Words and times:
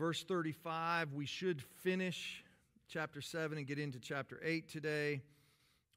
verse 0.00 0.22
35. 0.22 1.12
We 1.12 1.26
should 1.26 1.60
finish 1.82 2.42
chapter 2.88 3.20
7 3.20 3.58
and 3.58 3.66
get 3.66 3.78
into 3.78 3.98
chapter 3.98 4.40
8 4.42 4.66
today. 4.66 5.20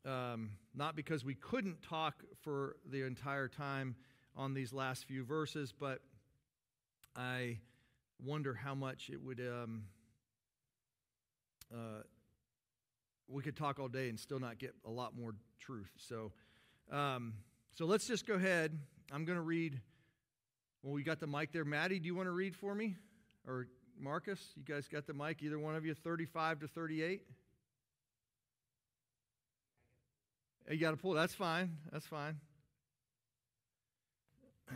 Um, 0.06 0.50
not 0.76 0.98
because 0.98 1.24
we 1.24 1.36
couldn't 1.36 1.82
talk 1.82 2.16
for 2.42 2.76
the 2.92 3.04
entire 3.04 3.48
time 3.48 3.96
on 4.36 4.54
these 4.54 4.74
last 4.74 5.06
few 5.06 5.24
verses, 5.24 5.72
but 5.72 6.02
I 7.16 7.60
wonder 8.22 8.54
how 8.54 8.76
much 8.76 9.10
it 9.10 9.24
would. 9.24 9.40
Um, 9.40 9.84
uh, 11.74 12.04
we 13.30 13.42
could 13.42 13.56
talk 13.56 13.80
all 13.80 13.88
day 13.88 14.10
and 14.10 14.20
still 14.20 14.42
not 14.42 14.60
get 14.60 14.76
a 14.86 14.92
lot 14.92 15.16
more 15.18 15.34
truth. 15.62 15.92
So, 15.96 16.34
um, 16.92 17.36
so 17.76 17.86
let's 17.86 18.06
just 18.06 18.28
go 18.28 18.34
ahead. 18.34 18.78
I'm 19.14 19.24
going 19.24 19.38
to 19.38 19.42
read. 19.42 19.80
Well, 20.82 20.92
we 20.92 21.04
got 21.04 21.22
the 21.22 21.28
mic 21.28 21.54
there. 21.54 21.64
Maddie, 21.64 22.00
do 22.00 22.08
you 22.08 22.16
want 22.16 22.28
to 22.28 22.34
read 22.34 22.54
for 22.54 22.76
me? 22.76 22.98
Or 23.48 23.68
Marcus, 24.00 24.40
you 24.56 24.64
guys 24.64 24.88
got 24.88 25.08
the 25.08 25.14
mic, 25.14 25.42
either 25.42 25.60
one 25.60 25.76
of 25.76 25.86
you, 25.86 25.94
35 25.94 26.62
to 26.62 26.68
38? 26.68 27.22
You 30.70 30.78
got 30.78 30.92
to 30.92 30.98
pull. 30.98 31.14
That's 31.14 31.34
fine. 31.34 31.78
That's 31.92 32.06
fine. 32.06 32.38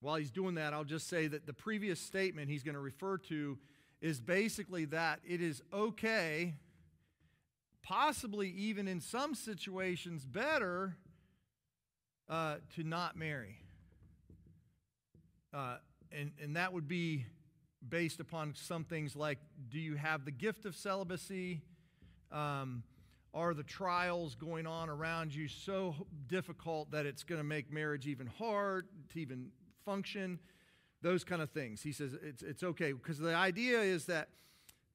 While 0.00 0.16
he's 0.16 0.30
doing 0.30 0.56
that, 0.56 0.72
I'll 0.72 0.84
just 0.84 1.08
say 1.08 1.26
that 1.26 1.46
the 1.46 1.52
previous 1.52 1.98
statement 1.98 2.48
he's 2.50 2.62
going 2.62 2.74
to 2.74 2.80
refer 2.80 3.18
to 3.18 3.58
is 4.00 4.20
basically 4.20 4.84
that 4.86 5.20
it 5.26 5.40
is 5.40 5.62
okay, 5.72 6.54
possibly 7.86 8.48
even 8.50 8.88
in 8.88 9.00
some 9.00 9.34
situations 9.34 10.24
better, 10.24 10.96
uh, 12.28 12.56
to 12.74 12.82
not 12.82 13.16
marry. 13.16 13.58
Uh, 15.54 15.76
and, 16.10 16.32
and 16.42 16.56
that 16.56 16.72
would 16.72 16.88
be 16.88 17.24
based 17.88 18.18
upon 18.18 18.52
some 18.56 18.82
things 18.82 19.14
like 19.14 19.38
do 19.68 19.78
you 19.78 19.94
have 19.94 20.24
the 20.24 20.32
gift 20.32 20.64
of 20.64 20.74
celibacy? 20.74 21.62
Um, 22.32 22.82
are 23.32 23.54
the 23.54 23.62
trials 23.62 24.34
going 24.34 24.66
on 24.66 24.88
around 24.88 25.32
you 25.32 25.46
so 25.46 25.94
difficult 26.26 26.90
that 26.90 27.06
it's 27.06 27.22
going 27.22 27.38
to 27.38 27.44
make 27.44 27.70
marriage 27.70 28.06
even 28.08 28.26
hard 28.26 28.88
to 29.12 29.20
even 29.20 29.50
function, 29.84 30.40
those 31.02 31.22
kind 31.22 31.40
of 31.40 31.50
things. 31.50 31.82
He 31.82 31.92
says 31.92 32.16
it's, 32.20 32.42
it's 32.42 32.62
okay 32.62 32.92
because 32.92 33.18
the 33.18 33.34
idea 33.34 33.80
is 33.80 34.06
that 34.06 34.30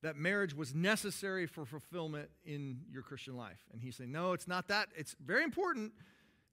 that 0.02 0.16
marriage 0.16 0.54
was 0.54 0.74
necessary 0.74 1.46
for 1.46 1.66
fulfillment 1.66 2.30
in 2.46 2.82
your 2.92 3.04
Christian 3.04 3.38
life. 3.38 3.60
And 3.72 3.82
he's 3.82 3.96
saying, 3.96 4.12
no, 4.12 4.34
it's 4.34 4.48
not 4.48 4.68
that. 4.70 4.90
It's 4.96 5.16
very 5.24 5.44
important, 5.44 5.94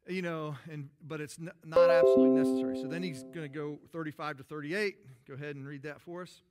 you 0.07 0.23
know, 0.23 0.57
and 0.71 0.91
but 1.07 1.21
it's 1.21 1.39
not 1.39 1.91
absolutely 1.91 2.39
necessary. 2.39 2.81
So 2.81 2.89
then 2.89 3.03
he's 3.03 3.23
going 3.23 3.43
to 3.43 3.49
go 3.49 3.79
35 3.93 4.39
to 4.39 4.43
38. 4.45 4.97
Go 5.27 5.35
ahead 5.35 5.57
and 5.57 5.67
read 5.67 5.83
that 5.83 6.01
for 6.01 6.23
us. 6.23 6.43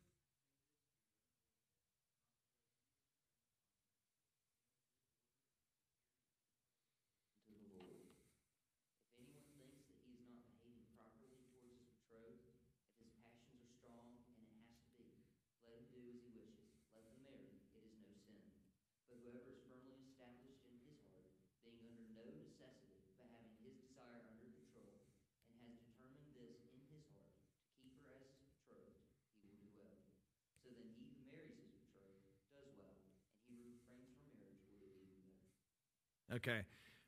Okay. 36.35 36.61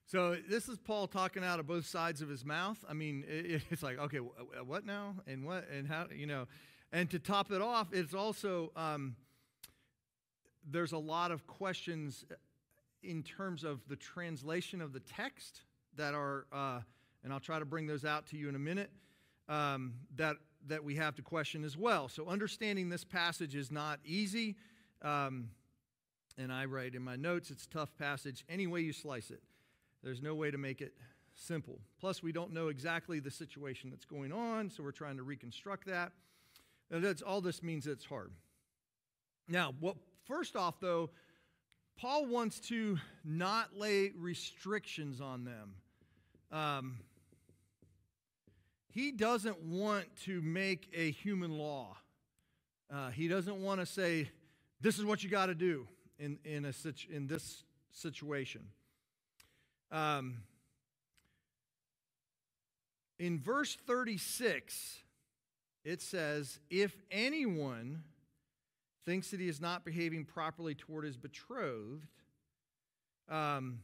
So 0.05 0.37
this 0.49 0.67
is 0.67 0.77
Paul 0.77 1.07
talking 1.07 1.43
out 1.43 1.59
of 1.59 1.67
both 1.67 1.85
sides 1.85 2.21
of 2.21 2.29
his 2.29 2.43
mouth. 2.43 2.83
I 2.89 2.93
mean, 2.93 3.23
it's 3.27 3.83
like, 3.83 3.99
okay, 3.99 4.17
what 4.17 4.85
now? 4.85 5.15
And 5.27 5.45
what? 5.45 5.67
And 5.69 5.87
how? 5.87 6.07
You 6.15 6.25
know. 6.25 6.47
And 6.91 7.09
to 7.11 7.19
top 7.19 7.51
it 7.51 7.61
off, 7.61 7.89
it's 7.91 8.15
also, 8.15 8.71
um, 8.75 9.15
there's 10.67 10.91
a 10.91 10.97
lot 10.97 11.29
of 11.29 11.45
questions 11.45 12.25
in 13.03 13.21
terms 13.21 13.63
of 13.63 13.87
the 13.87 13.95
translation 13.95 14.81
of 14.81 14.91
the 14.93 14.99
text 14.99 15.61
that 15.95 16.15
are, 16.15 16.47
uh, 16.51 16.79
and 17.23 17.31
I'll 17.31 17.39
try 17.39 17.59
to 17.59 17.65
bring 17.65 17.85
those 17.85 18.05
out 18.05 18.25
to 18.27 18.37
you 18.37 18.49
in 18.49 18.55
a 18.55 18.59
minute, 18.59 18.89
um, 19.47 19.93
that, 20.15 20.37
that 20.67 20.83
we 20.83 20.95
have 20.95 21.15
to 21.17 21.21
question 21.21 21.63
as 21.63 21.77
well. 21.77 22.09
So 22.09 22.25
understanding 22.27 22.89
this 22.89 23.03
passage 23.03 23.55
is 23.55 23.71
not 23.71 23.99
easy. 24.03 24.55
Um, 25.03 25.49
and 26.39 26.53
I 26.53 26.65
write 26.65 26.95
in 26.95 27.03
my 27.03 27.17
notes, 27.17 27.51
it's 27.51 27.65
a 27.65 27.69
tough 27.69 27.95
passage 27.97 28.45
any 28.47 28.65
way 28.65 28.79
you 28.79 28.93
slice 28.93 29.29
it. 29.29 29.43
There's 30.01 30.21
no 30.21 30.33
way 30.33 30.49
to 30.49 30.57
make 30.57 30.81
it 30.81 30.93
simple. 31.35 31.79
Plus, 31.99 32.23
we 32.23 32.31
don't 32.31 32.53
know 32.53 32.69
exactly 32.69 33.19
the 33.19 33.29
situation 33.29 33.89
that's 33.89 34.05
going 34.05 34.31
on, 34.31 34.69
so 34.69 34.81
we're 34.81 34.91
trying 34.91 35.17
to 35.17 35.23
reconstruct 35.23 35.85
that. 35.87 36.13
And 36.89 37.03
that's 37.03 37.21
all 37.21 37.41
this 37.41 37.61
means 37.61 37.87
it's 37.87 38.05
hard. 38.05 38.31
Now, 39.49 39.73
what 39.79 39.97
first 40.25 40.55
off 40.55 40.79
though, 40.79 41.09
Paul 41.99 42.27
wants 42.27 42.61
to 42.61 42.97
not 43.25 43.77
lay 43.77 44.11
restrictions 44.17 45.19
on 45.19 45.43
them. 45.43 45.73
Um, 46.51 46.99
he 48.87 49.11
doesn't 49.11 49.61
want 49.61 50.05
to 50.23 50.41
make 50.41 50.89
a 50.93 51.11
human 51.11 51.57
law. 51.57 51.97
Uh, 52.91 53.09
he 53.09 53.27
doesn't 53.27 53.57
want 53.57 53.81
to 53.81 53.85
say, 53.85 54.29
this 54.81 54.97
is 54.97 55.05
what 55.05 55.23
you 55.23 55.29
got 55.29 55.47
to 55.47 55.55
do 55.55 55.85
in, 56.19 56.37
in, 56.43 56.65
a, 56.65 56.73
in 57.09 57.27
this 57.27 57.63
situation. 57.91 58.61
Um, 59.91 60.43
in 63.17 63.39
verse 63.39 63.75
36, 63.87 64.99
it 65.83 66.01
says, 66.01 66.59
If 66.69 66.95
anyone 67.09 68.03
thinks 69.05 69.31
that 69.31 69.39
he 69.39 69.47
is 69.47 69.59
not 69.59 69.85
behaving 69.85 70.25
properly 70.25 70.75
toward 70.75 71.05
his 71.05 71.17
betrothed, 71.17 72.05
um, 73.29 73.79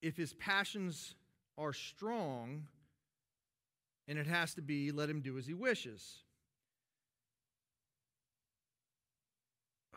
if 0.00 0.16
his 0.16 0.34
passions 0.34 1.14
are 1.58 1.72
strong, 1.72 2.66
and 4.08 4.18
it 4.18 4.26
has 4.26 4.54
to 4.54 4.62
be, 4.62 4.90
let 4.90 5.08
him 5.08 5.20
do 5.20 5.38
as 5.38 5.46
he 5.46 5.54
wishes. 5.54 6.18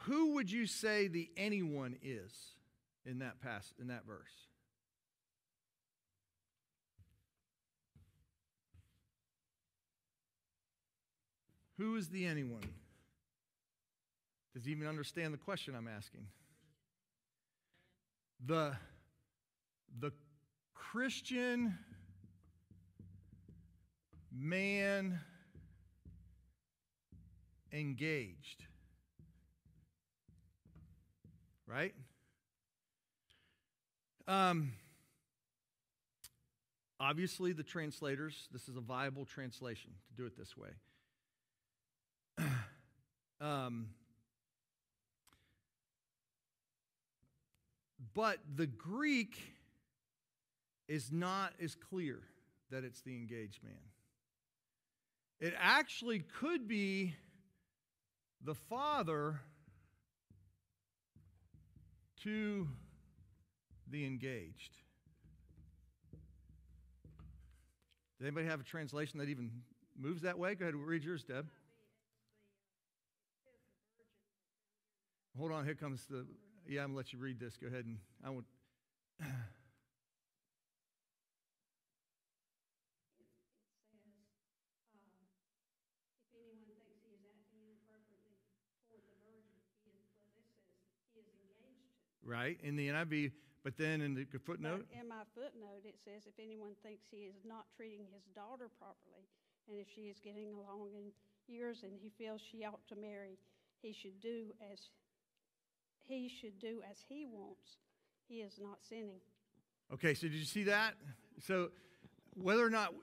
Who 0.04 0.34
would 0.34 0.52
you 0.52 0.68
say 0.68 1.08
the 1.08 1.30
anyone 1.36 1.96
is 2.04 2.32
in 3.06 3.20
that 3.20 3.42
pass 3.42 3.74
in 3.80 3.88
that 3.88 4.06
verse? 4.06 4.32
Who 11.78 11.96
is 11.96 12.10
the 12.10 12.26
anyone? 12.26 12.64
Does 14.54 14.64
he 14.66 14.72
even 14.72 14.88
understand 14.88 15.34
the 15.34 15.38
question 15.38 15.76
I'm 15.76 15.90
asking? 15.90 16.28
The, 18.46 18.78
the 20.00 20.12
Christian 20.74 21.78
man 24.32 25.20
engaged 27.74 28.64
right? 31.67 31.94
Um, 34.28 34.73
obviously, 37.00 37.53
the 37.53 37.64
translators, 37.64 38.47
this 38.52 38.67
is 38.67 38.76
a 38.76 38.82
viable 38.82 39.26
translation 39.26 39.91
to 40.08 40.14
do 40.16 40.26
it 40.26 40.38
this 40.38 40.56
way. 40.58 40.70
um, 43.41 43.88
but 48.14 48.40
the 48.56 48.67
Greek 48.67 49.38
is 50.88 51.12
not 51.12 51.53
as 51.62 51.76
clear 51.76 52.20
that 52.72 52.84
it's 52.84 53.02
the 53.02 53.16
engaged 53.16 53.64
man. 53.64 53.73
It 55.40 55.53
actually 55.59 56.20
could 56.20 56.67
be 56.67 57.16
the 58.41 58.56
father 58.56 59.41
to 62.26 62.68
the 63.92 64.04
engaged. 64.04 64.72
Does 68.18 68.26
anybody 68.26 68.48
have 68.48 68.60
a 68.60 68.64
translation 68.64 69.20
that 69.20 69.30
even 69.30 69.52
moves 69.96 70.24
that 70.24 70.40
way? 70.40 70.56
Go 70.56 70.66
ahead, 70.66 70.74
and 70.74 70.86
read 70.88 71.04
yours, 71.04 71.24
Deb. 71.24 71.48
Hold 75.38 75.52
on, 75.52 75.66
here 75.66 75.76
comes 75.76 76.06
the. 76.10 76.26
Yeah, 76.68 76.82
I'm 76.82 76.88
gonna 76.88 76.98
let 76.98 77.14
you 77.14 77.20
read 77.20 77.40
this. 77.40 77.58
Go 77.58 77.68
ahead 77.68 77.86
and 77.86 78.00
I 78.26 78.32
would. 78.32 78.46
Right? 92.26 92.60
In 92.64 92.76
the 92.76 92.90
NIV, 92.90 93.32
but 93.64 93.78
then 93.78 94.02
in 94.02 94.14
the 94.14 94.26
footnote, 94.40 94.86
But 94.90 95.02
in 95.02 95.08
my 95.08 95.24
footnote, 95.34 95.86
it 95.86 95.96
says, 96.04 96.24
if 96.26 96.38
anyone 96.40 96.74
thinks 96.84 97.06
he 97.10 97.30
is 97.30 97.46
not 97.46 97.66
treating 97.76 98.06
his 98.14 98.24
daughter 98.36 98.70
properly, 98.78 99.26
and 99.70 99.80
if 99.80 99.88
she 99.94 100.02
is 100.02 100.20
getting 100.20 100.50
along 100.50 100.90
in 100.94 101.12
years 101.48 101.80
and 101.84 101.94
he 102.02 102.12
feels 102.18 102.42
she 102.52 102.66
ought 102.66 102.86
to 102.90 102.96
marry, 102.96 103.38
he 103.82 103.94
should 103.94 104.20
do 104.20 104.54
as 104.72 104.80
he 106.08 106.30
should 106.30 106.60
do 106.60 106.82
as 106.90 106.98
he 107.08 107.26
wants. 107.26 107.78
He 108.28 108.36
is 108.36 108.60
not 108.62 108.78
sinning. 108.88 109.20
Okay, 109.94 110.14
so 110.14 110.28
did 110.28 110.34
you 110.34 110.46
see 110.46 110.64
that? 110.64 110.94
So 111.42 111.70
whether 112.36 112.66
or 112.66 112.70
not, 112.70 112.94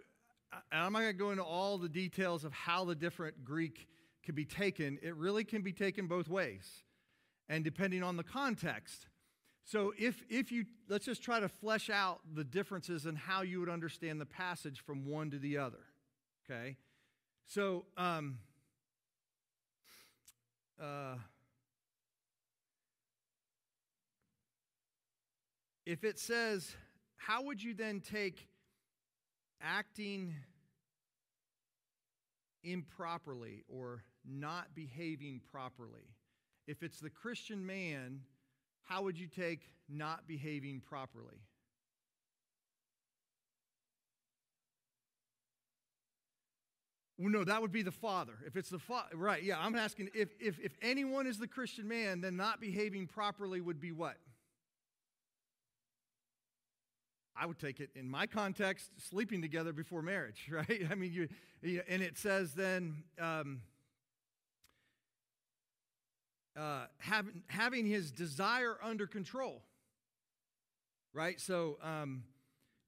and 0.71 0.83
I'm 0.83 0.93
not 0.93 1.01
going 1.01 1.13
to 1.13 1.19
go 1.19 1.31
into 1.31 1.45
all 1.45 1.79
the 1.79 1.89
details 1.89 2.45
of 2.45 2.53
how 2.53 2.85
the 2.85 2.95
different 2.95 3.45
Greek 3.45 3.89
can 4.23 4.35
be 4.35 4.45
taken. 4.45 4.99
It 5.03 5.17
really 5.17 5.45
can 5.45 5.63
be 5.63 5.73
taken 5.73 6.07
both 6.07 6.29
ways, 6.29 6.85
and 7.49 7.65
depending 7.65 8.03
on 8.03 8.17
the 8.17 8.25
context. 8.25 9.07
So 9.65 9.93
if 9.99 10.23
if 10.29 10.51
you 10.51 10.67
let's 10.89 11.07
just 11.07 11.23
try 11.23 11.41
to 11.41 11.49
flesh 11.49 11.89
out 11.89 12.21
the 12.35 12.45
differences 12.45 13.07
in 13.07 13.17
how 13.17 13.43
you 13.43 13.61
would 13.61 13.69
understand 13.69 14.21
the 14.21 14.27
passage 14.27 14.81
from 14.81 15.07
one 15.07 15.31
to 15.31 15.39
the 15.39 15.59
other. 15.59 15.85
Okay, 16.45 16.77
so 17.47 17.85
um, 17.97 18.39
uh, 20.81 21.15
if 25.87 26.03
it 26.03 26.19
says, 26.19 26.75
how 27.17 27.45
would 27.45 27.63
you 27.63 27.75
then 27.75 28.01
take 28.01 28.49
acting 29.61 30.35
improperly 32.65 33.63
or 33.69 34.03
not 34.29 34.75
behaving 34.75 35.41
properly? 35.53 36.17
If 36.67 36.83
it's 36.83 37.01
the 37.01 37.11
Christian 37.11 37.65
man, 37.65 38.23
how 38.93 39.03
would 39.03 39.19
you 39.19 39.27
take 39.27 39.61
not 39.89 40.27
behaving 40.27 40.83
properly? 40.87 41.41
Well, 47.19 47.31
no, 47.31 47.45
that 47.45 47.63
would 47.63 47.73
be 47.73 47.83
the 47.83 47.91
father. 47.91 48.35
If 48.47 48.57
it's 48.57 48.69
the 48.69 48.79
father, 48.79 49.17
right? 49.17 49.43
Yeah, 49.43 49.57
I'm 49.59 49.77
asking 49.77 50.11
if, 50.15 50.31
if 50.41 50.59
if 50.59 50.73
anyone 50.83 51.27
is 51.27 51.39
the 51.39 51.47
Christian 51.47 51.89
man, 51.89 52.21
then 52.21 52.37
not 52.37 52.61
behaving 52.61 53.07
properly 53.07 53.61
would 53.61 53.81
be 53.81 53.93
what? 53.93 54.17
I 57.35 57.47
would 57.47 57.59
take 57.59 57.81
it 57.81 57.89
in 57.95 58.11
my 58.11 58.27
context, 58.27 58.91
sleeping 58.99 59.41
together 59.41 59.73
before 59.73 60.03
marriage, 60.03 60.49
right? 60.51 60.83
I 60.91 60.95
mean, 60.97 61.13
you, 61.13 61.29
you 61.63 61.83
and 61.89 62.03
it 62.03 62.19
says 62.19 62.53
then 62.53 63.05
um, 63.19 63.63
uh, 66.57 66.87
having 66.99 67.43
having 67.49 67.87
his 67.87 68.11
desire 68.11 68.77
under 68.83 69.07
control, 69.07 69.63
right? 71.13 71.41
So 71.41 71.79
um, 71.83 72.25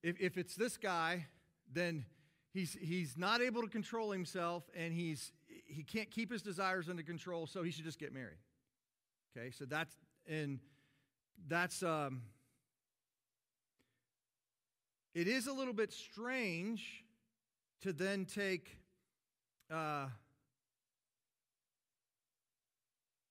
if 0.03 0.19
if 0.19 0.37
it's 0.37 0.55
this 0.55 0.77
guy, 0.77 1.27
then 1.71 2.05
he's 2.53 2.77
he's 2.79 3.17
not 3.17 3.41
able 3.41 3.61
to 3.61 3.69
control 3.69 4.11
himself, 4.11 4.63
and 4.75 4.93
he's 4.93 5.31
he 5.47 5.83
can't 5.83 6.11
keep 6.11 6.31
his 6.31 6.41
desires 6.41 6.89
under 6.89 7.03
control, 7.03 7.47
so 7.47 7.63
he 7.63 7.71
should 7.71 7.85
just 7.85 7.99
get 7.99 8.13
married. 8.13 8.37
Okay, 9.35 9.51
so 9.51 9.65
that's 9.65 9.95
and 10.27 10.59
that's. 11.47 11.83
Um, 11.83 12.21
it 15.15 15.29
is 15.29 15.47
a 15.47 15.53
little 15.53 15.73
bit 15.73 15.93
strange 15.93 17.05
to 17.81 17.93
then 17.93 18.25
take, 18.25 18.77
uh, 19.71 20.07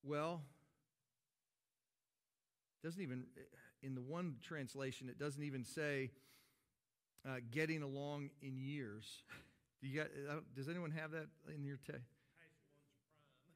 well, 0.05 0.41
doesn't 2.83 3.01
even, 3.01 3.25
in 3.81 3.95
the 3.95 4.01
one 4.01 4.35
translation, 4.41 5.09
it 5.09 5.17
doesn't 5.17 5.43
even 5.43 5.63
say 5.63 6.11
uh, 7.27 7.37
getting 7.51 7.81
along 7.81 8.29
in 8.41 8.57
years. 8.57 9.23
Do 9.81 9.87
you 9.87 9.99
got, 9.99 10.07
does 10.55 10.69
anyone 10.69 10.91
have 10.91 11.11
that 11.11 11.27
in 11.53 11.63
your 11.65 11.77
text? 11.85 12.13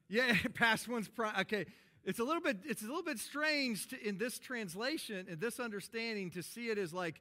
Yeah, 0.08 0.36
past 0.54 0.88
one's 0.88 1.08
prime. 1.08 1.34
Okay, 1.40 1.66
it's 2.04 2.18
a 2.18 2.24
little 2.24 2.42
bit 2.42 2.58
it's 2.64 2.82
a 2.82 2.86
little 2.86 3.02
bit 3.02 3.18
strange 3.18 3.88
to, 3.88 4.08
in 4.08 4.18
this 4.18 4.38
translation, 4.38 5.26
in 5.28 5.38
this 5.38 5.58
understanding, 5.58 6.30
to 6.32 6.42
see 6.42 6.68
it 6.68 6.78
as 6.78 6.92
like 6.92 7.20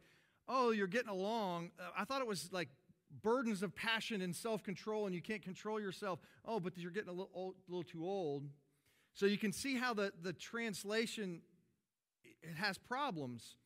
oh, 0.49 0.71
you're 0.71 0.87
getting 0.87 1.09
along. 1.09 1.69
Uh, 1.79 1.83
I 1.97 2.03
thought 2.03 2.21
it 2.21 2.27
was 2.27 2.49
like 2.51 2.69
burdens 3.23 3.63
of 3.63 3.75
passion 3.75 4.21
and 4.21 4.35
self 4.35 4.63
control, 4.63 5.05
and 5.05 5.15
you 5.15 5.21
can't 5.21 5.43
control 5.43 5.79
yourself. 5.79 6.19
Oh, 6.43 6.59
but 6.59 6.77
you're 6.77 6.91
getting 6.91 7.09
a 7.09 7.13
little, 7.13 7.29
old, 7.33 7.55
a 7.67 7.71
little 7.71 7.83
too 7.83 8.03
old. 8.03 8.49
So 9.19 9.25
you 9.25 9.37
can 9.37 9.51
see 9.51 9.75
how 9.75 9.93
the, 9.93 10.13
the 10.21 10.31
translation 10.31 11.41
it 12.41 12.55
has 12.55 12.77
problems. 12.77 13.57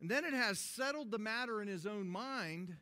And 0.00 0.10
then 0.10 0.24
it 0.24 0.34
has 0.34 0.58
settled 0.58 1.12
the 1.12 1.18
matter 1.18 1.62
in 1.62 1.68
his 1.68 1.86
own 1.86 2.08
mind. 2.08 2.74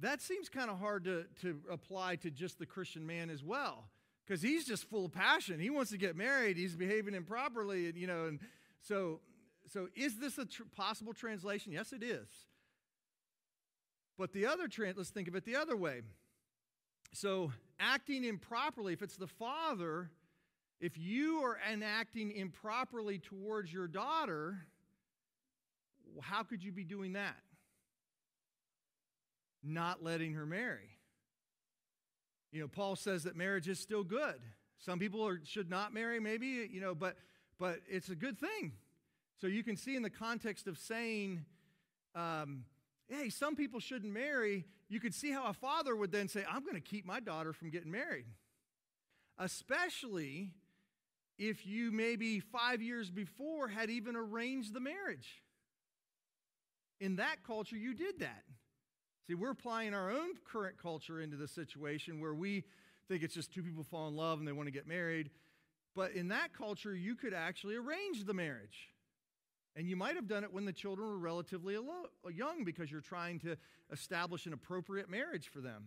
That 0.00 0.22
seems 0.22 0.48
kind 0.48 0.70
of 0.70 0.78
hard 0.78 1.04
to, 1.04 1.26
to 1.42 1.60
apply 1.70 2.16
to 2.16 2.30
just 2.30 2.58
the 2.58 2.64
Christian 2.64 3.06
man 3.06 3.28
as 3.28 3.44
well. 3.44 3.90
Because 4.26 4.40
he's 4.40 4.64
just 4.64 4.88
full 4.88 5.04
of 5.04 5.12
passion. 5.12 5.60
He 5.60 5.68
wants 5.68 5.90
to 5.90 5.98
get 5.98 6.16
married. 6.16 6.56
He's 6.56 6.74
behaving 6.74 7.12
improperly, 7.12 7.88
and 7.88 7.98
you 7.98 8.06
know, 8.06 8.24
and 8.24 8.40
so 8.80 9.20
so 9.66 9.88
is 9.94 10.18
this 10.18 10.38
a 10.38 10.46
tr- 10.46 10.62
possible 10.74 11.12
translation? 11.12 11.70
Yes, 11.70 11.92
it 11.92 12.02
is. 12.02 12.28
But 14.16 14.32
the 14.32 14.46
other 14.46 14.68
trans, 14.68 14.96
let's 14.96 15.10
think 15.10 15.28
of 15.28 15.34
it 15.34 15.44
the 15.44 15.56
other 15.56 15.76
way. 15.76 16.00
So 17.14 17.52
acting 17.78 18.24
improperly, 18.24 18.92
if 18.92 19.00
it's 19.00 19.16
the 19.16 19.26
father, 19.26 20.10
if 20.80 20.98
you 20.98 21.38
are 21.44 21.58
enacting 21.72 22.32
improperly 22.32 23.18
towards 23.18 23.72
your 23.72 23.86
daughter, 23.86 24.58
how 26.20 26.42
could 26.42 26.62
you 26.62 26.72
be 26.72 26.84
doing 26.84 27.12
that? 27.14 27.36
Not 29.62 30.02
letting 30.02 30.34
her 30.34 30.44
marry. 30.44 30.98
You 32.52 32.60
know, 32.60 32.68
Paul 32.68 32.96
says 32.96 33.22
that 33.24 33.36
marriage 33.36 33.68
is 33.68 33.78
still 33.78 34.04
good. 34.04 34.40
Some 34.78 34.98
people 34.98 35.26
are, 35.26 35.40
should 35.44 35.70
not 35.70 35.94
marry, 35.94 36.20
maybe, 36.20 36.68
you 36.70 36.80
know, 36.80 36.94
but 36.94 37.16
but 37.58 37.78
it's 37.88 38.08
a 38.08 38.16
good 38.16 38.38
thing 38.38 38.72
so 39.40 39.46
you 39.46 39.62
can 39.62 39.76
see 39.76 39.94
in 39.94 40.02
the 40.02 40.10
context 40.10 40.66
of 40.66 40.78
saying, 40.78 41.44
um, 42.14 42.64
hey, 43.08 43.28
some 43.28 43.56
people 43.56 43.78
shouldn't 43.80 44.12
marry, 44.12 44.64
you 44.88 45.00
could 45.00 45.14
see 45.14 45.30
how 45.30 45.46
a 45.46 45.52
father 45.52 45.96
would 45.96 46.12
then 46.12 46.28
say, 46.28 46.44
I'm 46.48 46.62
going 46.62 46.74
to 46.74 46.80
keep 46.80 47.06
my 47.06 47.20
daughter 47.20 47.52
from 47.52 47.70
getting 47.70 47.90
married. 47.90 48.26
Especially 49.38 50.50
if 51.38 51.66
you 51.66 51.90
maybe 51.90 52.40
five 52.40 52.80
years 52.80 53.10
before 53.10 53.68
had 53.68 53.90
even 53.90 54.14
arranged 54.14 54.72
the 54.72 54.80
marriage. 54.80 55.42
In 57.00 57.16
that 57.16 57.42
culture, 57.44 57.76
you 57.76 57.94
did 57.94 58.20
that. 58.20 58.44
See, 59.26 59.34
we're 59.34 59.50
applying 59.50 59.94
our 59.94 60.10
own 60.10 60.30
current 60.50 60.76
culture 60.80 61.20
into 61.20 61.36
the 61.36 61.48
situation 61.48 62.20
where 62.20 62.34
we 62.34 62.64
think 63.08 63.22
it's 63.22 63.34
just 63.34 63.52
two 63.52 63.62
people 63.62 63.82
fall 63.82 64.08
in 64.08 64.16
love 64.16 64.38
and 64.38 64.46
they 64.46 64.52
want 64.52 64.68
to 64.68 64.72
get 64.72 64.86
married. 64.86 65.30
But 65.96 66.12
in 66.12 66.28
that 66.28 66.52
culture, 66.52 66.94
you 66.94 67.16
could 67.16 67.34
actually 67.34 67.76
arrange 67.76 68.24
the 68.24 68.34
marriage. 68.34 68.90
And 69.76 69.88
you 69.88 69.96
might 69.96 70.14
have 70.14 70.28
done 70.28 70.44
it 70.44 70.52
when 70.52 70.64
the 70.64 70.72
children 70.72 71.08
were 71.08 71.18
relatively 71.18 71.76
young 72.32 72.64
because 72.64 72.92
you're 72.92 73.00
trying 73.00 73.40
to 73.40 73.56
establish 73.92 74.46
an 74.46 74.52
appropriate 74.52 75.10
marriage 75.10 75.48
for 75.48 75.60
them. 75.60 75.86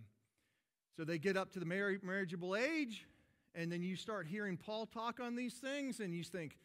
So 0.98 1.04
they 1.04 1.20
get 1.20 1.38
up 1.38 1.52
to 1.54 1.60
the 1.60 1.66
marriageable 1.66 2.56
age, 2.56 3.06
and 3.56 3.72
then 3.72 3.82
you 3.84 3.96
start 3.96 4.28
hearing 4.28 4.58
Paul 4.58 4.88
talk 4.88 5.20
on 5.20 5.36
these 5.36 5.54
things, 5.54 6.00
and 6.00 6.14
you 6.14 6.24
think, 6.24 6.58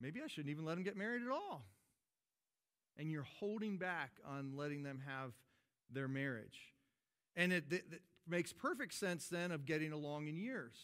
maybe 0.00 0.20
I 0.24 0.28
shouldn't 0.28 0.50
even 0.50 0.64
let 0.64 0.76
them 0.76 0.84
get 0.84 0.96
married 0.96 1.22
at 1.22 1.30
all. 1.30 1.66
And 2.96 3.10
you're 3.10 3.26
holding 3.40 3.76
back 3.76 4.12
on 4.24 4.56
letting 4.56 4.82
them 4.82 5.00
have 5.06 5.32
their 5.90 6.08
marriage. 6.08 6.72
And 7.36 7.52
it, 7.52 7.64
makes 8.28 8.52
perfect 8.52 8.94
sense 8.94 9.28
then 9.28 9.50
of 9.50 9.66
getting 9.66 9.92
along 9.92 10.28
in 10.28 10.36
years. 10.36 10.76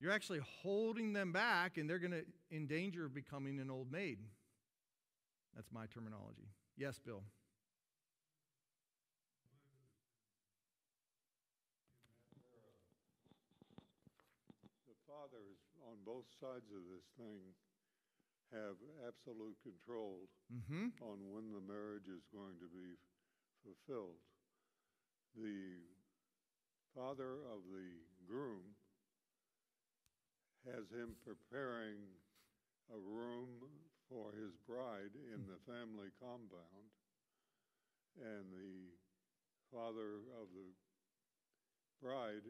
You're 0.00 0.12
actually 0.12 0.40
holding 0.62 1.12
them 1.12 1.32
back, 1.32 1.78
and 1.78 1.88
they're 1.88 1.98
going 1.98 2.12
to 2.12 2.24
in 2.50 2.66
danger 2.66 3.06
of 3.06 3.14
becoming 3.14 3.60
an 3.60 3.70
old 3.70 3.90
maid. 3.90 4.18
That's 5.56 5.72
my 5.72 5.88
terminology. 5.88 6.52
Yes, 6.76 7.00
Bill. 7.00 7.24
The 14.84 15.00
fathers 15.08 15.56
on 15.88 15.96
both 16.04 16.28
sides 16.36 16.68
of 16.68 16.84
this 16.92 17.08
thing 17.16 17.40
have 18.52 18.76
absolute 19.08 19.56
control 19.64 20.28
mm-hmm. 20.52 20.92
on 21.00 21.18
when 21.32 21.56
the 21.56 21.64
marriage 21.64 22.06
is 22.12 22.28
going 22.28 22.60
to 22.60 22.68
be 22.68 23.00
fulfilled. 23.64 24.20
The 25.32 25.80
father 26.94 27.40
of 27.48 27.64
the 27.72 28.04
groom 28.28 28.76
has 30.68 30.84
him 30.92 31.16
preparing 31.24 32.04
a 32.92 32.98
room 33.00 33.64
for 34.08 34.30
his 34.38 34.54
bride 34.66 35.14
in 35.14 35.46
the 35.46 35.58
family 35.66 36.10
compound, 36.22 36.86
and 38.22 38.46
the 38.54 38.94
father 39.70 40.22
of 40.38 40.46
the 40.54 40.70
bride 42.00 42.46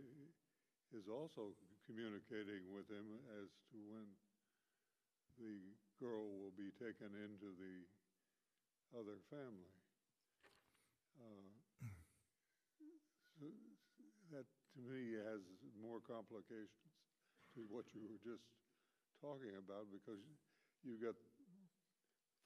is 0.95 1.09
also 1.09 1.57
communicating 1.89 2.67
with 2.71 2.87
him 2.91 3.19
as 3.43 3.49
to 3.73 3.79
when 3.89 4.07
the 5.41 5.61
girl 6.01 6.29
will 6.41 6.55
be 6.57 6.71
taken 6.77 7.09
into 7.13 7.49
the 7.57 7.77
other 8.97 9.19
family. 9.33 9.77
Uh, 11.17 11.49
so 13.41 13.47
that 14.33 14.45
to 14.77 14.81
me 14.85 15.17
has 15.17 15.41
more 15.81 16.01
complications 16.05 16.93
to 17.57 17.65
what 17.73 17.89
you 17.97 18.05
were 18.05 18.21
just 18.21 18.45
talking 19.21 19.57
about 19.57 19.89
because 19.89 20.21
you've 20.85 21.01
got 21.01 21.17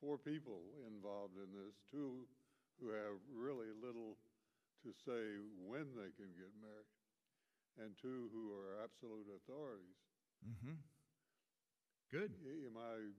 four 0.00 0.18
people 0.18 0.60
involved 0.88 1.36
in 1.36 1.52
this, 1.52 1.76
two 1.90 2.24
who 2.80 2.88
have 2.90 3.20
really 3.36 3.68
little 3.84 4.16
to 4.82 4.90
say 5.04 5.36
when 5.68 5.92
they 5.94 6.10
can 6.16 6.32
get 6.36 6.50
married, 6.60 6.88
and 7.78 7.92
two 8.00 8.28
who 8.32 8.52
are 8.52 8.82
absolute 8.82 9.28
authorities. 9.36 10.00
Mm-hmm. 10.48 10.80
Good. 12.10 12.32
Am 12.66 12.76
I 12.76 13.12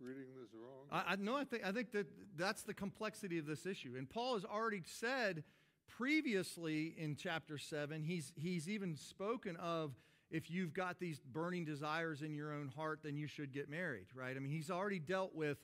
reading 0.00 0.26
this 0.40 0.50
wrong? 0.52 0.86
I, 0.90 1.12
I 1.12 1.16
no, 1.16 1.36
I 1.36 1.44
think 1.44 1.64
I 1.64 1.72
think 1.72 1.92
that 1.92 2.06
that's 2.36 2.62
the 2.62 2.74
complexity 2.74 3.38
of 3.38 3.46
this 3.46 3.64
issue. 3.64 3.94
And 3.96 4.10
Paul 4.10 4.34
has 4.34 4.44
already 4.44 4.82
said 4.84 5.44
previously 5.88 6.94
in 6.98 7.16
chapter 7.16 7.58
seven. 7.58 8.02
He's 8.02 8.32
he's 8.36 8.68
even 8.68 8.96
spoken 8.96 9.56
of 9.56 9.94
if 10.30 10.50
you've 10.50 10.74
got 10.74 10.98
these 10.98 11.20
burning 11.20 11.64
desires 11.64 12.22
in 12.22 12.34
your 12.34 12.52
own 12.52 12.68
heart, 12.74 13.00
then 13.04 13.16
you 13.16 13.28
should 13.28 13.52
get 13.52 13.70
married, 13.70 14.06
right? 14.14 14.36
I 14.36 14.40
mean, 14.40 14.50
he's 14.50 14.70
already 14.70 14.98
dealt 14.98 15.34
with 15.34 15.58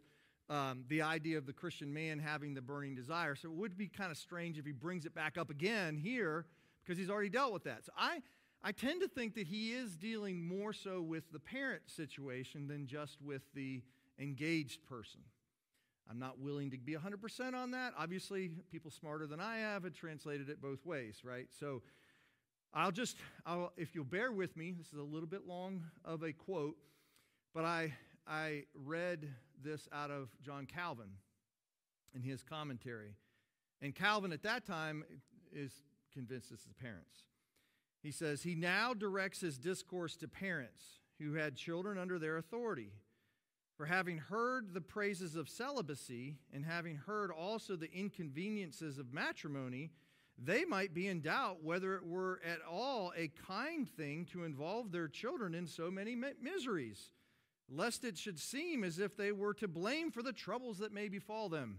um, 0.51 0.85
the 0.89 1.01
idea 1.01 1.39
of 1.39 1.47
the 1.47 1.53
Christian 1.53 1.95
man 1.95 2.19
having 2.19 2.53
the 2.53 2.61
burning 2.61 2.95
desire. 2.95 3.35
So 3.35 3.49
it 3.49 3.55
would 3.55 3.79
be 3.79 3.87
kind 3.87 4.11
of 4.11 4.19
strange 4.19 4.59
if 4.59 4.67
he 4.67 4.73
brings 4.73 5.07
it 5.07 5.15
back 5.15 5.39
up 5.39 5.49
again 5.49 5.97
here 5.97 6.45
because 6.83 6.99
he's 6.99 7.09
already 7.09 7.31
dealt 7.31 7.53
with 7.53 7.65
that. 7.65 7.87
So 7.87 7.93
I 7.97 8.21
I 8.63 8.73
tend 8.73 9.01
to 9.01 9.09
think 9.09 9.35
that 9.37 9.47
he 9.47 9.73
is 9.73 9.97
dealing 9.97 10.47
more 10.47 10.75
so 10.75 11.01
with 11.01 11.33
the 11.33 11.39
parent 11.39 11.83
situation 11.87 12.69
than 12.69 12.87
just 12.87 13.23
with 13.23 13.43
the 13.55 13.83
engaged 14.19 14.85
person. 14.85 15.21
I'm 16.11 16.19
not 16.19 16.39
willing 16.39 16.71
to 16.73 16.77
be 16.77 16.95
100% 16.95 17.55
on 17.55 17.71
that. 17.71 17.95
Obviously, 17.97 18.51
people 18.71 18.91
smarter 18.91 19.27
than 19.27 19.41
I 19.41 19.59
have 19.59 19.85
had 19.85 19.95
translated 19.95 20.51
it 20.51 20.61
both 20.61 20.85
ways, 20.85 21.21
right? 21.25 21.47
So 21.59 21.83
I'll 22.75 22.91
just, 22.91 23.17
I'll, 23.47 23.73
if 23.79 23.95
you'll 23.95 24.05
bear 24.05 24.31
with 24.31 24.57
me, 24.57 24.73
this 24.73 24.89
is 24.89 24.99
a 24.99 25.03
little 25.03 25.29
bit 25.29 25.47
long 25.47 25.85
of 26.05 26.23
a 26.23 26.33
quote, 26.33 26.77
but 27.55 27.65
I, 27.65 27.95
I 28.27 28.65
read 28.75 29.27
this 29.63 29.89
out 29.93 30.11
of 30.11 30.29
John 30.43 30.67
Calvin 30.67 31.11
in 32.15 32.23
his 32.23 32.43
commentary. 32.43 33.17
And 33.83 33.95
Calvin 33.95 34.33
at 34.33 34.43
that 34.43 34.67
time 34.67 35.05
is 35.53 35.73
convinced 36.13 36.51
this 36.51 36.61
is 36.61 36.73
parents. 36.81 37.25
He 38.03 38.11
says, 38.11 38.43
He 38.43 38.55
now 38.55 38.95
directs 38.95 39.41
his 39.41 39.59
discourse 39.59 40.17
to 40.17 40.29
parents 40.29 40.83
who 41.19 41.35
had 41.35 41.55
children 41.55 41.99
under 41.99 42.19
their 42.19 42.37
authority. 42.39 42.93
For 43.77 43.87
having 43.87 44.19
heard 44.19 44.75
the 44.75 44.81
praises 44.81 45.37
of 45.37 45.49
celibacy 45.49 46.37
and 46.53 46.65
having 46.65 46.97
heard 46.97 47.31
also 47.31 47.77
the 47.77 47.91
inconveniences 47.93 48.99
of 48.99 49.13
matrimony, 49.13 49.91
they 50.43 50.65
might 50.65 50.95
be 50.95 51.07
in 51.07 51.21
doubt 51.21 51.63
whether 51.63 51.95
it 51.95 52.07
were 52.07 52.41
at 52.45 52.61
all 52.71 53.13
a 53.17 53.31
kind 53.47 53.89
thing 53.89 54.27
to 54.33 54.45
involve 54.45 54.93
their 54.93 55.09
children 55.09 55.55
in 55.55 55.67
so 55.67 55.91
many 55.91 56.15
miseries, 56.15 57.11
lest 57.71 58.05
it 58.05 58.19
should 58.19 58.39
seem 58.39 58.85
as 58.85 58.99
if 58.99 59.17
they 59.17 59.33
were 59.33 59.55
to 59.55 59.69
blame 59.69 60.11
for 60.11 60.23
the 60.23 60.33
troubles 60.33 60.79
that 60.79 60.93
may 60.93 61.09
befall 61.09 61.49
them. 61.49 61.79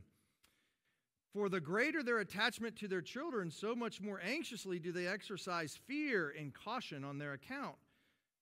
For 1.33 1.47
the 1.47 1.61
greater 1.61 2.03
their 2.03 2.19
attachment 2.19 2.75
to 2.77 2.87
their 2.87 3.01
children, 3.01 3.51
so 3.51 3.75
much 3.75 4.01
more 4.01 4.19
anxiously 4.21 4.79
do 4.79 4.91
they 4.91 5.07
exercise 5.07 5.79
fear 5.87 6.33
and 6.37 6.53
caution 6.53 7.03
on 7.03 7.17
their 7.17 7.33
account. 7.33 7.75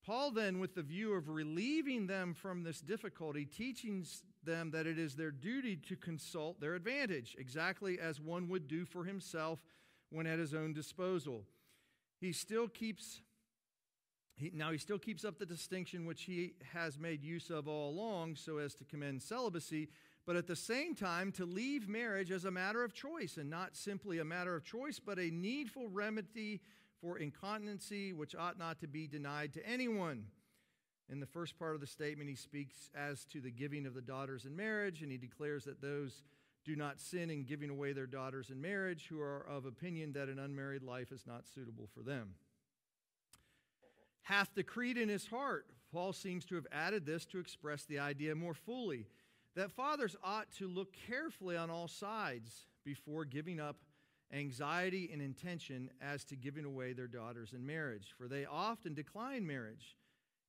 Paul, 0.05 0.31
then, 0.31 0.59
with 0.59 0.75
the 0.75 0.81
view 0.81 1.13
of 1.13 1.29
relieving 1.29 2.07
them 2.07 2.33
from 2.33 2.63
this 2.63 2.81
difficulty, 2.81 3.45
teaches 3.45 4.23
them 4.43 4.71
that 4.71 4.87
it 4.87 4.97
is 4.97 5.15
their 5.15 5.29
duty 5.29 5.75
to 5.75 5.95
consult 5.95 6.59
their 6.59 6.73
advantage, 6.73 7.35
exactly 7.37 7.99
as 7.99 8.19
one 8.19 8.47
would 8.47 8.67
do 8.67 8.85
for 8.85 9.03
himself 9.03 9.59
when 10.09 10.25
at 10.25 10.39
his 10.39 10.53
own 10.53 10.73
disposal. 10.73 11.45
He 12.19 12.31
still 12.31 12.67
keeps 12.67 13.21
he, 14.39 14.51
now 14.53 14.71
he 14.71 14.77
still 14.77 14.99
keeps 14.99 15.25
up 15.25 15.37
the 15.37 15.45
distinction 15.45 16.05
which 16.05 16.23
he 16.23 16.53
has 16.73 16.97
made 16.97 17.23
use 17.23 17.49
of 17.49 17.67
all 17.67 17.89
along 17.89 18.35
so 18.35 18.57
as 18.57 18.73
to 18.75 18.83
commend 18.85 19.21
celibacy 19.21 19.89
but 20.29 20.35
at 20.35 20.45
the 20.45 20.55
same 20.55 20.93
time 20.93 21.31
to 21.31 21.43
leave 21.43 21.89
marriage 21.89 22.29
as 22.29 22.45
a 22.45 22.51
matter 22.51 22.83
of 22.83 22.93
choice 22.93 23.37
and 23.37 23.49
not 23.49 23.75
simply 23.75 24.19
a 24.19 24.23
matter 24.23 24.55
of 24.55 24.63
choice, 24.63 24.99
but 24.99 25.17
a 25.17 25.31
needful 25.31 25.89
remedy 25.89 26.61
for 27.01 27.17
incontinency 27.17 28.13
which 28.13 28.35
ought 28.35 28.59
not 28.59 28.79
to 28.81 28.87
be 28.87 29.07
denied 29.07 29.53
to 29.53 29.65
anyone. 29.67 30.25
In 31.11 31.19
the 31.19 31.25
first 31.25 31.57
part 31.57 31.73
of 31.73 31.81
the 31.81 31.87
statement, 31.87 32.29
he 32.29 32.35
speaks 32.35 32.91
as 32.93 33.25
to 33.25 33.41
the 33.41 33.49
giving 33.49 33.87
of 33.87 33.95
the 33.95 34.03
daughters 34.03 34.45
in 34.45 34.55
marriage, 34.55 35.01
and 35.01 35.11
he 35.11 35.17
declares 35.17 35.63
that 35.63 35.81
those 35.81 36.21
do 36.63 36.75
not 36.75 36.99
sin 36.99 37.31
in 37.31 37.43
giving 37.43 37.71
away 37.71 37.93
their 37.93 38.05
daughters 38.05 38.51
in 38.51 38.61
marriage 38.61 39.07
who 39.09 39.19
are 39.19 39.43
of 39.49 39.65
opinion 39.65 40.13
that 40.13 40.29
an 40.29 40.37
unmarried 40.37 40.83
life 40.83 41.11
is 41.11 41.25
not 41.25 41.47
suitable 41.47 41.89
for 41.91 42.03
them. 42.03 42.35
Hath 44.29 44.53
decreed 44.53 44.95
in 44.95 45.09
his 45.09 45.25
heart. 45.25 45.65
Paul 45.91 46.13
seems 46.13 46.45
to 46.45 46.55
have 46.55 46.67
added 46.71 47.03
this 47.03 47.25
to 47.25 47.39
express 47.39 47.85
the 47.85 47.97
idea 47.97 48.35
more 48.35 48.53
fully 48.53 49.07
that 49.55 49.71
fathers 49.71 50.15
ought 50.23 50.51
to 50.59 50.67
look 50.67 50.93
carefully 51.07 51.57
on 51.57 51.71
all 51.71 51.87
sides 51.87 52.67
before 52.85 53.25
giving 53.25 53.59
up 53.59 53.77
anxiety 54.31 55.09
and 55.11 55.19
intention 55.19 55.89
as 55.99 56.23
to 56.25 56.35
giving 56.35 56.63
away 56.63 56.93
their 56.93 57.07
daughters 57.07 57.53
in 57.53 57.65
marriage, 57.65 58.13
for 58.15 58.27
they 58.27 58.45
often 58.45 58.93
decline 58.93 59.47
marriage, 59.47 59.97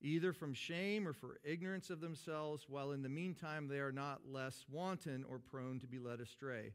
either 0.02 0.34
from 0.34 0.52
shame 0.52 1.08
or 1.08 1.14
for 1.14 1.40
ignorance 1.42 1.88
of 1.88 2.02
themselves, 2.02 2.66
while 2.68 2.92
in 2.92 3.00
the 3.00 3.08
meantime 3.08 3.66
they 3.66 3.78
are 3.78 3.92
not 3.92 4.20
less 4.30 4.66
wanton 4.70 5.24
or 5.26 5.38
prone 5.38 5.80
to 5.80 5.86
be 5.86 5.98
led 5.98 6.20
astray. 6.20 6.74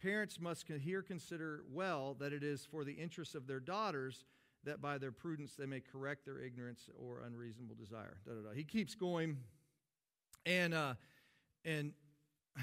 Parents 0.00 0.38
must 0.38 0.68
here 0.68 1.02
consider 1.02 1.64
well 1.68 2.14
that 2.20 2.32
it 2.32 2.44
is 2.44 2.64
for 2.64 2.84
the 2.84 2.92
interests 2.92 3.34
of 3.34 3.48
their 3.48 3.58
daughters 3.58 4.24
that 4.64 4.80
by 4.80 4.98
their 4.98 5.12
prudence 5.12 5.54
they 5.54 5.66
may 5.66 5.80
correct 5.80 6.24
their 6.24 6.38
ignorance 6.38 6.88
or 6.98 7.20
unreasonable 7.26 7.74
desire. 7.74 8.16
Da, 8.26 8.32
da, 8.32 8.48
da. 8.48 8.54
He 8.54 8.64
keeps 8.64 8.94
going. 8.94 9.38
And 10.46 10.74
uh, 10.74 10.94
and 11.64 11.92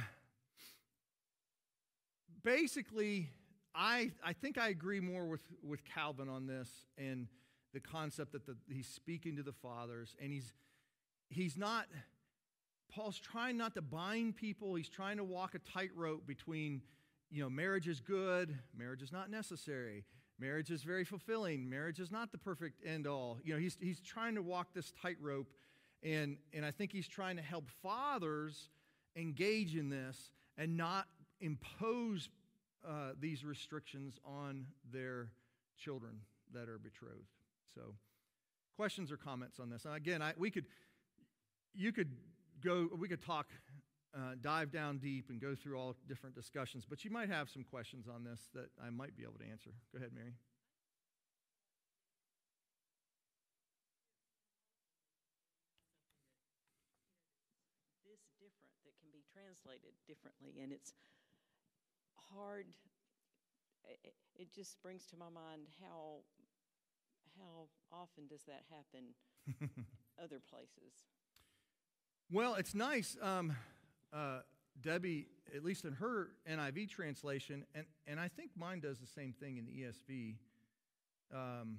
basically, 2.44 3.30
I, 3.74 4.12
I 4.24 4.34
think 4.34 4.58
I 4.58 4.70
agree 4.70 5.00
more 5.00 5.26
with, 5.26 5.42
with 5.64 5.84
Calvin 5.86 6.30
on 6.30 6.46
this 6.46 6.70
and 6.98 7.28
the 7.74 7.80
concept 7.80 8.34
that 8.34 8.46
the, 8.46 8.56
he's 8.70 8.88
speaking 8.88 9.38
to 9.38 9.44
the 9.44 9.54
fathers 9.54 10.16
and 10.22 10.32
he's, 10.32 10.54
he's 11.30 11.58
not, 11.58 11.88
Paul's 12.94 13.18
trying 13.18 13.58
not 13.58 13.74
to 13.76 13.82
bind 13.82 14.36
people. 14.36 14.76
He's 14.76 14.90
trying 14.90 15.18
to 15.18 15.24
walk 15.24 15.56
a 15.56 15.60
tightrope 15.60 16.28
between, 16.28 16.82
you 17.30 17.42
know, 17.42 17.50
marriage 17.50 17.88
is 17.88 18.02
good, 18.02 18.58
marriage 18.78 19.02
is 19.02 19.12
not 19.12 19.30
necessary. 19.30 20.04
Marriage 20.42 20.72
is 20.72 20.82
very 20.82 21.06
fulfilling. 21.06 21.70
Marriage 21.70 22.00
is 22.00 22.10
not 22.10 22.32
the 22.32 22.38
perfect 22.38 22.82
end 22.84 23.06
all. 23.06 23.38
You 23.44 23.54
know, 23.54 23.60
he's, 23.60 23.78
he's 23.80 24.00
trying 24.00 24.34
to 24.36 24.42
walk 24.42 24.74
this 24.74 24.92
tightrope, 25.00 25.48
and, 26.02 26.38
and 26.52 26.66
I 26.66 26.72
think 26.72 26.92
he's 26.92 27.08
trying 27.08 27.36
to 27.36 27.44
help 27.44 27.70
fathers 27.84 28.70
engage 29.16 29.76
in 29.76 29.90
this 29.90 30.32
and 30.58 30.76
not 30.76 31.06
impose 31.42 32.30
uh, 32.88 33.12
these 33.20 33.46
restrictions 33.46 34.20
on 34.26 34.66
their 34.92 35.28
children 35.78 36.14
that 36.56 36.68
are 36.68 36.80
betrothed. 36.80 37.30
So, 37.76 37.94
questions 38.76 39.12
or 39.12 39.18
comments 39.18 39.60
on 39.60 39.70
this? 39.70 39.86
Again, 39.86 40.24
I, 40.24 40.34
we 40.38 40.50
could, 40.50 40.66
you 41.76 41.92
could 41.92 42.10
go, 42.64 42.90
we 42.98 43.08
could 43.08 43.24
talk, 43.24 43.48
uh, 44.16 44.36
dive 44.42 44.72
down 44.72 44.98
deep 44.98 45.30
and 45.30 45.40
go 45.40 45.56
through 45.56 45.80
all 45.80 45.96
different 46.08 46.36
discussions, 46.36 46.86
but 46.88 47.04
you 47.06 47.12
might 47.12 47.30
have 47.30 47.50
some 47.50 47.64
questions 47.64 48.08
on 48.08 48.24
this 48.24 48.50
that 48.54 48.70
I 48.84 48.90
might 48.90 49.16
be 49.16 49.24
able 49.24 49.40
to 49.40 49.50
answer. 49.50 49.72
Go 49.92 49.98
ahead, 49.98 50.12
Mary. 50.14 50.34
This 58.04 58.20
different 58.36 58.76
that 58.84 58.96
can 59.00 59.10
be 59.12 59.24
translated 59.32 59.96
differently, 60.08 60.60
and 60.62 60.72
it's 60.72 60.94
hard. 62.36 62.66
It 64.36 64.54
just 64.54 64.82
brings 64.82 65.06
to 65.08 65.16
my 65.18 65.30
mind 65.30 65.68
how 65.80 66.24
how 67.38 67.68
often 67.92 68.28
does 68.28 68.44
that 68.44 68.64
happen 68.70 69.16
other 70.22 70.40
places? 70.50 71.08
Well, 72.30 72.56
it's 72.56 72.74
nice. 72.74 73.18
Um, 73.22 73.56
uh, 74.14 74.40
Debbie, 74.82 75.28
at 75.56 75.64
least 75.64 75.86
in 75.86 75.94
her 75.94 76.30
NIV 76.50 76.90
translation, 76.90 77.66
and, 77.76 77.86
and 78.08 78.20
I 78.20 78.28
think 78.28 78.52
mine 78.56 78.80
does 78.80 79.00
the 79.00 79.08
same 79.08 79.34
thing 79.34 79.58
in 79.58 79.66
the 79.66 79.72
ESV. 79.72 80.36
Um, 81.34 81.78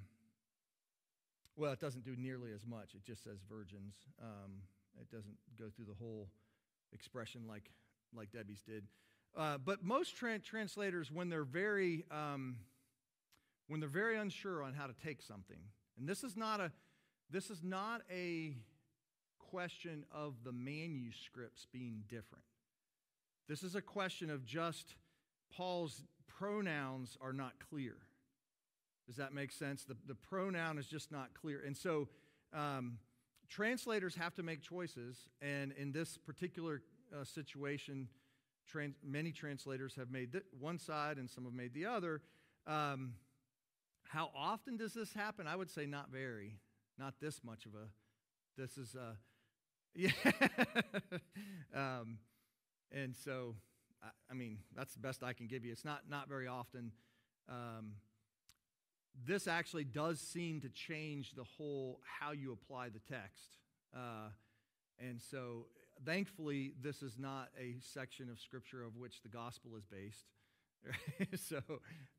well, 1.55 1.71
it 1.71 1.79
doesn't 1.79 2.03
do 2.03 2.15
nearly 2.17 2.51
as 2.53 2.65
much. 2.65 2.95
It 2.95 3.03
just 3.03 3.23
says 3.23 3.39
virgins. 3.47 3.95
Um, 4.21 4.61
it 4.99 5.09
doesn't 5.09 5.37
go 5.57 5.65
through 5.75 5.85
the 5.85 5.95
whole 5.99 6.27
expression 6.93 7.41
like, 7.47 7.71
like 8.15 8.31
Debbie's 8.31 8.61
did. 8.61 8.85
Uh, 9.35 9.57
but 9.57 9.83
most 9.83 10.15
tra- 10.15 10.39
translators, 10.39 11.11
when 11.11 11.29
they're 11.29 11.43
very 11.43 12.05
um, 12.11 12.57
when 13.67 13.79
they're 13.79 13.89
very 13.89 14.17
unsure 14.17 14.61
on 14.61 14.73
how 14.73 14.85
to 14.85 14.93
take 14.93 15.21
something, 15.21 15.57
and 15.97 16.07
this 16.07 16.23
is 16.23 16.37
not 16.37 16.59
a 16.59 16.71
this 17.31 17.49
is 17.49 17.63
not 17.63 18.01
a 18.11 18.55
question 19.53 20.03
of 20.11 20.33
the 20.43 20.51
manuscripts 20.51 21.67
being 21.71 22.01
different. 22.09 22.43
This 23.47 23.61
is 23.61 23.75
a 23.75 23.81
question 23.81 24.31
of 24.31 24.43
just 24.43 24.95
Paul's 25.55 26.01
pronouns 26.27 27.17
are 27.21 27.33
not 27.33 27.53
clear. 27.69 27.93
Does 29.05 29.17
that 29.17 29.31
make 29.31 29.51
sense? 29.51 29.83
The, 29.83 29.95
the 30.07 30.15
pronoun 30.15 30.79
is 30.79 30.87
just 30.87 31.11
not 31.11 31.35
clear. 31.39 31.61
And 31.63 31.77
so 31.77 32.07
um, 32.51 32.97
translators 33.47 34.15
have 34.15 34.33
to 34.35 34.43
make 34.43 34.63
choices. 34.63 35.29
And 35.39 35.71
in 35.73 35.91
this 35.91 36.17
particular 36.17 36.81
uh, 37.13 37.23
situation, 37.23 38.07
trans- 38.67 38.95
many 39.03 39.31
translators 39.31 39.93
have 39.97 40.09
made 40.09 40.31
th- 40.31 40.45
one 40.59 40.79
side 40.79 41.17
and 41.17 41.29
some 41.29 41.43
have 41.43 41.53
made 41.53 41.75
the 41.75 41.85
other. 41.85 42.21
Um, 42.65 43.13
how 44.05 44.31
often 44.35 44.77
does 44.77 44.93
this 44.93 45.13
happen? 45.13 45.45
I 45.45 45.55
would 45.55 45.69
say 45.69 45.85
not 45.85 46.09
very. 46.09 46.55
Not 46.97 47.19
this 47.21 47.41
much 47.43 47.67
of 47.67 47.75
a. 47.75 47.85
This 48.59 48.79
is 48.79 48.95
a. 48.95 49.15
Yeah. 49.95 50.11
um, 51.75 52.17
and 52.91 53.15
so, 53.15 53.55
I, 54.03 54.07
I, 54.31 54.33
mean, 54.33 54.59
that's 54.75 54.93
the 54.93 54.99
best 54.99 55.23
I 55.23 55.33
can 55.33 55.47
give 55.47 55.63
you. 55.63 55.71
It's 55.71 55.85
not 55.85 56.01
not 56.09 56.27
very 56.27 56.47
often. 56.47 56.91
Um, 57.49 57.93
this 59.25 59.47
actually 59.47 59.83
does 59.83 60.19
seem 60.19 60.61
to 60.61 60.69
change 60.69 61.33
the 61.35 61.43
whole 61.43 61.99
how 62.19 62.31
you 62.31 62.51
apply 62.51 62.89
the 62.89 62.99
text. 62.99 63.57
Uh, 63.95 64.29
and 64.99 65.21
so, 65.21 65.67
thankfully, 66.05 66.73
this 66.81 67.03
is 67.03 67.17
not 67.17 67.49
a 67.59 67.75
section 67.79 68.29
of 68.29 68.39
Scripture 68.39 68.83
of 68.83 68.95
which 68.95 69.21
the 69.21 69.29
gospel 69.29 69.75
is 69.77 69.85
based. 69.85 70.25
so, 71.39 71.61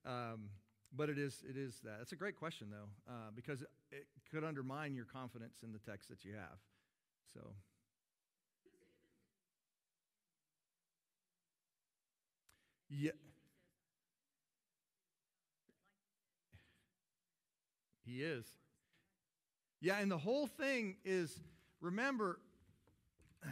um, 0.06 0.50
but 0.96 1.08
it 1.08 1.18
is, 1.18 1.42
it 1.48 1.56
is 1.56 1.80
that. 1.84 1.98
It's 2.00 2.12
a 2.12 2.16
great 2.16 2.36
question, 2.36 2.68
though, 2.70 3.12
uh, 3.12 3.30
because 3.34 3.62
it, 3.62 3.68
it 3.90 4.06
could 4.30 4.44
undermine 4.44 4.94
your 4.94 5.04
confidence 5.04 5.58
in 5.64 5.72
the 5.72 5.78
text 5.78 6.08
that 6.08 6.24
you 6.24 6.34
have. 6.34 6.58
So. 7.32 7.40
Yeah. 12.90 13.12
He 18.04 18.22
is. 18.22 18.44
Yeah, 19.80 19.98
and 19.98 20.10
the 20.10 20.18
whole 20.18 20.46
thing 20.46 20.96
is 21.04 21.40
remember, 21.80 22.38
I 23.44 23.48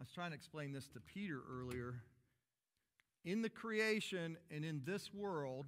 was 0.00 0.10
trying 0.14 0.30
to 0.30 0.36
explain 0.36 0.72
this 0.72 0.88
to 0.88 1.00
Peter 1.00 1.40
earlier. 1.50 2.02
In 3.24 3.42
the 3.42 3.48
creation 3.48 4.36
and 4.50 4.64
in 4.64 4.82
this 4.84 5.12
world, 5.12 5.66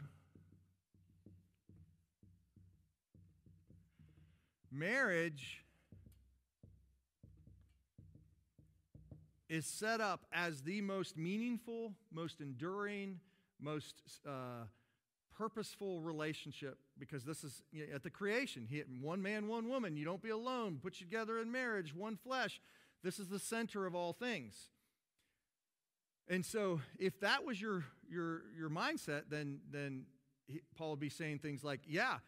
marriage 4.70 5.64
is 9.48 9.66
set 9.66 10.00
up 10.00 10.26
as 10.32 10.62
the 10.62 10.80
most 10.80 11.16
meaningful, 11.16 11.94
most 12.12 12.40
enduring, 12.40 13.20
most 13.60 14.02
uh, 14.26 14.64
purposeful 15.36 16.00
relationship 16.00 16.78
because 16.98 17.24
this 17.24 17.44
is 17.44 17.62
you 17.70 17.86
know, 17.86 17.94
at 17.94 18.02
the 18.02 18.10
creation. 18.10 18.66
He, 18.68 18.82
one 19.00 19.22
man, 19.22 19.46
one 19.46 19.68
woman. 19.68 19.96
You 19.96 20.04
don't 20.04 20.22
be 20.22 20.30
alone. 20.30 20.80
Put 20.82 21.00
you 21.00 21.06
together 21.06 21.40
in 21.40 21.50
marriage, 21.52 21.94
one 21.94 22.16
flesh. 22.16 22.60
This 23.02 23.18
is 23.18 23.28
the 23.28 23.38
center 23.38 23.86
of 23.86 23.94
all 23.94 24.12
things. 24.12 24.54
And 26.28 26.44
so, 26.44 26.80
if 26.98 27.20
that 27.20 27.44
was 27.44 27.60
your 27.60 27.84
your 28.10 28.42
your 28.58 28.68
mindset, 28.68 29.22
then 29.30 29.60
then 29.70 30.04
he, 30.46 30.60
Paul 30.76 30.90
would 30.90 31.00
be 31.00 31.08
saying 31.08 31.38
things 31.38 31.64
like, 31.64 31.80
"Yeah, 31.86 32.18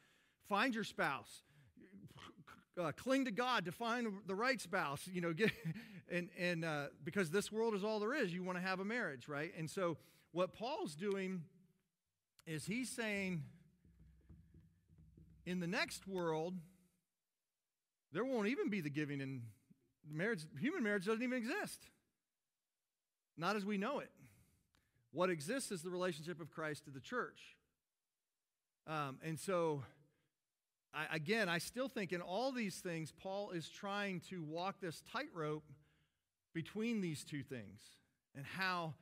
find 0.48 0.74
your 0.74 0.84
spouse, 0.84 1.42
uh, 2.80 2.92
cling 2.92 3.26
to 3.26 3.30
God 3.30 3.66
to 3.66 3.72
find 3.72 4.08
the 4.26 4.34
right 4.34 4.58
spouse." 4.58 5.06
You 5.06 5.20
know, 5.20 5.32
get 5.34 5.50
and 6.10 6.28
and 6.38 6.64
uh, 6.64 6.86
because 7.04 7.30
this 7.30 7.50
world 7.52 7.74
is 7.74 7.84
all 7.84 8.00
there 8.00 8.14
is, 8.14 8.32
you 8.32 8.42
want 8.42 8.58
to 8.58 8.64
have 8.64 8.80
a 8.80 8.84
marriage, 8.84 9.28
right? 9.28 9.52
And 9.56 9.70
so, 9.70 9.96
what 10.32 10.52
Paul's 10.52 10.94
doing 10.94 11.42
is 12.46 12.66
he's 12.66 12.90
saying 12.90 13.42
in 15.46 15.60
the 15.60 15.66
next 15.66 16.06
world, 16.06 16.54
there 18.12 18.24
won't 18.24 18.48
even 18.48 18.68
be 18.68 18.80
the 18.80 18.90
giving 18.90 19.20
in 19.20 19.42
marriage. 20.10 20.44
Human 20.60 20.82
marriage 20.82 21.06
doesn't 21.06 21.22
even 21.22 21.38
exist. 21.38 21.86
Not 23.36 23.56
as 23.56 23.64
we 23.64 23.78
know 23.78 24.00
it. 24.00 24.10
What 25.12 25.30
exists 25.30 25.72
is 25.72 25.82
the 25.82 25.90
relationship 25.90 26.40
of 26.40 26.50
Christ 26.50 26.84
to 26.84 26.90
the 26.90 27.00
church. 27.00 27.56
Um, 28.86 29.18
and 29.24 29.38
so, 29.38 29.82
I, 30.92 31.16
again, 31.16 31.48
I 31.48 31.58
still 31.58 31.88
think 31.88 32.12
in 32.12 32.20
all 32.20 32.52
these 32.52 32.76
things, 32.76 33.12
Paul 33.12 33.50
is 33.50 33.68
trying 33.68 34.20
to 34.30 34.42
walk 34.42 34.80
this 34.80 35.02
tightrope 35.12 35.64
between 36.54 37.00
these 37.00 37.24
two 37.24 37.42
things 37.42 37.80
and 38.36 38.44
how 38.44 38.94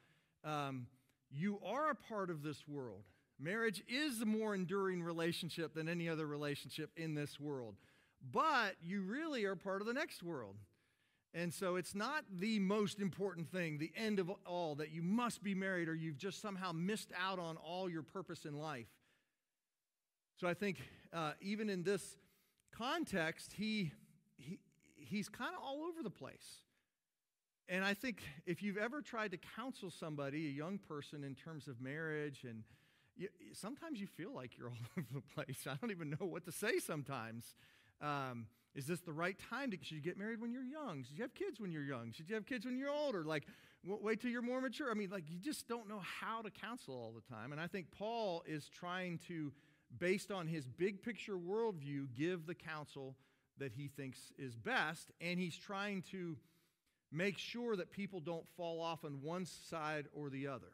um, 0.45 0.87
you 1.31 1.59
are 1.65 1.91
a 1.91 1.95
part 1.95 2.31
of 2.31 2.43
this 2.43 2.67
world. 2.67 3.03
Marriage 3.41 3.83
is 3.89 4.21
a 4.21 4.27
more 4.27 4.55
enduring 4.55 5.03
relationship 5.03 5.75
than 5.75 5.89
any 5.89 6.09
other 6.09 6.27
relationship 6.27 6.91
in 6.97 7.15
this 7.15 7.39
world. 7.39 7.77
But 8.33 8.75
you 8.83 9.03
really 9.03 9.45
are 9.45 9.55
part 9.55 9.81
of 9.81 9.87
the 9.87 9.93
next 9.93 10.23
world. 10.23 10.57
And 11.35 11.53
so 11.53 11.77
it's 11.77 11.95
not 11.95 12.25
the 12.39 12.59
most 12.59 13.01
important 13.01 13.53
thing, 13.53 13.79
the 13.79 13.93
end 13.95 14.19
of 14.19 14.31
all, 14.47 14.75
that 14.77 14.91
you 14.91 15.03
must 15.03 15.43
be 15.43 15.55
married 15.55 15.89
or 15.89 15.95
you've 15.95 16.17
just 16.17 16.41
somehow 16.41 16.73
missed 16.73 17.13
out 17.17 17.39
on 17.39 17.57
all 17.59 17.89
your 17.89 18.03
purpose 18.03 18.45
in 18.45 18.59
life. 18.59 18.89
So 20.37 20.49
I 20.49 20.55
think 20.55 20.79
uh, 21.13 21.33
even 21.41 21.69
in 21.69 21.83
this 21.83 22.17
context, 22.73 23.53
he, 23.53 23.93
he, 24.37 24.59
he's 24.97 25.29
kind 25.29 25.55
of 25.55 25.63
all 25.63 25.83
over 25.83 26.03
the 26.03 26.11
place. 26.11 26.65
And 27.69 27.85
I 27.85 27.93
think 27.93 28.23
if 28.47 28.63
you've 28.63 28.79
ever 28.79 29.03
tried 29.03 29.33
to 29.33 29.39
counsel 29.57 29.91
somebody, 29.91 30.47
a 30.47 30.51
young 30.51 30.79
person, 30.79 31.23
in 31.23 31.35
terms 31.35 31.69
of 31.69 31.81
marriage 31.81 32.45
and 32.45 32.65
you, 33.15 33.29
sometimes 33.53 34.01
you 34.01 34.07
feel 34.07 34.33
like 34.33 34.57
you're 34.57 34.69
all 34.71 34.77
over 34.97 35.07
the 35.13 35.21
place. 35.35 35.67
I 35.67 35.75
don't 35.81 35.91
even 35.91 36.11
know 36.11 36.27
what 36.27 36.45
to 36.47 36.53
say 36.53 36.79
sometimes. 36.79 37.55
Um, 38.01 38.47
is 38.75 38.87
this 38.87 39.01
the 39.01 39.13
right 39.13 39.37
time? 39.51 39.71
To, 39.73 39.77
should 39.83 39.97
you 39.97 40.03
get 40.03 40.17
married 40.17 40.41
when 40.41 40.53
you're 40.53 40.63
young? 40.63 41.05
Should 41.05 41.19
you 41.19 41.25
have 41.25 41.35
kids 41.35 41.61
when 41.61 41.73
you're 41.73 41.83
young? 41.83 42.13
Should 42.13 42.29
you 42.29 42.37
have 42.37 42.47
kids 42.47 42.65
when 42.65 42.79
you're 42.79 42.91
older? 42.91 43.25
Like, 43.25 43.45
wait 43.85 44.21
till 44.21 44.31
you're 44.31 44.41
more 44.43 44.61
mature. 44.61 44.91
I 44.91 44.95
mean, 44.95 45.11
like, 45.11 45.25
you 45.29 45.39
just 45.39 45.69
don't 45.69 45.89
know 45.89 46.01
how 46.21 46.43
to 46.43 46.51
counsel 46.51 46.95
all 46.95 47.13
the 47.13 47.35
time. 47.35 47.53
And 47.53 47.61
I 47.61 47.67
think 47.67 47.91
Paul 47.91 48.45
is 48.47 48.69
trying 48.69 49.19
to, 49.29 49.53
based 49.99 50.31
on 50.31 50.47
his 50.47 50.67
big 50.67 51.03
picture 51.03 51.37
worldview, 51.37 52.07
give 52.17 52.47
the 52.47 52.55
counsel 52.55 53.17
that 53.59 53.73
he 53.73 53.89
thinks 53.89 54.33
is 54.39 54.55
best. 54.55 55.11
And 55.21 55.41
he's 55.41 55.57
trying 55.57 56.03
to 56.13 56.37
make 57.11 57.39
sure 57.39 57.77
that 57.77 57.91
people 57.91 58.21
don't 58.21 58.47
fall 58.57 58.81
off 58.81 59.05
on 59.05 59.23
one 59.23 59.47
side 59.47 60.07
or 60.15 60.31
the 60.31 60.47
other 60.47 60.73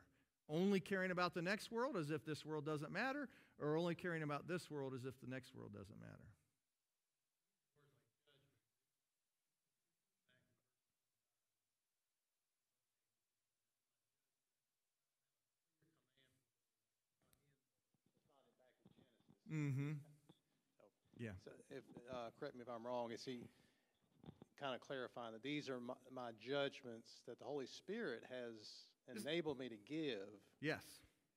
only 0.48 0.80
caring 0.80 1.10
about 1.10 1.34
the 1.34 1.42
next 1.42 1.72
world 1.72 1.96
as 1.96 2.10
if 2.10 2.24
this 2.24 2.44
world 2.44 2.66
doesn't 2.66 2.92
matter, 2.92 3.28
or 3.60 3.76
only 3.76 3.94
caring 3.94 4.22
about 4.22 4.46
this 4.46 4.70
world 4.70 4.92
as 4.94 5.04
if 5.04 5.18
the 5.20 5.26
next 5.28 5.54
world 5.54 5.72
doesn't 5.72 6.00
matter. 6.00 6.12
Mm-hmm. 19.52 19.92
Yeah. 21.16 21.30
So 21.44 21.52
if, 21.70 21.84
uh, 22.10 22.30
correct 22.40 22.56
me 22.56 22.62
if 22.62 22.68
I'm 22.68 22.84
wrong, 22.84 23.12
is 23.12 23.24
he 23.24 23.44
kind 24.58 24.74
of 24.74 24.80
clarifying 24.80 25.32
that 25.32 25.42
these 25.42 25.68
are 25.68 25.80
my, 25.80 25.94
my 26.14 26.30
judgments 26.40 27.22
that 27.26 27.38
the 27.38 27.44
Holy 27.44 27.66
Spirit 27.66 28.22
has 28.30 28.88
enabled 29.10 29.58
me 29.58 29.68
to 29.68 29.76
give. 29.76 30.30
Yes. 30.60 30.82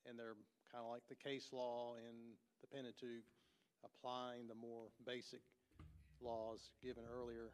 And 0.07 0.17
they're 0.17 0.37
kind 0.71 0.85
of 0.85 0.91
like 0.91 1.03
the 1.09 1.15
case 1.15 1.49
law 1.51 1.95
in 1.97 2.37
the 2.61 2.67
Pentateuch, 2.67 3.25
applying 3.83 4.47
the 4.47 4.55
more 4.55 4.89
basic 5.05 5.41
laws 6.21 6.71
given 6.81 7.03
earlier. 7.05 7.51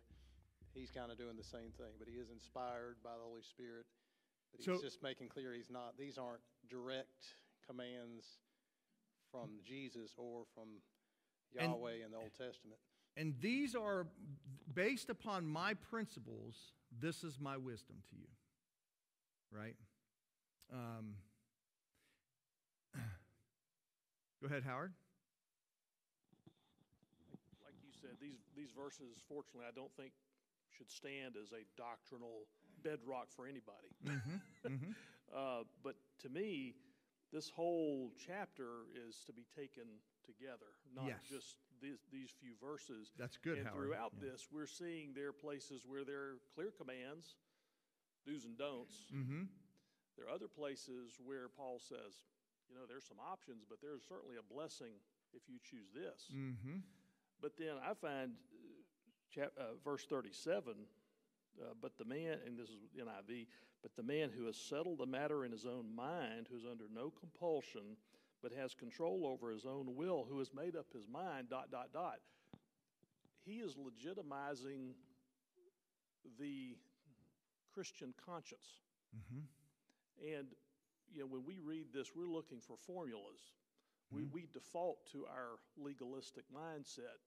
He's 0.74 0.90
kind 0.90 1.12
of 1.12 1.18
doing 1.18 1.38
the 1.38 1.46
same 1.46 1.72
thing, 1.78 1.94
but 2.00 2.08
he 2.08 2.18
is 2.18 2.30
inspired 2.30 2.98
by 3.04 3.14
the 3.18 3.24
Holy 3.24 3.44
Spirit. 3.44 3.86
But 4.52 4.62
he's 4.62 4.66
so, 4.66 4.82
just 4.82 5.04
making 5.04 5.30
clear 5.30 5.54
he's 5.54 5.70
not, 5.70 5.98
these 5.98 6.18
aren't 6.18 6.42
direct 6.70 7.38
commands 7.66 8.42
from 9.32 9.50
mm. 9.50 9.64
Jesus 9.66 10.14
or 10.18 10.46
from 10.54 10.82
Yahweh 11.54 12.02
and, 12.02 12.06
in 12.06 12.12
the 12.12 12.18
Old 12.18 12.34
Testament. 12.34 12.82
And 13.16 13.36
these 13.40 13.76
are 13.76 14.08
based 14.74 15.10
upon 15.10 15.46
my 15.46 15.74
principles. 15.76 16.56
This 17.00 17.24
is 17.24 17.40
my 17.40 17.58
wisdom 17.58 17.98
to 18.10 18.16
you. 18.16 18.28
Right? 19.52 19.76
Um, 20.72 21.16
go 24.42 24.48
ahead, 24.48 24.64
Howard. 24.64 24.94
Like 27.64 27.76
you 27.84 27.92
said, 28.02 28.18
these, 28.20 28.42
these 28.56 28.72
verses, 28.76 29.22
fortunately, 29.28 29.68
I 29.68 29.76
don't 29.76 29.94
think 29.96 30.14
should 30.76 30.90
stand 30.90 31.36
as 31.38 31.52
a 31.52 31.62
doctrinal 31.78 32.50
bedrock 32.84 33.28
for 33.30 33.46
anybody. 33.46 33.94
Mm-hmm, 34.06 34.74
mm-hmm. 34.74 34.92
uh, 35.36 35.64
but 35.84 35.96
to 36.22 36.30
me, 36.30 36.74
this 37.32 37.50
whole 37.50 38.12
chapter 38.18 38.90
is 39.08 39.24
to 39.26 39.34
be 39.34 39.46
taken 39.56 39.86
together, 40.26 40.74
not 40.96 41.06
yes. 41.06 41.18
just 41.30 41.58
these, 41.84 42.00
these 42.12 42.32
few 42.40 42.56
verses. 42.64 43.12
That's 43.20 43.36
good, 43.38 43.58
And 43.60 43.68
Howard. 43.68 43.84
throughout 43.92 44.14
Yeah. 44.16 44.32
this, 44.32 44.48
we're 44.52 44.66
seeing 44.66 45.14
there 45.14 45.28
are 45.30 45.34
places 45.36 45.84
where 45.86 46.04
there 46.04 46.22
are 46.22 46.36
clear 46.56 46.72
commands, 46.72 47.36
do's 48.26 48.46
and 48.46 48.58
don'ts. 48.58 49.12
Mm-hmm. 49.14 49.44
There 50.18 50.26
are 50.28 50.34
other 50.34 50.48
places 50.48 51.20
where 51.24 51.50
Paul 51.50 51.80
says, 51.80 52.24
you 52.70 52.76
know, 52.76 52.86
there's 52.88 53.06
some 53.06 53.20
options, 53.20 53.66
but 53.68 53.82
there's 53.82 54.02
certainly 54.08 54.36
a 54.40 54.54
blessing 54.54 54.94
if 55.34 55.44
you 55.50 55.60
choose 55.62 55.92
this. 55.94 56.32
Mm-hmm. 56.34 56.78
But 57.42 57.58
then 57.58 57.76
I 57.84 57.94
find 57.94 58.32
uh, 58.32 58.82
chap, 59.30 59.52
uh, 59.60 59.76
verse 59.84 60.06
37, 60.08 60.74
uh, 61.60 61.74
but 61.82 61.98
the 61.98 62.06
man, 62.06 62.38
and 62.48 62.58
this 62.58 62.70
is 62.70 62.80
NIV, 62.98 63.48
but 63.82 63.96
the 63.98 64.04
man 64.04 64.30
who 64.36 64.46
has 64.46 64.56
settled 64.56 65.00
the 65.00 65.06
matter 65.06 65.44
in 65.44 65.52
his 65.52 65.66
own 65.66 65.94
mind, 65.94 66.48
who's 66.50 66.64
under 66.66 66.86
no 66.94 67.12
compulsion, 67.12 67.98
but 68.44 68.52
has 68.52 68.76
control 68.76 69.26
over 69.26 69.52
his 69.52 69.66
own 69.66 69.96
will, 69.96 70.28
who 70.30 70.38
has 70.40 70.52
made 70.54 70.76
up 70.76 70.88
his 70.94 71.08
mind, 71.08 71.50
dot, 71.50 71.72
dot, 71.72 71.88
dot. 71.94 72.20
He 73.46 73.54
is 73.54 73.76
legitimizing 73.76 74.92
the 76.40 76.76
Christian 77.74 78.14
conscience. 78.24 78.82
Mm-hmm. 79.16 80.38
And, 80.38 80.48
you 81.12 81.22
know, 81.22 81.28
when 81.28 81.44
we 81.46 81.60
read 81.60 81.88
this, 81.94 82.12
we're 82.16 82.28
looking 82.28 82.60
for 82.60 82.76
formulas. 82.78 83.40
We, 84.12 84.26
we 84.26 84.48
default 84.54 85.10
to 85.14 85.26
our 85.26 85.58
legalistic 85.76 86.44
mindset. 86.54 87.18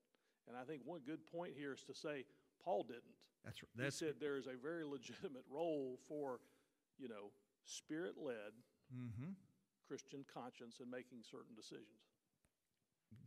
And 0.47 0.57
I 0.57 0.63
think 0.63 0.83
one 0.85 1.01
good 1.05 1.27
point 1.27 1.55
here 1.57 1.73
is 1.73 1.83
to 1.85 1.95
say 1.95 2.25
Paul 2.63 2.85
didn't. 2.85 3.03
That's 3.45 3.59
r- 3.63 3.69
He 3.75 3.83
that's 3.83 3.99
said 3.99 4.15
there 4.21 4.37
is 4.37 4.47
a 4.47 4.57
very 4.63 4.85
legitimate 4.85 5.45
role 5.51 5.99
for, 6.09 6.39
you 6.99 7.09
know, 7.09 7.33
spirit 7.65 8.15
led 8.23 8.55
mm-hmm. 8.95 9.33
Christian 9.87 10.25
conscience 10.33 10.81
in 10.83 10.91
making 10.91 11.23
certain 11.23 11.55
decisions. 11.55 12.03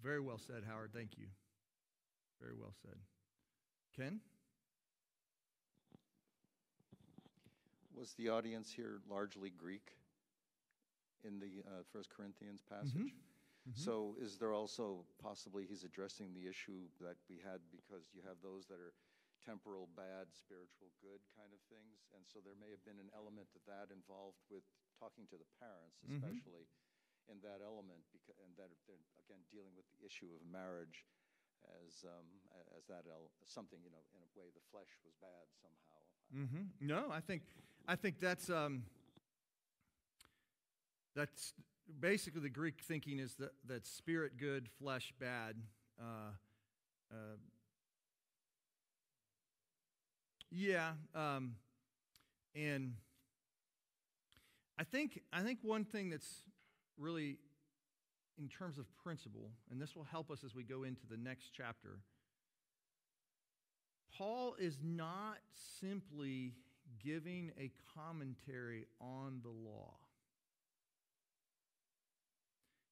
very 0.03 0.19
well 0.19 0.37
said, 0.37 0.63
Howard. 0.67 0.91
Thank 0.93 1.17
you. 1.17 1.27
Very 2.39 2.53
well 2.53 2.73
said. 2.81 2.97
Ken? 3.95 4.19
Was 7.95 8.13
the 8.13 8.29
audience 8.29 8.71
here 8.71 9.01
largely 9.09 9.49
Greek 9.49 9.91
in 11.27 11.39
the 11.39 11.59
uh, 11.67 11.83
First 11.91 12.09
Corinthians 12.09 12.61
passage? 12.63 13.11
So 13.75 14.17
is 14.17 14.39
there 14.41 14.55
also 14.55 15.05
possibly 15.21 15.61
he's 15.67 15.83
addressing 15.85 16.33
the 16.33 16.49
issue 16.49 16.89
that 16.97 17.21
we 17.29 17.37
had 17.37 17.61
because 17.69 18.09
you 18.17 18.25
have 18.25 18.41
those 18.41 18.65
that 18.65 18.81
are 18.81 18.97
temporal 19.45 19.85
bad, 19.93 20.25
spiritual 20.33 20.89
good 21.05 21.21
kind 21.37 21.53
of 21.53 21.61
things, 21.69 22.09
and 22.17 22.25
so 22.25 22.41
there 22.41 22.57
may 22.57 22.73
have 22.73 22.81
been 22.81 22.97
an 22.97 23.13
element 23.13 23.45
of 23.53 23.61
that 23.69 23.93
involved 23.93 24.41
with 24.49 24.65
talking 24.99 25.23
to 25.31 25.39
the 25.39 25.47
parents, 25.57 26.03
especially 26.03 26.67
in 27.31 27.39
that 27.41 27.63
element, 27.63 28.03
because 28.11 28.35
and 28.43 28.51
that 28.59 28.69
they're 28.85 28.99
again 29.23 29.41
dealing 29.47 29.71
with 29.79 29.87
the 29.95 30.03
issue 30.03 30.27
of 30.35 30.43
marriage 30.45 31.07
as 31.87 32.03
um, 32.03 32.27
as 32.77 32.85
that 32.91 33.07
el- 33.07 33.31
something 33.47 33.79
you 33.83 33.91
know 33.91 34.03
in 34.15 34.21
a 34.21 34.31
way 34.35 34.51
the 34.51 34.63
flesh 34.71 34.91
was 35.07 35.15
bad 35.23 35.47
somehow. 35.63 36.01
Mm-hmm. 36.35 36.63
No, 36.83 37.11
I 37.11 37.19
think 37.19 37.41
I 37.87 37.95
think 37.95 38.19
that's 38.19 38.49
um, 38.49 38.83
that's 41.15 41.53
basically 41.99 42.41
the 42.41 42.49
Greek 42.49 42.81
thinking 42.83 43.19
is 43.19 43.35
that 43.35 43.53
that 43.67 43.87
spirit 43.87 44.37
good, 44.37 44.69
flesh 44.79 45.13
bad. 45.19 45.55
Uh, 45.99 46.31
uh, 47.11 47.37
yeah, 50.51 50.91
um, 51.13 51.55
and 52.55 52.93
I 54.79 54.83
think 54.85 55.21
I 55.33 55.41
think 55.41 55.59
one 55.61 55.83
thing 55.83 56.09
that's 56.09 56.43
really 56.97 57.37
in 58.39 58.47
terms 58.47 58.77
of 58.77 58.85
principle, 59.03 59.51
and 59.69 59.81
this 59.81 59.93
will 59.93 60.05
help 60.05 60.31
us 60.31 60.45
as 60.45 60.55
we 60.55 60.63
go 60.63 60.83
into 60.83 61.05
the 61.09 61.17
next 61.17 61.49
chapter. 61.55 61.99
Paul 64.17 64.55
is 64.57 64.77
not 64.81 65.37
simply 65.81 66.53
giving 67.03 67.51
a 67.59 67.71
commentary 67.93 68.87
on 69.01 69.41
the 69.43 69.49
law. 69.49 69.95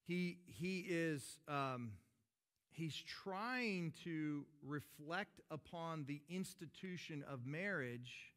He, 0.06 0.38
he 0.46 0.86
is 0.88 1.38
um, 1.48 1.92
he's 2.70 2.96
trying 3.24 3.92
to 4.04 4.44
reflect 4.62 5.40
upon 5.50 6.04
the 6.06 6.20
institution 6.28 7.24
of 7.30 7.46
marriage 7.46 8.32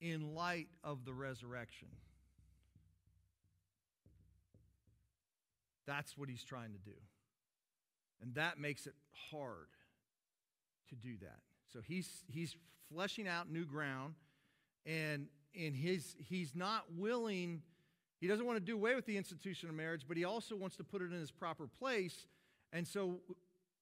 in 0.00 0.34
light 0.34 0.68
of 0.84 1.04
the 1.04 1.12
resurrection. 1.12 1.88
That's 5.88 6.18
what 6.18 6.28
he's 6.28 6.44
trying 6.44 6.72
to 6.72 6.78
do. 6.78 6.96
And 8.20 8.34
that 8.34 8.60
makes 8.60 8.86
it 8.86 8.92
hard 9.30 9.68
to 10.90 10.94
do 10.94 11.16
that. 11.22 11.40
So 11.72 11.80
he's 11.80 12.24
he's 12.28 12.54
fleshing 12.92 13.26
out 13.26 13.50
new 13.50 13.64
ground 13.64 14.14
and 14.84 15.28
and 15.58 15.74
his 15.74 16.14
he's 16.18 16.54
not 16.54 16.84
willing 16.94 17.62
he 18.20 18.26
doesn't 18.26 18.44
want 18.44 18.58
to 18.58 18.64
do 18.64 18.74
away 18.74 18.94
with 18.96 19.06
the 19.06 19.16
institution 19.16 19.70
of 19.70 19.74
marriage, 19.76 20.02
but 20.06 20.16
he 20.16 20.24
also 20.24 20.56
wants 20.56 20.76
to 20.76 20.84
put 20.84 21.00
it 21.00 21.12
in 21.12 21.22
its 21.22 21.30
proper 21.30 21.66
place. 21.66 22.26
And 22.72 22.86
so 22.86 23.20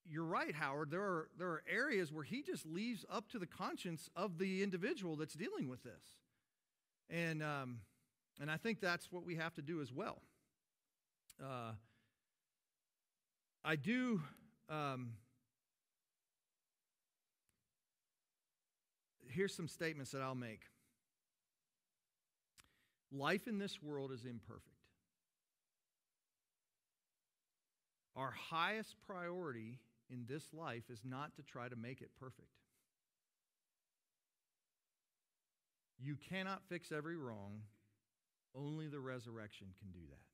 you're 0.05 0.23
right, 0.23 0.55
Howard. 0.55 0.91
There 0.91 1.01
are 1.01 1.27
there 1.37 1.49
are 1.49 1.63
areas 1.69 2.13
where 2.13 2.23
he 2.23 2.41
just 2.41 2.65
leaves 2.65 3.03
up 3.09 3.29
to 3.31 3.39
the 3.39 3.47
conscience 3.47 4.09
of 4.15 4.37
the 4.37 4.63
individual 4.63 5.17
that's 5.17 5.33
dealing 5.33 5.67
with 5.67 5.83
this. 5.83 6.03
And 7.09 7.43
um, 7.43 7.79
and 8.39 8.49
I 8.49 8.55
think 8.55 8.79
that's 8.79 9.11
what 9.11 9.25
we 9.25 9.35
have 9.35 9.55
to 9.55 9.61
do 9.61 9.81
as 9.81 9.91
well. 9.91 10.21
Uh, 11.43 11.71
I 13.67 13.75
do 13.75 14.21
um, 14.69 15.09
here's 19.29 19.53
some 19.53 19.67
statements 19.67 20.11
that 20.11 20.21
I'll 20.21 20.35
make. 20.35 20.61
Life 23.11 23.45
in 23.45 23.59
this 23.59 23.83
world 23.83 24.13
is 24.13 24.23
imperfect. 24.23 24.63
Our 28.15 28.31
highest 28.31 28.95
priority 29.05 29.79
in 30.09 30.23
this 30.29 30.45
life 30.53 30.83
is 30.89 31.01
not 31.03 31.35
to 31.35 31.41
try 31.43 31.67
to 31.67 31.75
make 31.75 32.01
it 32.01 32.11
perfect. 32.17 32.47
You 35.99 36.15
cannot 36.29 36.61
fix 36.69 36.93
every 36.93 37.17
wrong, 37.17 37.63
only 38.55 38.87
the 38.87 39.01
resurrection 39.01 39.67
can 39.77 39.91
do 39.91 40.07
that. 40.09 40.26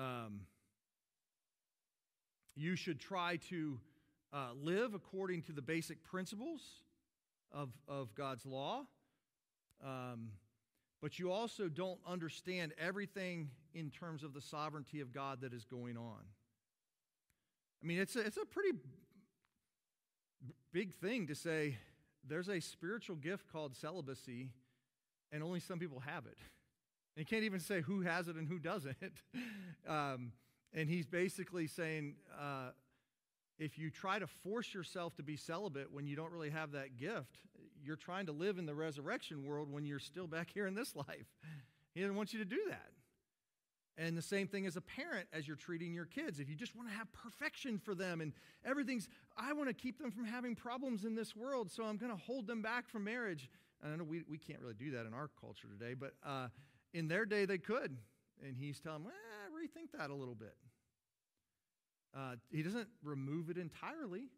Um, 0.00 0.40
you 2.56 2.74
should 2.74 2.98
try 2.98 3.36
to 3.50 3.78
uh, 4.32 4.48
live 4.62 4.94
according 4.94 5.42
to 5.42 5.52
the 5.52 5.60
basic 5.60 6.02
principles 6.04 6.62
of, 7.52 7.68
of 7.86 8.14
God's 8.14 8.46
law. 8.46 8.86
Um, 9.84 10.30
but 11.02 11.18
you 11.18 11.30
also 11.30 11.68
don't 11.68 12.00
understand 12.06 12.72
everything 12.78 13.50
in 13.74 13.90
terms 13.90 14.22
of 14.22 14.32
the 14.32 14.40
sovereignty 14.40 15.00
of 15.00 15.12
God 15.12 15.42
that 15.42 15.52
is 15.52 15.64
going 15.66 15.98
on. 15.98 16.20
I 17.82 17.86
mean, 17.86 17.98
it's 17.98 18.16
a, 18.16 18.20
it's 18.20 18.38
a 18.38 18.46
pretty 18.46 18.72
b- 18.72 20.54
big 20.72 20.94
thing 20.94 21.26
to 21.26 21.34
say 21.34 21.76
there's 22.26 22.48
a 22.48 22.60
spiritual 22.60 23.16
gift 23.16 23.50
called 23.52 23.76
celibacy, 23.76 24.50
and 25.30 25.42
only 25.42 25.60
some 25.60 25.78
people 25.78 26.00
have 26.00 26.24
it. 26.24 26.38
You 27.20 27.26
can't 27.26 27.44
even 27.44 27.60
say 27.60 27.82
who 27.82 28.00
has 28.00 28.28
it 28.28 28.36
and 28.36 28.48
who 28.48 28.58
doesn't. 28.58 28.96
um, 29.88 30.32
and 30.72 30.88
he's 30.88 31.06
basically 31.06 31.66
saying, 31.66 32.14
uh, 32.40 32.70
if 33.58 33.78
you 33.78 33.90
try 33.90 34.18
to 34.18 34.26
force 34.26 34.72
yourself 34.72 35.14
to 35.16 35.22
be 35.22 35.36
celibate 35.36 35.92
when 35.92 36.06
you 36.06 36.16
don't 36.16 36.32
really 36.32 36.48
have 36.48 36.72
that 36.72 36.96
gift, 36.96 37.40
you're 37.84 37.96
trying 37.96 38.24
to 38.24 38.32
live 38.32 38.56
in 38.56 38.64
the 38.64 38.74
resurrection 38.74 39.44
world 39.44 39.70
when 39.70 39.84
you're 39.84 39.98
still 39.98 40.26
back 40.26 40.48
here 40.52 40.66
in 40.66 40.74
this 40.74 40.96
life. 40.96 41.26
He 41.94 42.00
doesn't 42.00 42.16
want 42.16 42.32
you 42.32 42.38
to 42.38 42.44
do 42.46 42.60
that. 42.68 42.88
And 43.98 44.16
the 44.16 44.22
same 44.22 44.46
thing 44.46 44.64
as 44.64 44.76
a 44.76 44.80
parent 44.80 45.28
as 45.30 45.46
you're 45.46 45.58
treating 45.58 45.92
your 45.92 46.06
kids. 46.06 46.40
If 46.40 46.48
you 46.48 46.54
just 46.54 46.74
want 46.74 46.88
to 46.88 46.94
have 46.94 47.12
perfection 47.12 47.76
for 47.78 47.94
them 47.94 48.22
and 48.22 48.32
everything's, 48.64 49.08
I 49.36 49.52
want 49.52 49.68
to 49.68 49.74
keep 49.74 49.98
them 49.98 50.10
from 50.10 50.24
having 50.24 50.54
problems 50.54 51.04
in 51.04 51.14
this 51.14 51.36
world, 51.36 51.70
so 51.70 51.84
I'm 51.84 51.98
going 51.98 52.12
to 52.12 52.16
hold 52.16 52.46
them 52.46 52.62
back 52.62 52.88
from 52.88 53.04
marriage. 53.04 53.50
And 53.82 53.92
I 53.92 53.96
know 53.96 54.04
we, 54.04 54.22
we 54.26 54.38
can't 54.38 54.60
really 54.60 54.74
do 54.74 54.92
that 54.92 55.04
in 55.04 55.12
our 55.12 55.28
culture 55.38 55.68
today, 55.78 55.92
but 55.92 56.14
uh, 56.24 56.48
in 56.92 57.08
their 57.08 57.24
day 57.24 57.44
they 57.44 57.58
could. 57.58 57.96
And 58.42 58.56
he's 58.56 58.80
telling 58.80 59.04
them, 59.04 59.12
eh, 59.12 59.50
rethink 59.50 59.98
that 59.98 60.10
a 60.10 60.14
little 60.14 60.34
bit. 60.34 60.56
Uh, 62.16 62.36
he 62.50 62.62
doesn't 62.62 62.88
remove 63.02 63.50
it 63.50 63.58
entirely. 63.58 64.28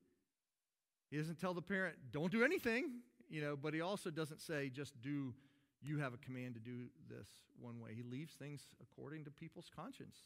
He 1.10 1.16
doesn't 1.18 1.38
tell 1.38 1.54
the 1.54 1.62
parent, 1.62 1.96
don't 2.10 2.32
do 2.32 2.42
anything, 2.42 3.00
you 3.28 3.40
know, 3.40 3.56
but 3.56 3.74
he 3.74 3.80
also 3.80 4.10
doesn't 4.10 4.40
say, 4.40 4.68
just 4.68 5.00
do, 5.00 5.34
you 5.82 5.98
have 5.98 6.14
a 6.14 6.18
command 6.18 6.54
to 6.54 6.60
do 6.60 6.86
this 7.08 7.28
one 7.60 7.80
way. 7.80 7.90
He 7.94 8.02
leaves 8.02 8.34
things 8.34 8.62
according 8.82 9.24
to 9.24 9.30
people's 9.30 9.70
conscience. 9.74 10.16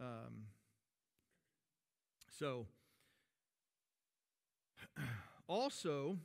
Um, 0.00 0.46
so, 2.38 2.66
also, 5.46 6.18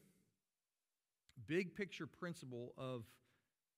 big 1.47 1.75
picture 1.75 2.07
principle 2.07 2.73
of, 2.77 3.03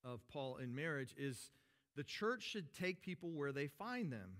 of 0.03 0.27
Paul 0.27 0.57
in 0.57 0.75
marriage 0.75 1.13
is 1.17 1.51
The 1.95 2.03
church 2.03 2.43
should 2.43 2.73
take 2.73 3.01
people 3.01 3.31
where 3.31 3.51
they 3.51 3.67
find 3.67 4.11
them, 4.11 4.37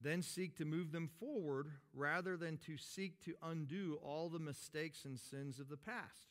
then 0.00 0.22
seek 0.22 0.56
to 0.58 0.64
move 0.64 0.92
them 0.92 1.08
forward 1.18 1.70
rather 1.94 2.36
than 2.36 2.58
to 2.66 2.76
seek 2.76 3.24
to 3.24 3.34
undo 3.42 3.98
all 4.02 4.28
the 4.28 4.38
mistakes 4.38 5.04
and 5.04 5.18
sins 5.18 5.58
of 5.58 5.68
the 5.68 5.76
past. 5.76 6.28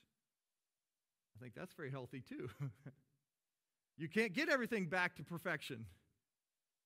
I 1.35 1.41
think 1.41 1.53
that's 1.55 1.73
very 1.73 1.91
healthy 1.91 2.21
too. 2.21 2.49
you 3.97 4.07
can't 4.07 4.33
get 4.33 4.49
everything 4.49 4.85
back 4.85 5.15
to 5.17 5.23
perfection. 5.23 5.85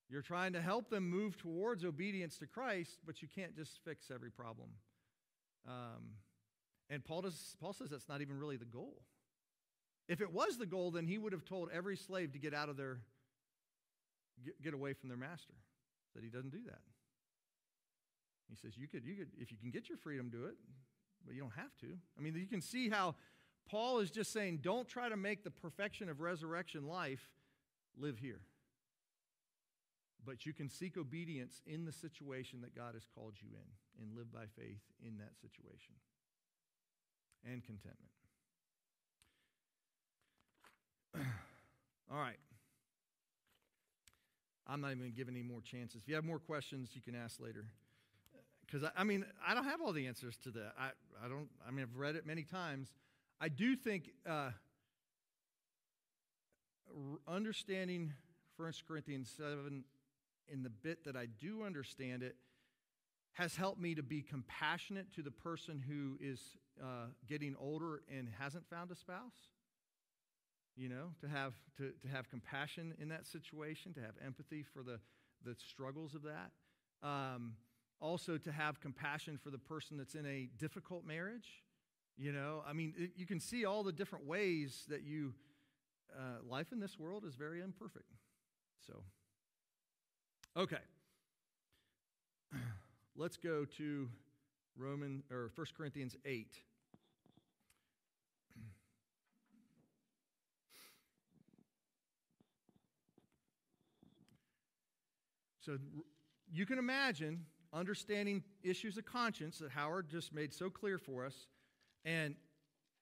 You're 0.10 0.22
trying 0.22 0.54
to 0.54 0.62
help 0.62 0.90
them 0.90 1.10
move 1.10 1.38
towards 1.38 1.86
obedience 1.86 2.38
to 2.40 2.48
Christ, 2.48 3.00
but 3.06 3.22
you 3.22 3.30
can't 3.34 3.56
just 3.56 3.80
fix 3.86 4.12
every 4.14 4.30
problem. 4.30 4.70
Um, 5.66 6.16
and 6.90 7.04
Paul, 7.06 7.22
does, 7.22 7.56
Paul 7.62 7.72
says 7.72 7.90
that's 7.90 8.10
not 8.10 8.20
even 8.20 8.38
really 8.38 8.58
the 8.58 8.66
goal. 8.66 9.04
If 10.12 10.20
it 10.20 10.34
was 10.34 10.58
the 10.58 10.66
goal, 10.66 10.92
then 10.92 11.06
he 11.06 11.18
would 11.18 11.32
have 11.32 11.46
told 11.46 11.70
every 11.74 11.96
slave 11.96 12.34
to 12.34 12.38
get 12.38 12.54
out 12.54 12.68
of 12.68 12.76
their, 12.76 13.00
get, 14.44 14.62
get 14.62 14.74
away 14.74 14.92
from 14.92 15.08
their 15.08 15.18
master. 15.18 15.54
That 16.14 16.22
he 16.22 16.30
doesn't 16.30 16.50
do 16.50 16.60
that. 16.66 16.82
He 18.50 18.58
says 18.58 18.74
you 18.76 18.90
could, 18.90 19.06
you 19.06 19.16
could, 19.16 19.30
if 19.40 19.54
you 19.54 19.58
can 19.58 19.72
get 19.72 19.88
your 19.88 19.98
freedom, 19.98 20.28
do 20.30 20.44
it, 20.48 20.56
but 21.26 21.34
you 21.34 21.40
don't 21.40 21.56
have 21.56 21.78
to. 21.80 21.98
I 22.20 22.22
mean, 22.22 22.36
you 22.36 22.46
can 22.46 22.62
see 22.62 22.90
how 22.90 23.16
Paul 23.70 24.00
is 24.00 24.12
just 24.12 24.34
saying, 24.34 24.60
don't 24.62 24.86
try 24.86 25.08
to 25.08 25.16
make 25.16 25.46
the 25.46 25.50
perfection 25.50 26.10
of 26.10 26.20
resurrection 26.20 26.88
life 26.88 27.30
live 27.98 28.18
here. 28.18 28.42
But 30.26 30.46
you 30.46 30.52
can 30.52 30.68
seek 30.68 30.98
obedience 30.98 31.62
in 31.66 31.86
the 31.86 31.94
situation 31.94 32.60
that 32.64 32.76
God 32.76 32.96
has 32.96 33.06
called 33.16 33.36
you 33.42 33.48
in 33.54 34.04
and 34.04 34.14
live 34.14 34.30
by 34.30 34.44
faith 34.60 34.82
in 35.02 35.20
that 35.20 35.40
situation 35.40 35.94
and 37.50 37.64
contentment. 37.64 38.12
All 41.16 42.18
right. 42.18 42.38
I'm 44.68 44.82
not 44.82 44.88
even 44.88 45.00
going 45.00 45.12
to 45.12 45.18
give 45.18 45.28
any 45.28 45.44
more 45.44 45.62
chances. 45.62 46.02
If 46.02 46.08
you 46.08 46.16
have 46.16 46.24
more 46.24 46.40
questions, 46.40 46.92
you 46.94 47.02
can 47.02 47.16
ask 47.16 47.40
later. 47.40 47.66
Because, 48.66 48.84
I, 48.84 49.02
I, 49.02 49.04
mean, 49.04 49.26
I 49.46 49.54
don't 49.54 49.66
have 49.66 49.82
all 49.82 49.92
the 49.92 50.08
answers 50.08 50.38
to 50.44 50.52
that. 50.52 50.74
I, 50.80 50.92
I 51.24 51.28
don't, 51.28 51.50
I 51.68 51.72
mean, 51.72 51.84
I've 51.84 51.98
read 51.98 52.16
it 52.16 52.26
many 52.26 52.44
times. 52.44 52.90
I 53.40 53.50
do 53.50 53.76
think 53.76 54.12
uh, 54.30 54.52
understanding 57.28 58.14
1 58.58 58.74
Corinthians 58.88 59.34
7 59.36 59.84
in 60.52 60.64
the 60.64 60.70
bit 60.70 61.06
that 61.06 61.16
I 61.16 61.26
do 61.26 61.64
understand 61.64 62.24
it 62.24 62.36
has 63.34 63.56
helped 63.56 63.80
me 63.80 63.96
to 63.96 64.04
be 64.04 64.22
compassionate 64.22 65.12
to 65.16 65.22
the 65.22 65.32
person 65.32 65.84
who 65.86 66.18
is 66.22 66.40
uh, 66.82 67.08
getting 67.28 67.56
older 67.60 68.02
and 68.16 68.28
hasn't 68.38 68.70
found 68.70 68.92
a 68.92 68.96
spouse 68.96 69.50
you 70.82 70.90
know 70.90 71.14
to 71.22 71.28
have 71.28 71.54
to, 71.78 71.92
to 72.02 72.08
have 72.08 72.30
compassion 72.30 72.94
in 73.00 73.10
that 73.10 73.28
situation 73.28 73.94
to 73.94 74.02
have 74.02 74.16
empathy 74.26 74.64
for 74.64 74.82
the 74.82 75.00
the 75.46 75.56
struggles 75.56 76.16
of 76.16 76.24
that. 76.24 76.52
Um, 77.08 77.54
also 78.00 78.38
to 78.38 78.52
have 78.52 78.80
compassion 78.80 79.38
for 79.38 79.52
the 79.52 79.58
person 79.58 79.98
that's 79.98 80.16
in 80.16 80.26
a 80.26 80.50
difficult 80.58 81.06
marriage 81.06 81.64
you 82.18 82.32
know? 82.32 82.64
I 82.68 82.74
mean 82.74 82.94
it, 82.98 83.12
you 83.16 83.26
can 83.26 83.40
see 83.40 83.66
all 83.66 83.84
the 83.84 83.92
different 83.92 84.26
ways 84.26 84.86
that 84.90 85.04
you 85.04 85.34
uh, 86.16 86.44
life 86.48 86.72
in 86.72 86.80
this 86.80 87.00
world 87.00 87.24
is 87.26 87.36
very 87.36 87.62
imperfect. 87.62 88.12
So 88.86 89.02
okay. 90.56 90.78
Let's 93.16 93.38
go 93.38 93.66
to 93.78 94.10
roman 94.78 95.24
or 95.32 95.52
1 95.56 95.68
corinthians 95.76 96.16
8 96.26 96.48
So 105.62 105.78
you 106.52 106.66
can 106.66 106.80
imagine 106.80 107.46
understanding 107.74 108.44
issues 108.64 108.98
of 108.98 109.06
conscience 109.06 109.60
that 109.60 109.72
Howard 109.72 110.10
just 110.10 110.34
made 110.34 110.54
so 110.54 110.70
clear 110.70 110.98
for 110.98 111.26
us, 111.26 111.48
and, 112.04 112.36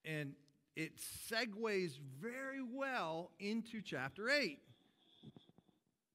and 0.06 0.34
it 0.76 0.94
segues 0.98 1.98
very 2.22 2.62
well 2.62 3.32
into 3.40 3.82
chapter 3.82 4.30
8. 4.30 4.60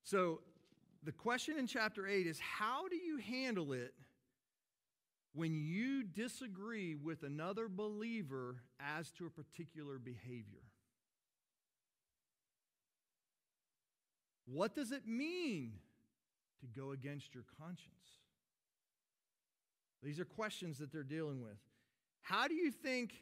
So 0.04 0.40
the 1.02 1.12
question 1.12 1.59
in 1.59 1.66
chapter 1.66 2.07
8 2.07 2.26
is 2.26 2.38
how 2.38 2.88
do 2.88 2.96
you 2.96 3.16
handle 3.18 3.72
it 3.72 3.94
when 5.35 5.54
you 5.54 6.02
disagree 6.04 6.94
with 6.94 7.22
another 7.22 7.68
believer 7.68 8.57
as 8.78 9.11
to 9.12 9.26
a 9.26 9.30
particular 9.30 9.98
behavior? 9.98 10.62
What 14.46 14.74
does 14.74 14.92
it 14.92 15.07
mean 15.07 15.72
to 16.64 16.81
go 16.81 16.92
against 16.92 17.35
your 17.35 17.44
conscience? 17.59 17.90
These 20.03 20.20
are 20.20 20.24
questions 20.24 20.79
that 20.79 20.92
they're 20.92 21.03
dealing 21.03 21.42
with. 21.42 21.59
How 22.22 22.48
do 22.48 22.55
you 22.55 22.70
think, 22.70 23.14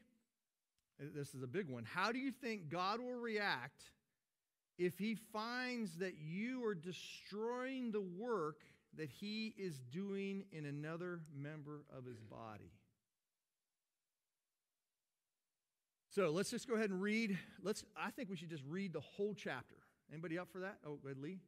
this 0.99 1.35
is 1.35 1.43
a 1.43 1.47
big 1.47 1.69
one, 1.69 1.85
how 1.85 2.13
do 2.13 2.19
you 2.19 2.31
think 2.31 2.69
God 2.69 3.01
will 3.01 3.15
react 3.15 3.83
if 4.79 4.99
he 4.99 5.15
finds 5.15 5.97
that 5.97 6.15
you 6.19 6.65
are 6.65 6.75
destroying 6.75 7.93
the 7.93 8.01
work 8.01 8.57
that 8.97 9.11
he 9.11 9.55
is 9.57 9.81
doing 9.91 10.45
in 10.53 10.67
another 10.67 11.21
member 11.37 11.85
of 11.97 12.05
his 12.05 12.21
body? 12.21 12.73
So 16.11 16.31
let's 16.31 16.51
just 16.51 16.69
go 16.69 16.75
ahead 16.75 16.91
and 16.91 17.01
read. 17.01 17.39
Let's, 17.63 17.85
I 17.97 18.11
think 18.11 18.29
we 18.29 18.37
should 18.37 18.51
just 18.51 18.65
read 18.69 18.93
the 18.93 19.01
whole 19.01 19.35
chapter. 19.35 19.77
Anybody 20.13 20.39
up 20.39 20.49
for 20.53 20.59
that? 20.61 20.77
Oh, 20.85 20.97
go 20.97 21.09
ahead, 21.09 21.23
Lee. 21.23 21.39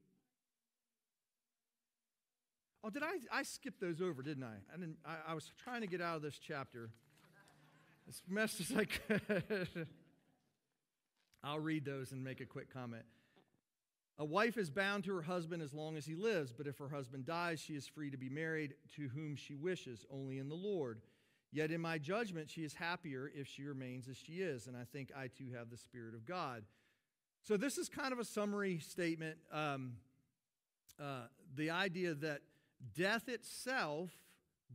Oh, 2.84 2.90
did 2.90 3.02
I? 3.02 3.12
I 3.32 3.42
skipped 3.44 3.80
those 3.80 4.02
over, 4.02 4.22
didn't 4.22 4.44
I? 4.44 4.56
I, 4.72 4.76
didn't, 4.76 4.98
I, 5.06 5.30
I 5.30 5.34
was 5.34 5.50
trying 5.64 5.80
to 5.80 5.86
get 5.86 6.02
out 6.02 6.16
of 6.16 6.22
this 6.22 6.38
chapter 6.38 6.90
as 8.06 8.20
messed 8.28 8.60
as 8.60 8.72
I 8.76 8.84
could. 8.84 9.68
I'll 11.42 11.60
read 11.60 11.86
those 11.86 12.12
and 12.12 12.22
make 12.22 12.42
a 12.42 12.46
quick 12.46 12.72
comment. 12.72 13.04
A 14.18 14.24
wife 14.24 14.58
is 14.58 14.68
bound 14.68 15.04
to 15.04 15.14
her 15.14 15.22
husband 15.22 15.62
as 15.62 15.72
long 15.72 15.96
as 15.96 16.04
he 16.04 16.14
lives, 16.14 16.52
but 16.52 16.66
if 16.66 16.76
her 16.76 16.90
husband 16.90 17.24
dies, 17.24 17.58
she 17.58 17.72
is 17.72 17.88
free 17.88 18.10
to 18.10 18.18
be 18.18 18.28
married 18.28 18.74
to 18.96 19.08
whom 19.08 19.34
she 19.34 19.54
wishes, 19.54 20.04
only 20.12 20.38
in 20.38 20.50
the 20.50 20.54
Lord. 20.54 21.00
Yet 21.52 21.70
in 21.70 21.80
my 21.80 21.96
judgment, 21.96 22.50
she 22.50 22.64
is 22.64 22.74
happier 22.74 23.32
if 23.34 23.48
she 23.48 23.64
remains 23.64 24.08
as 24.08 24.18
she 24.18 24.34
is, 24.34 24.66
and 24.66 24.76
I 24.76 24.84
think 24.92 25.10
I 25.16 25.28
too 25.28 25.52
have 25.56 25.70
the 25.70 25.78
Spirit 25.78 26.14
of 26.14 26.26
God. 26.26 26.64
So, 27.42 27.56
this 27.56 27.78
is 27.78 27.88
kind 27.88 28.12
of 28.12 28.18
a 28.18 28.24
summary 28.24 28.78
statement. 28.78 29.38
Um, 29.52 29.94
uh, 31.00 31.26
the 31.56 31.70
idea 31.70 32.14
that 32.14 32.40
Death 32.94 33.28
itself 33.28 34.10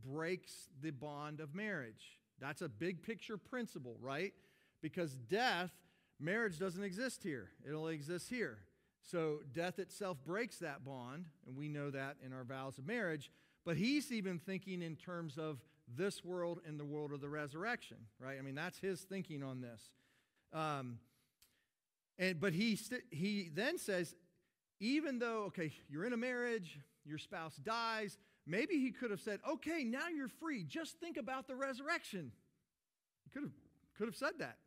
breaks 0.04 0.68
the 0.82 0.90
bond 0.90 1.40
of 1.40 1.54
marriage. 1.54 2.18
That's 2.40 2.62
a 2.62 2.68
big 2.68 3.02
picture 3.02 3.36
principle, 3.36 3.96
right? 4.00 4.32
Because 4.82 5.12
death, 5.28 5.70
marriage 6.18 6.58
doesn't 6.58 6.82
exist 6.82 7.22
here, 7.22 7.50
it 7.66 7.72
only 7.72 7.94
exists 7.94 8.28
here. 8.28 8.58
So 9.02 9.40
death 9.52 9.78
itself 9.78 10.18
breaks 10.24 10.58
that 10.58 10.84
bond, 10.84 11.26
and 11.46 11.56
we 11.56 11.68
know 11.68 11.90
that 11.90 12.16
in 12.24 12.32
our 12.32 12.44
vows 12.44 12.78
of 12.78 12.86
marriage. 12.86 13.30
But 13.64 13.76
he's 13.76 14.12
even 14.12 14.38
thinking 14.38 14.82
in 14.82 14.96
terms 14.96 15.38
of 15.38 15.58
this 15.96 16.24
world 16.24 16.60
and 16.66 16.78
the 16.78 16.84
world 16.84 17.12
of 17.12 17.20
the 17.20 17.28
resurrection, 17.28 17.96
right? 18.18 18.38
I 18.38 18.42
mean, 18.42 18.54
that's 18.54 18.78
his 18.78 19.00
thinking 19.00 19.42
on 19.42 19.60
this. 19.60 19.82
Um, 20.52 20.98
and 22.18 22.40
but 22.40 22.52
he 22.52 22.76
st- 22.76 23.04
he 23.10 23.50
then 23.52 23.78
says, 23.78 24.14
even 24.78 25.18
though 25.18 25.44
okay, 25.44 25.72
you're 25.88 26.04
in 26.04 26.12
a 26.12 26.18
marriage, 26.18 26.78
your 27.04 27.18
spouse 27.18 27.56
dies. 27.56 28.18
Maybe 28.46 28.74
he 28.74 28.90
could 28.90 29.10
have 29.10 29.20
said, 29.20 29.40
okay, 29.48 29.84
now 29.84 30.08
you're 30.08 30.28
free. 30.28 30.64
Just 30.64 30.98
think 30.98 31.16
about 31.16 31.46
the 31.46 31.56
resurrection. 31.56 32.32
He 33.24 33.30
could 33.30 33.42
have, 33.44 33.52
could 33.96 34.06
have 34.06 34.16
said 34.16 34.38
that. 34.38 34.58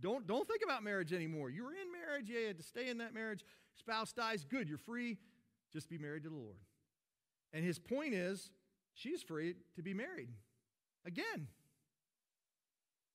Don't, 0.00 0.26
don't 0.26 0.48
think 0.48 0.62
about 0.64 0.82
marriage 0.82 1.12
anymore. 1.12 1.50
You 1.50 1.64
were 1.64 1.72
in 1.72 1.92
marriage, 1.92 2.28
yeah, 2.28 2.40
you 2.40 2.46
had 2.48 2.58
to 2.58 2.62
stay 2.62 2.88
in 2.88 2.98
that 2.98 3.14
marriage. 3.14 3.44
Spouse 3.78 4.12
dies, 4.12 4.44
good, 4.44 4.68
you're 4.68 4.78
free. 4.78 5.18
Just 5.72 5.88
be 5.88 5.98
married 5.98 6.24
to 6.24 6.30
the 6.30 6.34
Lord. 6.34 6.56
And 7.52 7.64
his 7.64 7.78
point 7.78 8.14
is, 8.14 8.50
she's 8.94 9.22
free 9.22 9.54
to 9.76 9.82
be 9.82 9.94
married 9.94 10.30
again. 11.06 11.48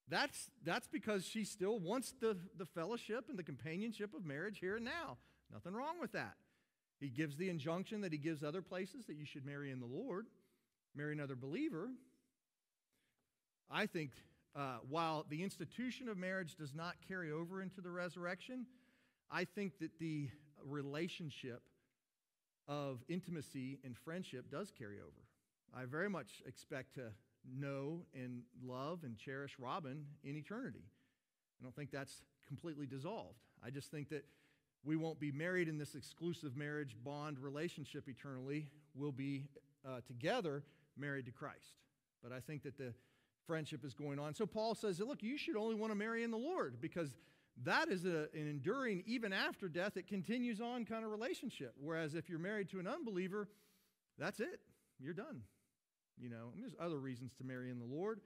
That's, 0.08 0.50
that's 0.64 0.88
because 0.88 1.26
she 1.26 1.44
still 1.44 1.80
wants 1.80 2.14
the, 2.20 2.38
the 2.58 2.66
fellowship 2.66 3.26
and 3.30 3.40
the 3.40 3.44
companionship 3.44 4.14
of 4.14 4.24
marriage 4.26 4.60
here 4.60 4.76
and 4.76 4.86
now. 4.86 5.18
Nothing 5.52 5.74
wrong 5.74 5.96
with 6.00 6.12
that. 6.12 6.36
He 7.00 7.10
gives 7.10 7.38
the 7.38 7.50
injunction 7.50 8.02
that 8.02 8.12
he 8.12 8.18
gives 8.18 8.44
other 8.44 8.62
places 8.62 9.06
that 9.06 9.16
you 9.16 9.26
should 9.26 9.46
marry 9.46 9.72
in 9.72 9.80
the 9.80 9.86
Lord, 9.86 10.28
marry 10.96 11.14
another 11.14 11.36
believer. 11.36 11.90
I 13.70 13.86
think 13.86 14.12
uh, 14.56 14.78
while 14.90 15.26
the 15.30 15.44
institution 15.44 16.08
of 16.08 16.18
marriage 16.18 16.56
does 16.56 16.74
not 16.74 16.96
carry 17.08 17.32
over 17.32 17.62
into 17.62 17.82
the 17.82 17.92
resurrection, 17.92 18.66
I 19.30 19.44
think 19.44 19.80
that 19.80 20.00
the 20.00 20.30
relationship 20.64 21.62
of 22.68 23.04
intimacy 23.10 23.80
and 23.84 23.98
friendship 23.98 24.50
does 24.50 24.72
carry 24.72 24.98
over. 25.00 25.26
I 25.76 25.86
very 25.86 26.10
much 26.10 26.42
expect 26.48 26.96
to 26.96 27.12
know 27.60 28.06
and 28.14 28.42
love 28.64 29.04
and 29.04 29.18
cherish 29.18 29.58
Robin 29.60 30.06
in 30.24 30.36
eternity. 30.36 30.86
I 31.60 31.64
don't 31.64 31.76
think 31.76 31.92
that's 31.92 32.22
completely 32.48 32.86
dissolved. 32.86 33.40
I 33.64 33.70
just 33.70 33.92
think 33.92 34.10
that 34.10 34.26
we 34.86 34.96
won't 34.96 35.20
be 35.20 35.32
married 35.32 35.68
in 35.68 35.78
this 35.78 35.96
exclusive 35.96 36.56
marriage 36.56 36.96
bond 37.04 37.40
relationship 37.40 38.08
eternally. 38.08 38.70
We'll 38.94 39.12
be 39.12 39.46
uh, 39.86 40.02
together 40.08 40.64
married 40.96 41.26
to 41.26 41.32
Christ. 41.32 41.74
But 42.24 42.32
I 42.32 42.40
think 42.40 42.64
that 42.64 42.78
the 42.78 42.94
friendship 43.48 43.84
is 43.84 43.94
going 43.94 44.20
on. 44.20 44.34
So 44.34 44.46
Paul 44.46 44.76
says, 44.76 45.00
look, 45.00 45.22
you 45.22 45.38
should 45.38 45.58
only 45.58 45.76
want 45.76 45.92
to 45.92 45.96
marry 45.96 46.24
in 46.24 46.32
the 46.32 46.38
Lord 46.38 46.80
because 46.80 47.16
that 47.64 47.90
is 47.90 48.06
a, 48.06 48.28
an 48.34 48.48
enduring, 48.50 49.04
even 49.06 49.34
after 49.34 49.68
death, 49.68 49.98
it 49.98 50.08
continues 50.08 50.62
on 50.62 50.86
kind 50.86 51.04
of 51.04 51.12
relationship. 51.12 51.74
Whereas 51.80 52.16
if 52.16 52.30
you're 52.30 52.40
married 52.40 52.70
to 52.70 52.80
an 52.80 52.88
unbeliever, 52.88 53.48
that's 54.18 54.40
it. 54.40 54.60
You're 55.00 55.14
done. 55.14 55.42
You 56.18 56.30
know, 56.30 56.52
there's 56.58 56.76
other 56.80 56.98
reasons 56.98 57.34
to 57.38 57.44
marry 57.44 57.70
in 57.70 57.80
the 57.80 57.86
Lord, 57.86 58.22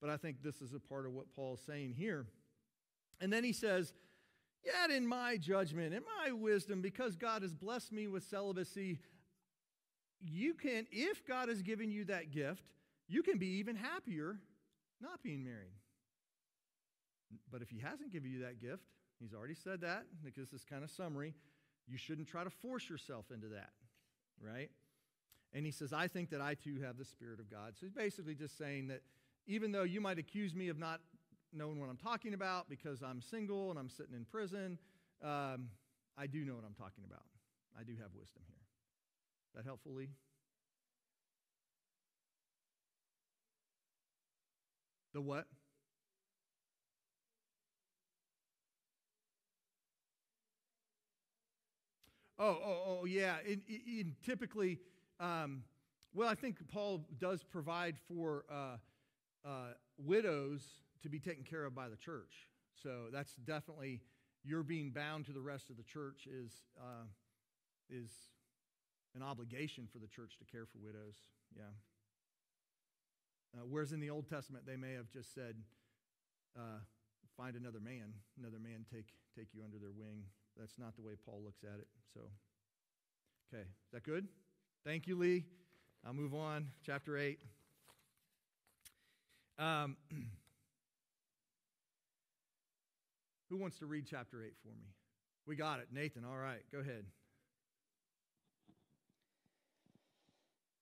but 0.00 0.10
I 0.10 0.16
think 0.16 0.42
this 0.42 0.60
is 0.60 0.74
a 0.74 0.80
part 0.80 1.06
of 1.06 1.12
what 1.12 1.32
Paul's 1.34 1.60
saying 1.66 1.94
here. 1.96 2.26
And 3.20 3.32
then 3.32 3.44
he 3.44 3.52
says, 3.52 3.92
Yet 4.64 4.90
in 4.90 5.06
my 5.06 5.36
judgment, 5.36 5.92
in 5.92 6.02
my 6.22 6.32
wisdom, 6.32 6.82
because 6.82 7.16
God 7.16 7.42
has 7.42 7.52
blessed 7.52 7.92
me 7.92 8.06
with 8.06 8.22
celibacy, 8.22 9.00
you 10.20 10.54
can, 10.54 10.86
if 10.92 11.26
God 11.26 11.48
has 11.48 11.62
given 11.62 11.90
you 11.90 12.04
that 12.04 12.30
gift, 12.30 12.62
you 13.08 13.22
can 13.22 13.38
be 13.38 13.58
even 13.58 13.74
happier 13.74 14.38
not 15.00 15.22
being 15.22 15.44
married. 15.44 15.74
But 17.50 17.62
if 17.62 17.70
He 17.70 17.80
hasn't 17.80 18.12
given 18.12 18.30
you 18.30 18.42
that 18.42 18.60
gift, 18.60 18.84
He's 19.18 19.34
already 19.34 19.54
said 19.54 19.80
that, 19.80 20.04
because 20.24 20.50
this 20.50 20.60
is 20.60 20.64
kind 20.64 20.84
of 20.84 20.90
summary, 20.90 21.34
you 21.88 21.96
shouldn't 21.96 22.28
try 22.28 22.44
to 22.44 22.50
force 22.50 22.88
yourself 22.88 23.26
into 23.32 23.48
that, 23.48 23.70
right? 24.40 24.70
And 25.52 25.66
He 25.66 25.72
says, 25.72 25.92
I 25.92 26.06
think 26.06 26.30
that 26.30 26.40
I 26.40 26.54
too 26.54 26.80
have 26.82 26.98
the 26.98 27.04
Spirit 27.04 27.40
of 27.40 27.50
God. 27.50 27.74
So 27.74 27.86
He's 27.86 27.92
basically 27.92 28.36
just 28.36 28.56
saying 28.56 28.88
that 28.88 29.02
even 29.46 29.72
though 29.72 29.82
you 29.82 30.00
might 30.00 30.18
accuse 30.18 30.54
me 30.54 30.68
of 30.68 30.78
not 30.78 31.00
knowing 31.52 31.80
what 31.80 31.88
I'm 31.90 31.96
talking 31.96 32.34
about 32.34 32.68
because 32.68 33.02
I'm 33.02 33.20
single 33.20 33.70
and 33.70 33.78
I'm 33.78 33.88
sitting 33.88 34.14
in 34.14 34.24
prison, 34.24 34.78
um, 35.22 35.68
I 36.16 36.26
do 36.26 36.44
know 36.44 36.54
what 36.54 36.64
I'm 36.66 36.74
talking 36.74 37.04
about. 37.06 37.24
I 37.78 37.82
do 37.82 37.92
have 38.00 38.10
wisdom 38.14 38.42
here. 38.46 38.56
That 39.54 39.64
helpful, 39.64 39.92
Lee? 39.92 40.08
The 45.14 45.20
what? 45.20 45.46
Oh, 52.38 52.58
oh, 52.64 52.98
oh, 53.00 53.04
yeah. 53.04 53.36
In, 53.46 53.62
in 53.68 54.16
typically, 54.24 54.80
um, 55.20 55.62
well, 56.14 56.28
I 56.28 56.34
think 56.34 56.56
Paul 56.68 57.06
does 57.20 57.44
provide 57.44 57.96
for 58.08 58.44
uh, 58.50 58.76
uh, 59.46 59.74
widows 59.96 60.62
to 61.02 61.08
be 61.08 61.18
taken 61.18 61.44
care 61.44 61.64
of 61.64 61.74
by 61.74 61.88
the 61.88 61.96
church. 61.96 62.48
So 62.82 63.06
that's 63.12 63.34
definitely 63.34 64.00
your 64.44 64.62
being 64.62 64.90
bound 64.90 65.26
to 65.26 65.32
the 65.32 65.40
rest 65.40 65.70
of 65.70 65.76
the 65.76 65.82
church 65.82 66.26
is 66.26 66.52
uh, 66.78 67.06
is 67.90 68.10
an 69.14 69.22
obligation 69.22 69.86
for 69.92 69.98
the 69.98 70.06
church 70.06 70.38
to 70.38 70.44
care 70.44 70.66
for 70.66 70.78
widows. 70.78 71.16
Yeah. 71.56 71.64
Uh, 73.54 73.66
whereas 73.68 73.92
in 73.92 74.00
the 74.00 74.10
Old 74.10 74.28
Testament, 74.28 74.64
they 74.66 74.76
may 74.76 74.94
have 74.94 75.10
just 75.10 75.34
said, 75.34 75.56
uh, 76.56 76.80
"Find 77.36 77.54
another 77.54 77.80
man, 77.80 78.14
another 78.38 78.58
man 78.58 78.86
take 78.90 79.12
take 79.36 79.48
you 79.52 79.62
under 79.62 79.78
their 79.78 79.92
wing." 79.92 80.24
That's 80.56 80.78
not 80.78 80.96
the 80.96 81.02
way 81.02 81.12
Paul 81.24 81.42
looks 81.44 81.62
at 81.62 81.78
it. 81.78 81.88
So, 82.14 82.20
okay, 83.52 83.62
is 83.62 83.92
that 83.92 84.02
good? 84.02 84.28
Thank 84.84 85.06
you, 85.06 85.16
Lee. 85.16 85.44
I'll 86.04 86.14
move 86.14 86.34
on. 86.34 86.68
Chapter 86.84 87.16
eight. 87.16 87.40
Um, 89.58 89.96
Who 93.52 93.58
wants 93.58 93.78
to 93.80 93.86
read 93.86 94.06
chapter 94.08 94.42
8 94.42 94.54
for 94.62 94.68
me? 94.68 94.86
We 95.46 95.56
got 95.56 95.78
it. 95.78 95.88
Nathan, 95.92 96.24
all 96.24 96.38
right, 96.38 96.62
go 96.72 96.78
ahead. 96.78 97.04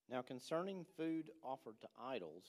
Now, 0.08 0.22
concerning 0.22 0.86
food 0.96 1.30
offered 1.42 1.80
to 1.80 1.88
idols, 2.00 2.44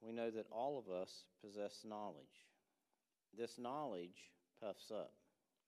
we 0.00 0.12
know 0.12 0.30
that 0.30 0.46
all 0.50 0.78
of 0.78 0.90
us 0.90 1.24
possess 1.44 1.84
knowledge. 1.84 2.46
This 3.36 3.58
knowledge 3.58 4.32
puffs 4.62 4.90
up, 4.90 5.12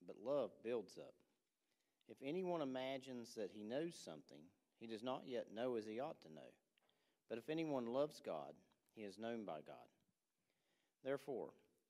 but 0.07 0.17
love 0.25 0.53
builds 0.65 0.97
up. 0.97 1.13
If 2.09 2.17
anyone 2.25 2.63
imagines 2.63 3.35
that 3.35 3.51
he 3.53 3.63
knows 3.63 3.95
something, 3.95 4.41
he 4.81 4.87
does 4.87 5.03
not 5.03 5.25
yet 5.27 5.49
know 5.55 5.77
as 5.77 5.85
he 5.85 6.01
ought 6.01 6.23
to 6.23 6.33
know. 6.33 6.49
But 7.29 7.37
if 7.37 7.51
anyone 7.51 7.93
loves 7.93 8.23
God, 8.25 8.55
he 8.95 9.03
is 9.03 9.19
known 9.19 9.45
by 9.45 9.61
God. 9.67 9.77
Therefore, 11.05 11.51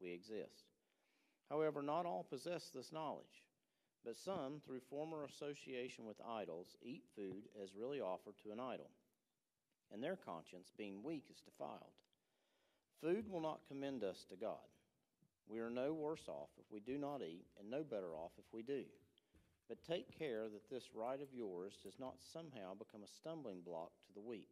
we 0.00 0.12
exist. 0.12 0.64
However, 1.50 1.82
not 1.82 2.06
all 2.06 2.26
possess 2.28 2.70
this 2.74 2.92
knowledge, 2.92 3.44
but 4.04 4.16
some, 4.16 4.60
through 4.64 4.80
former 4.90 5.24
association 5.24 6.06
with 6.06 6.16
idols, 6.26 6.76
eat 6.82 7.04
food 7.16 7.44
as 7.62 7.74
really 7.74 8.00
offered 8.00 8.34
to 8.42 8.52
an 8.52 8.60
idol, 8.60 8.90
and 9.92 10.02
their 10.02 10.16
conscience, 10.16 10.72
being 10.76 11.02
weak, 11.02 11.24
is 11.30 11.40
defiled. 11.40 11.94
Food 13.00 13.30
will 13.30 13.40
not 13.40 13.66
commend 13.68 14.02
us 14.02 14.24
to 14.30 14.36
God. 14.36 14.68
We 15.48 15.60
are 15.60 15.70
no 15.70 15.92
worse 15.92 16.26
off 16.28 16.48
if 16.58 16.64
we 16.70 16.80
do 16.80 16.98
not 16.98 17.22
eat, 17.22 17.44
and 17.58 17.70
no 17.70 17.82
better 17.82 18.16
off 18.16 18.32
if 18.38 18.46
we 18.52 18.62
do. 18.62 18.84
But 19.68 19.82
take 19.82 20.18
care 20.18 20.48
that 20.48 20.70
this 20.70 20.90
right 20.94 21.20
of 21.20 21.32
yours 21.32 21.78
does 21.82 21.98
not 21.98 22.16
somehow 22.32 22.74
become 22.74 23.02
a 23.02 23.08
stumbling 23.08 23.60
block 23.64 23.90
to 24.06 24.14
the 24.14 24.20
weak. 24.20 24.48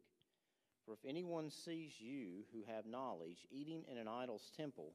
For 0.84 0.94
if 0.94 1.04
anyone 1.06 1.50
sees 1.50 2.00
you 2.00 2.44
who 2.52 2.62
have 2.72 2.86
knowledge 2.86 3.46
eating 3.50 3.84
in 3.90 3.98
an 3.98 4.08
idol's 4.08 4.50
temple, 4.56 4.94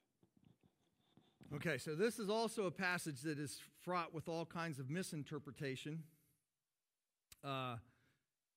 Okay, 1.53 1.77
so 1.77 1.95
this 1.95 2.17
is 2.17 2.29
also 2.29 2.65
a 2.65 2.71
passage 2.71 3.21
that 3.23 3.37
is 3.37 3.59
fraught 3.83 4.13
with 4.13 4.29
all 4.29 4.45
kinds 4.45 4.79
of 4.79 4.89
misinterpretation. 4.89 6.03
Uh, 7.43 7.75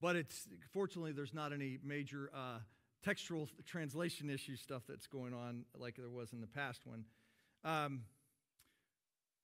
but 0.00 0.14
it's 0.14 0.46
fortunately 0.72 1.10
there's 1.10 1.34
not 1.34 1.52
any 1.52 1.78
major 1.82 2.30
uh, 2.32 2.58
textual 3.04 3.48
translation 3.66 4.30
issue 4.30 4.54
stuff 4.54 4.82
that's 4.88 5.08
going 5.08 5.34
on 5.34 5.64
like 5.76 5.96
there 5.96 6.08
was 6.08 6.32
in 6.32 6.40
the 6.40 6.46
past 6.46 6.82
one. 6.86 7.04
Um, 7.64 8.02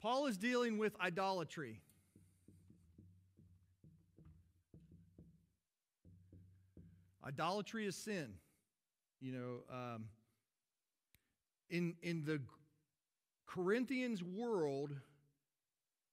Paul 0.01 0.27
is 0.27 0.39
dealing 0.39 0.79
with 0.79 0.95
idolatry. 1.01 1.81
Idolatry 7.27 7.85
is 7.87 7.97
sin. 7.97 8.35
You 9.20 9.33
know, 9.33 9.74
um, 9.77 10.05
in 11.68 11.97
in 12.01 12.22
the 12.24 12.41
Corinthians' 13.55 14.22
world, 14.22 14.94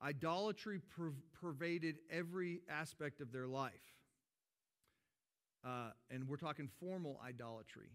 idolatry 0.02 0.80
per- 0.96 1.14
pervaded 1.40 1.98
every 2.10 2.62
aspect 2.70 3.22
of 3.22 3.32
their 3.32 3.48
life. 3.48 3.74
Uh, 5.64 5.92
and 6.10 6.28
we're 6.28 6.38
talking 6.38 6.70
formal 6.80 7.20
idolatry. 7.24 7.90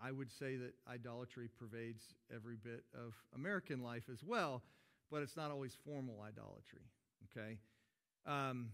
I 0.00 0.10
would 0.10 0.30
say 0.30 0.56
that 0.56 0.74
idolatry 0.88 1.48
pervades 1.48 2.02
every 2.34 2.56
bit 2.56 2.84
of 2.94 3.14
American 3.34 3.82
life 3.82 4.04
as 4.12 4.24
well, 4.24 4.62
but 5.10 5.22
it's 5.22 5.36
not 5.36 5.50
always 5.50 5.76
formal 5.84 6.20
idolatry, 6.20 6.82
okay? 7.30 7.58
Um, 8.26 8.70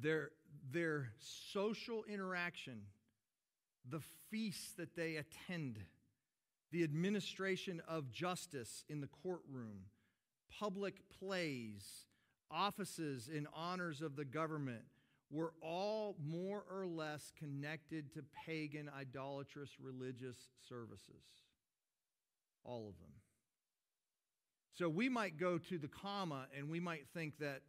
their, 0.00 0.30
their 0.70 1.10
social 1.18 2.04
interaction, 2.08 2.80
the 3.88 4.00
feasts 4.30 4.72
that 4.78 4.96
they 4.96 5.16
attend, 5.16 5.78
the 6.70 6.84
administration 6.84 7.80
of 7.88 8.10
justice 8.10 8.84
in 8.88 9.00
the 9.00 9.08
courtroom, 9.22 9.86
public 10.58 10.96
plays, 11.18 12.06
offices 12.50 13.28
and 13.34 13.46
honors 13.54 14.02
of 14.02 14.16
the 14.16 14.24
government 14.24 14.82
were 15.30 15.52
all 15.60 16.16
more 16.24 16.64
or 16.70 16.86
less 16.86 17.32
connected 17.38 18.12
to 18.14 18.24
pagan, 18.46 18.90
idolatrous 18.98 19.70
religious 19.80 20.36
services. 20.68 21.24
All 22.64 22.88
of 22.88 22.98
them. 22.98 23.12
So 24.74 24.88
we 24.88 25.08
might 25.08 25.38
go 25.38 25.58
to 25.58 25.78
the 25.78 25.88
comma 25.88 26.46
and 26.56 26.70
we 26.70 26.80
might 26.80 27.06
think 27.12 27.38
that, 27.40 27.62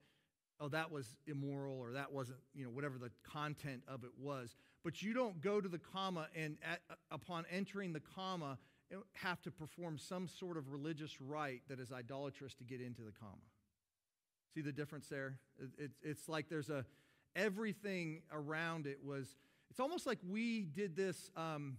oh, 0.59 0.69
that 0.69 0.91
was 0.91 1.17
immoral 1.25 1.79
or 1.79 1.93
that 1.93 2.11
wasn't, 2.11 2.39
you 2.53 2.63
know, 2.63 2.69
whatever 2.69 2.97
the 2.97 3.11
content 3.23 3.81
of 3.87 4.03
it 4.03 4.11
was. 4.17 4.55
But 4.83 5.01
you 5.01 5.13
don't 5.13 5.41
go 5.41 5.59
to 5.59 5.67
the 5.67 5.79
comma 5.79 6.27
and 6.35 6.57
at, 6.63 6.81
upon 7.11 7.45
entering 7.51 7.93
the 7.93 8.01
comma 8.15 8.57
have 9.13 9.41
to 9.43 9.51
perform 9.51 9.97
some 9.97 10.27
sort 10.27 10.57
of 10.57 10.71
religious 10.71 11.21
rite 11.21 11.61
that 11.67 11.79
is 11.79 11.91
idolatrous 11.91 12.53
to 12.55 12.63
get 12.63 12.81
into 12.81 13.01
the 13.01 13.11
comma. 13.11 13.35
See 14.53 14.61
the 14.61 14.71
difference 14.71 15.07
there? 15.07 15.37
It, 15.59 15.69
it, 15.77 15.91
it's 16.01 16.27
like 16.27 16.49
there's 16.49 16.69
a, 16.69 16.85
everything 17.35 18.21
around 18.31 18.87
it 18.87 18.99
was, 19.03 19.35
it's 19.69 19.79
almost 19.79 20.07
like 20.07 20.17
we 20.27 20.61
did 20.61 20.95
this 20.95 21.29
um, 21.37 21.77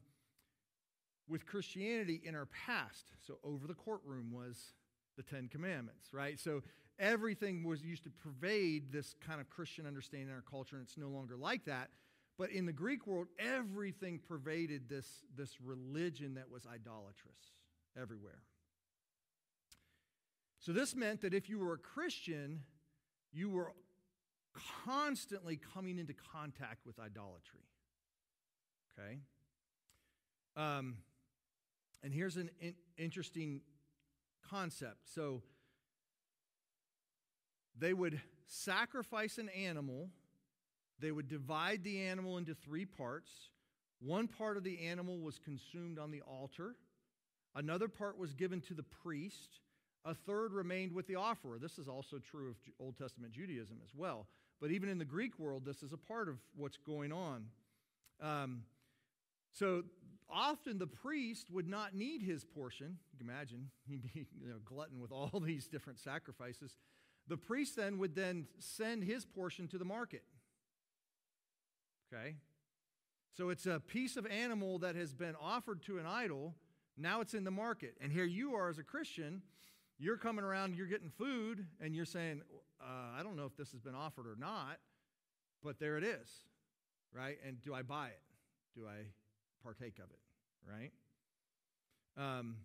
with 1.28 1.46
Christianity 1.46 2.20
in 2.24 2.34
our 2.34 2.46
past. 2.46 3.12
So 3.26 3.38
over 3.42 3.66
the 3.66 3.74
courtroom 3.74 4.30
was 4.32 4.74
the 5.16 5.22
Ten 5.22 5.48
Commandments, 5.48 6.08
right? 6.12 6.38
So 6.38 6.62
everything 6.98 7.64
was 7.64 7.82
used 7.82 8.04
to 8.04 8.10
pervade 8.10 8.92
this 8.92 9.14
kind 9.26 9.40
of 9.40 9.50
Christian 9.50 9.86
understanding 9.86 10.28
in 10.28 10.34
our 10.34 10.44
culture, 10.48 10.76
and 10.76 10.84
it's 10.84 10.96
no 10.96 11.08
longer 11.08 11.36
like 11.36 11.64
that. 11.64 11.90
But 12.40 12.52
in 12.52 12.64
the 12.64 12.72
Greek 12.72 13.06
world, 13.06 13.26
everything 13.38 14.18
pervaded 14.18 14.88
this, 14.88 15.06
this 15.36 15.60
religion 15.60 16.36
that 16.36 16.50
was 16.50 16.66
idolatrous 16.66 17.52
everywhere. 18.00 18.40
So 20.58 20.72
this 20.72 20.96
meant 20.96 21.20
that 21.20 21.34
if 21.34 21.50
you 21.50 21.58
were 21.58 21.74
a 21.74 21.78
Christian, 21.78 22.62
you 23.30 23.50
were 23.50 23.74
constantly 24.86 25.60
coming 25.74 25.98
into 25.98 26.14
contact 26.32 26.86
with 26.86 26.98
idolatry. 26.98 27.60
Okay? 28.98 29.18
Um, 30.56 30.96
and 32.02 32.10
here's 32.10 32.38
an 32.38 32.48
in- 32.58 32.74
interesting 32.96 33.60
concept. 34.48 35.10
So 35.14 35.42
they 37.78 37.92
would 37.92 38.18
sacrifice 38.46 39.36
an 39.36 39.50
animal 39.50 40.08
they 41.00 41.12
would 41.12 41.28
divide 41.28 41.82
the 41.84 42.02
animal 42.02 42.38
into 42.38 42.54
three 42.54 42.84
parts. 42.84 43.30
One 44.00 44.28
part 44.28 44.56
of 44.56 44.64
the 44.64 44.86
animal 44.86 45.18
was 45.18 45.38
consumed 45.38 45.98
on 45.98 46.10
the 46.10 46.22
altar, 46.22 46.76
another 47.54 47.88
part 47.88 48.18
was 48.18 48.32
given 48.32 48.60
to 48.62 48.74
the 48.74 48.82
priest, 48.82 49.60
a 50.04 50.14
third 50.14 50.52
remained 50.52 50.92
with 50.92 51.06
the 51.06 51.16
offerer. 51.16 51.58
This 51.58 51.78
is 51.78 51.88
also 51.88 52.18
true 52.18 52.48
of 52.48 52.56
Old 52.78 52.96
Testament 52.96 53.32
Judaism 53.32 53.78
as 53.84 53.90
well. 53.94 54.26
But 54.60 54.70
even 54.70 54.88
in 54.88 54.98
the 54.98 55.04
Greek 55.04 55.38
world, 55.38 55.64
this 55.64 55.82
is 55.82 55.92
a 55.92 55.98
part 55.98 56.28
of 56.28 56.38
what's 56.56 56.78
going 56.78 57.12
on. 57.12 57.46
Um, 58.20 58.62
so 59.52 59.82
often 60.30 60.78
the 60.78 60.86
priest 60.86 61.50
would 61.50 61.68
not 61.68 61.94
need 61.94 62.22
his 62.22 62.44
portion. 62.44 62.98
You 63.12 63.18
can 63.18 63.28
imagine, 63.28 63.70
he'd 63.88 64.02
be 64.02 64.26
you 64.40 64.48
know, 64.48 64.60
glutton 64.64 65.00
with 65.00 65.12
all 65.12 65.40
these 65.44 65.66
different 65.66 65.98
sacrifices. 65.98 66.74
The 67.28 67.36
priest 67.36 67.76
then 67.76 67.98
would 67.98 68.14
then 68.14 68.46
send 68.58 69.04
his 69.04 69.24
portion 69.24 69.68
to 69.68 69.78
the 69.78 69.84
market. 69.84 70.22
Okay? 72.12 72.36
So 73.36 73.50
it's 73.50 73.66
a 73.66 73.80
piece 73.80 74.16
of 74.16 74.26
animal 74.26 74.78
that 74.80 74.96
has 74.96 75.14
been 75.14 75.34
offered 75.40 75.82
to 75.82 75.98
an 75.98 76.06
idol. 76.06 76.54
Now 76.96 77.20
it's 77.20 77.34
in 77.34 77.44
the 77.44 77.50
market. 77.50 77.94
And 78.00 78.12
here 78.12 78.24
you 78.24 78.54
are 78.54 78.68
as 78.68 78.78
a 78.78 78.82
Christian, 78.82 79.42
you're 79.98 80.16
coming 80.16 80.44
around, 80.44 80.74
you're 80.74 80.86
getting 80.86 81.10
food, 81.10 81.66
and 81.80 81.94
you're 81.94 82.04
saying, 82.04 82.42
uh, 82.80 83.18
I 83.18 83.22
don't 83.22 83.36
know 83.36 83.44
if 83.44 83.56
this 83.56 83.70
has 83.72 83.80
been 83.80 83.94
offered 83.94 84.26
or 84.26 84.36
not, 84.38 84.78
but 85.62 85.78
there 85.78 85.96
it 85.96 86.04
is, 86.04 86.28
right? 87.14 87.38
And 87.46 87.60
do 87.62 87.74
I 87.74 87.82
buy 87.82 88.08
it? 88.08 88.22
Do 88.74 88.86
I 88.86 89.04
partake 89.62 89.98
of 89.98 90.10
it, 90.10 90.70
right? 90.70 90.90
Um, 92.16 92.56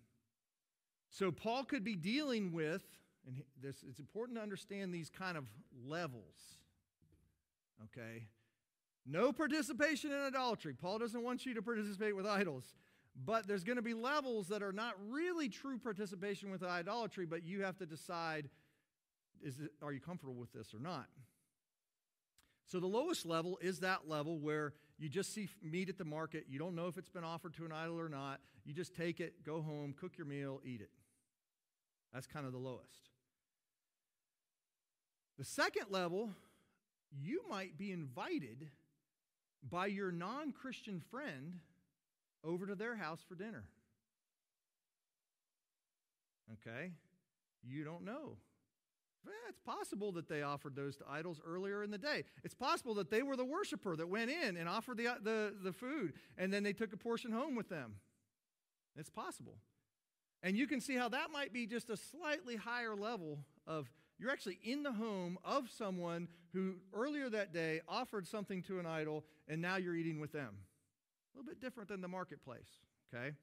so 1.10 1.30
Paul 1.30 1.64
could 1.64 1.84
be 1.84 1.94
dealing 1.94 2.52
with, 2.52 2.82
and 3.26 3.42
this, 3.62 3.84
it's 3.88 4.00
important 4.00 4.38
to 4.38 4.42
understand 4.42 4.92
these 4.92 5.10
kind 5.10 5.36
of 5.36 5.44
levels, 5.86 6.58
okay? 7.84 8.24
No 9.06 9.32
participation 9.32 10.10
in 10.10 10.18
idolatry. 10.18 10.74
Paul 10.74 10.98
doesn't 10.98 11.22
want 11.22 11.46
you 11.46 11.54
to 11.54 11.62
participate 11.62 12.16
with 12.16 12.26
idols. 12.26 12.74
But 13.24 13.46
there's 13.46 13.64
going 13.64 13.76
to 13.76 13.82
be 13.82 13.94
levels 13.94 14.48
that 14.48 14.62
are 14.62 14.72
not 14.72 14.94
really 15.08 15.48
true 15.48 15.78
participation 15.78 16.50
with 16.50 16.62
idolatry, 16.62 17.24
but 17.24 17.44
you 17.44 17.62
have 17.62 17.78
to 17.78 17.86
decide 17.86 18.50
is 19.42 19.58
it, 19.60 19.70
are 19.82 19.92
you 19.92 20.00
comfortable 20.00 20.34
with 20.34 20.52
this 20.52 20.74
or 20.74 20.80
not? 20.80 21.06
So 22.66 22.80
the 22.80 22.86
lowest 22.86 23.26
level 23.26 23.58
is 23.60 23.80
that 23.80 24.08
level 24.08 24.38
where 24.38 24.72
you 24.98 25.08
just 25.08 25.32
see 25.32 25.48
meat 25.62 25.88
at 25.88 25.98
the 25.98 26.04
market. 26.04 26.46
You 26.48 26.58
don't 26.58 26.74
know 26.74 26.88
if 26.88 26.98
it's 26.98 27.10
been 27.10 27.22
offered 27.22 27.54
to 27.54 27.64
an 27.64 27.72
idol 27.72 28.00
or 28.00 28.08
not. 28.08 28.40
You 28.64 28.72
just 28.72 28.94
take 28.94 29.20
it, 29.20 29.44
go 29.44 29.62
home, 29.62 29.94
cook 29.98 30.16
your 30.18 30.26
meal, 30.26 30.60
eat 30.64 30.80
it. 30.80 30.90
That's 32.12 32.26
kind 32.26 32.46
of 32.46 32.52
the 32.52 32.58
lowest. 32.58 33.10
The 35.38 35.44
second 35.44 35.86
level, 35.90 36.30
you 37.12 37.42
might 37.48 37.76
be 37.76 37.92
invited 37.92 38.70
by 39.68 39.86
your 39.86 40.12
non 40.12 40.52
Christian 40.52 41.00
friend 41.10 41.58
over 42.44 42.66
to 42.66 42.74
their 42.74 42.96
house 42.96 43.20
for 43.26 43.34
dinner. 43.34 43.64
Okay? 46.52 46.92
You 47.64 47.84
don't 47.84 48.04
know. 48.04 48.36
it's 49.48 49.60
possible 49.60 50.12
that 50.12 50.28
they 50.28 50.42
offered 50.42 50.76
those 50.76 50.96
to 50.96 51.04
idols 51.08 51.40
earlier 51.44 51.82
in 51.82 51.90
the 51.90 51.98
day. 51.98 52.24
It's 52.44 52.54
possible 52.54 52.94
that 52.94 53.10
they 53.10 53.22
were 53.22 53.36
the 53.36 53.44
worshiper 53.44 53.96
that 53.96 54.08
went 54.08 54.30
in 54.30 54.56
and 54.56 54.68
offered 54.68 54.98
the, 54.98 55.16
the, 55.22 55.54
the 55.62 55.72
food, 55.72 56.12
and 56.38 56.52
then 56.52 56.62
they 56.62 56.72
took 56.72 56.92
a 56.92 56.96
portion 56.96 57.32
home 57.32 57.56
with 57.56 57.68
them. 57.68 57.96
It's 58.96 59.10
possible. 59.10 59.58
And 60.42 60.56
you 60.56 60.66
can 60.66 60.80
see 60.80 60.94
how 60.94 61.08
that 61.08 61.30
might 61.32 61.52
be 61.52 61.66
just 61.66 61.90
a 61.90 61.96
slightly 61.96 62.56
higher 62.56 62.94
level 62.94 63.40
of 63.66 63.90
you're 64.18 64.30
actually 64.30 64.58
in 64.62 64.82
the 64.82 64.92
home 64.92 65.38
of 65.44 65.68
someone 65.70 66.28
who 66.52 66.74
earlier 66.94 67.28
that 67.28 67.52
day 67.52 67.80
offered 67.88 68.26
something 68.26 68.62
to 68.62 68.78
an 68.78 68.86
idol, 68.86 69.24
and 69.48 69.60
now 69.60 69.76
you're 69.76 69.94
eating 69.94 70.20
with 70.20 70.32
them. 70.32 70.56
A 71.34 71.38
little 71.38 71.48
bit 71.48 71.60
different 71.60 71.88
than 71.88 72.00
the 72.00 72.08
marketplace, 72.08 72.68
okay? 73.14 73.34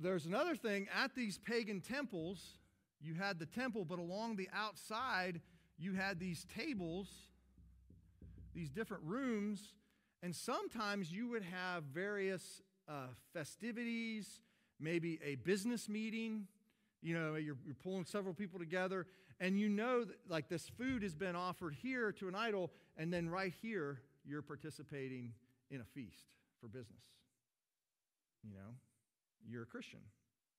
There's 0.00 0.26
another 0.26 0.56
thing 0.56 0.88
at 0.92 1.14
these 1.14 1.38
pagan 1.38 1.80
temples, 1.80 2.58
you 3.00 3.14
had 3.14 3.38
the 3.38 3.46
temple, 3.46 3.84
but 3.84 4.00
along 4.00 4.36
the 4.36 4.48
outside, 4.52 5.40
you 5.78 5.94
had 5.94 6.18
these 6.18 6.44
tables, 6.56 7.06
these 8.52 8.70
different 8.70 9.04
rooms, 9.04 9.74
and 10.22 10.34
sometimes 10.34 11.12
you 11.12 11.28
would 11.28 11.44
have 11.44 11.84
various 11.84 12.60
uh, 12.88 13.06
festivities, 13.32 14.40
maybe 14.80 15.20
a 15.24 15.36
business 15.36 15.88
meeting 15.88 16.48
you 17.02 17.14
know, 17.14 17.34
you're, 17.36 17.56
you're 17.64 17.74
pulling 17.74 18.04
several 18.04 18.34
people 18.34 18.58
together, 18.58 19.06
and 19.38 19.58
you 19.58 19.68
know 19.68 20.04
that 20.04 20.16
like 20.28 20.48
this 20.48 20.68
food 20.68 21.02
has 21.02 21.14
been 21.14 21.34
offered 21.34 21.74
here 21.74 22.12
to 22.12 22.28
an 22.28 22.34
idol, 22.34 22.70
and 22.96 23.12
then 23.12 23.28
right 23.28 23.54
here, 23.62 24.00
you're 24.24 24.42
participating 24.42 25.32
in 25.70 25.80
a 25.80 25.84
feast 25.84 26.34
for 26.60 26.68
business. 26.68 27.02
You 28.44 28.54
know, 28.54 28.74
you're 29.48 29.62
a 29.62 29.66
Christian. 29.66 30.00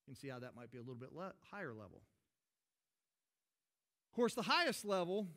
You 0.07 0.13
can 0.13 0.19
see 0.19 0.29
how 0.29 0.39
that 0.39 0.55
might 0.55 0.71
be 0.71 0.77
a 0.77 0.81
little 0.81 0.95
bit 0.95 1.13
le- 1.13 1.33
higher 1.51 1.73
level. 1.73 2.01
Of 4.11 4.15
course, 4.15 4.33
the 4.33 4.41
highest 4.41 4.83
level, 4.83 5.27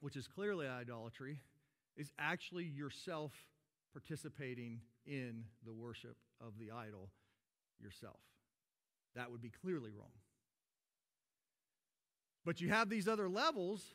which 0.00 0.16
is 0.16 0.26
clearly 0.26 0.66
idolatry, 0.66 1.38
is 1.96 2.12
actually 2.18 2.64
yourself 2.64 3.32
participating 3.92 4.80
in 5.06 5.44
the 5.66 5.72
worship 5.72 6.16
of 6.40 6.58
the 6.58 6.70
idol 6.70 7.10
yourself. 7.80 8.20
That 9.14 9.30
would 9.30 9.42
be 9.42 9.50
clearly 9.50 9.90
wrong. 9.90 10.10
But 12.44 12.60
you 12.60 12.70
have 12.70 12.88
these 12.88 13.06
other 13.06 13.28
levels, 13.28 13.94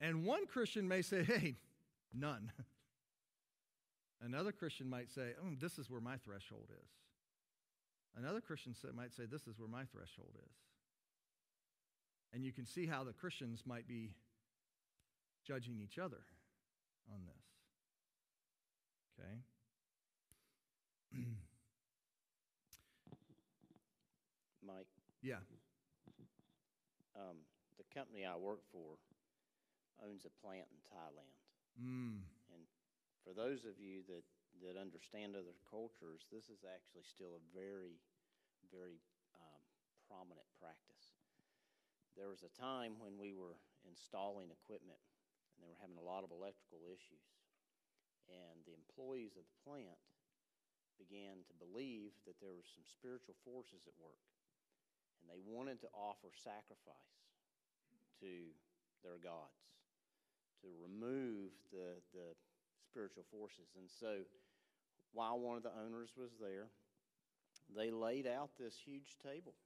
and 0.00 0.24
one 0.24 0.46
Christian 0.46 0.88
may 0.88 1.02
say, 1.02 1.24
hey, 1.24 1.56
none. 2.12 2.52
Another 4.22 4.52
Christian 4.52 4.88
might 4.88 5.10
say, 5.10 5.32
oh, 5.42 5.54
this 5.60 5.78
is 5.78 5.90
where 5.90 6.00
my 6.00 6.16
threshold 6.16 6.70
is. 6.70 6.88
Another 8.16 8.40
Christian 8.40 8.74
might 8.94 9.12
say, 9.12 9.24
this 9.30 9.46
is 9.46 9.58
where 9.58 9.68
my 9.68 9.84
threshold 9.84 10.36
is. 10.36 10.54
And 12.32 12.44
you 12.44 12.52
can 12.52 12.64
see 12.64 12.86
how 12.86 13.04
the 13.04 13.12
Christians 13.12 13.64
might 13.66 13.86
be 13.86 14.14
judging 15.46 15.78
each 15.82 15.98
other 15.98 16.24
on 17.12 17.20
this. 17.26 17.44
Okay? 19.20 19.42
Yeah. 25.24 25.40
um, 27.16 27.40
the 27.80 27.88
company 27.96 28.28
I 28.28 28.36
work 28.36 28.60
for 28.68 29.00
owns 30.04 30.28
a 30.28 30.32
plant 30.44 30.68
in 30.68 30.80
Thailand. 30.84 31.32
Mm. 31.80 32.20
And 32.52 32.62
for 33.24 33.32
those 33.32 33.64
of 33.64 33.80
you 33.80 34.04
that, 34.12 34.28
that 34.60 34.76
understand 34.76 35.32
other 35.32 35.56
cultures, 35.64 36.28
this 36.28 36.52
is 36.52 36.68
actually 36.68 37.08
still 37.08 37.40
a 37.40 37.46
very, 37.56 37.96
very 38.68 39.00
um, 39.32 39.64
prominent 40.04 40.44
practice. 40.60 41.16
There 42.12 42.28
was 42.28 42.44
a 42.44 42.52
time 42.52 43.00
when 43.00 43.16
we 43.16 43.32
were 43.32 43.56
installing 43.88 44.52
equipment 44.52 45.00
and 45.56 45.64
they 45.64 45.72
were 45.72 45.80
having 45.80 45.96
a 45.96 46.04
lot 46.04 46.20
of 46.20 46.36
electrical 46.36 46.84
issues. 46.84 47.32
And 48.28 48.60
the 48.68 48.76
employees 48.76 49.40
of 49.40 49.48
the 49.48 49.60
plant 49.64 50.04
began 51.00 51.42
to 51.48 51.54
believe 51.56 52.12
that 52.28 52.38
there 52.44 52.52
were 52.52 52.68
some 52.68 52.84
spiritual 52.84 53.34
forces 53.40 53.88
at 53.88 53.96
work. 53.96 54.20
And 55.24 55.32
they 55.32 55.40
wanted 55.40 55.80
to 55.80 55.88
offer 55.96 56.28
sacrifice 56.36 57.16
to 58.20 58.52
their 59.00 59.16
gods, 59.16 59.64
to 60.60 60.68
remove 60.76 61.56
the, 61.72 61.96
the 62.12 62.36
spiritual 62.84 63.24
forces. 63.32 63.72
And 63.80 63.88
so 63.88 64.28
while 65.16 65.40
one 65.40 65.56
of 65.56 65.64
the 65.64 65.72
owners 65.72 66.12
was 66.12 66.36
there, 66.36 66.68
they 67.72 67.90
laid 67.90 68.28
out 68.28 68.50
this 68.60 68.76
huge 68.76 69.16
table 69.24 69.56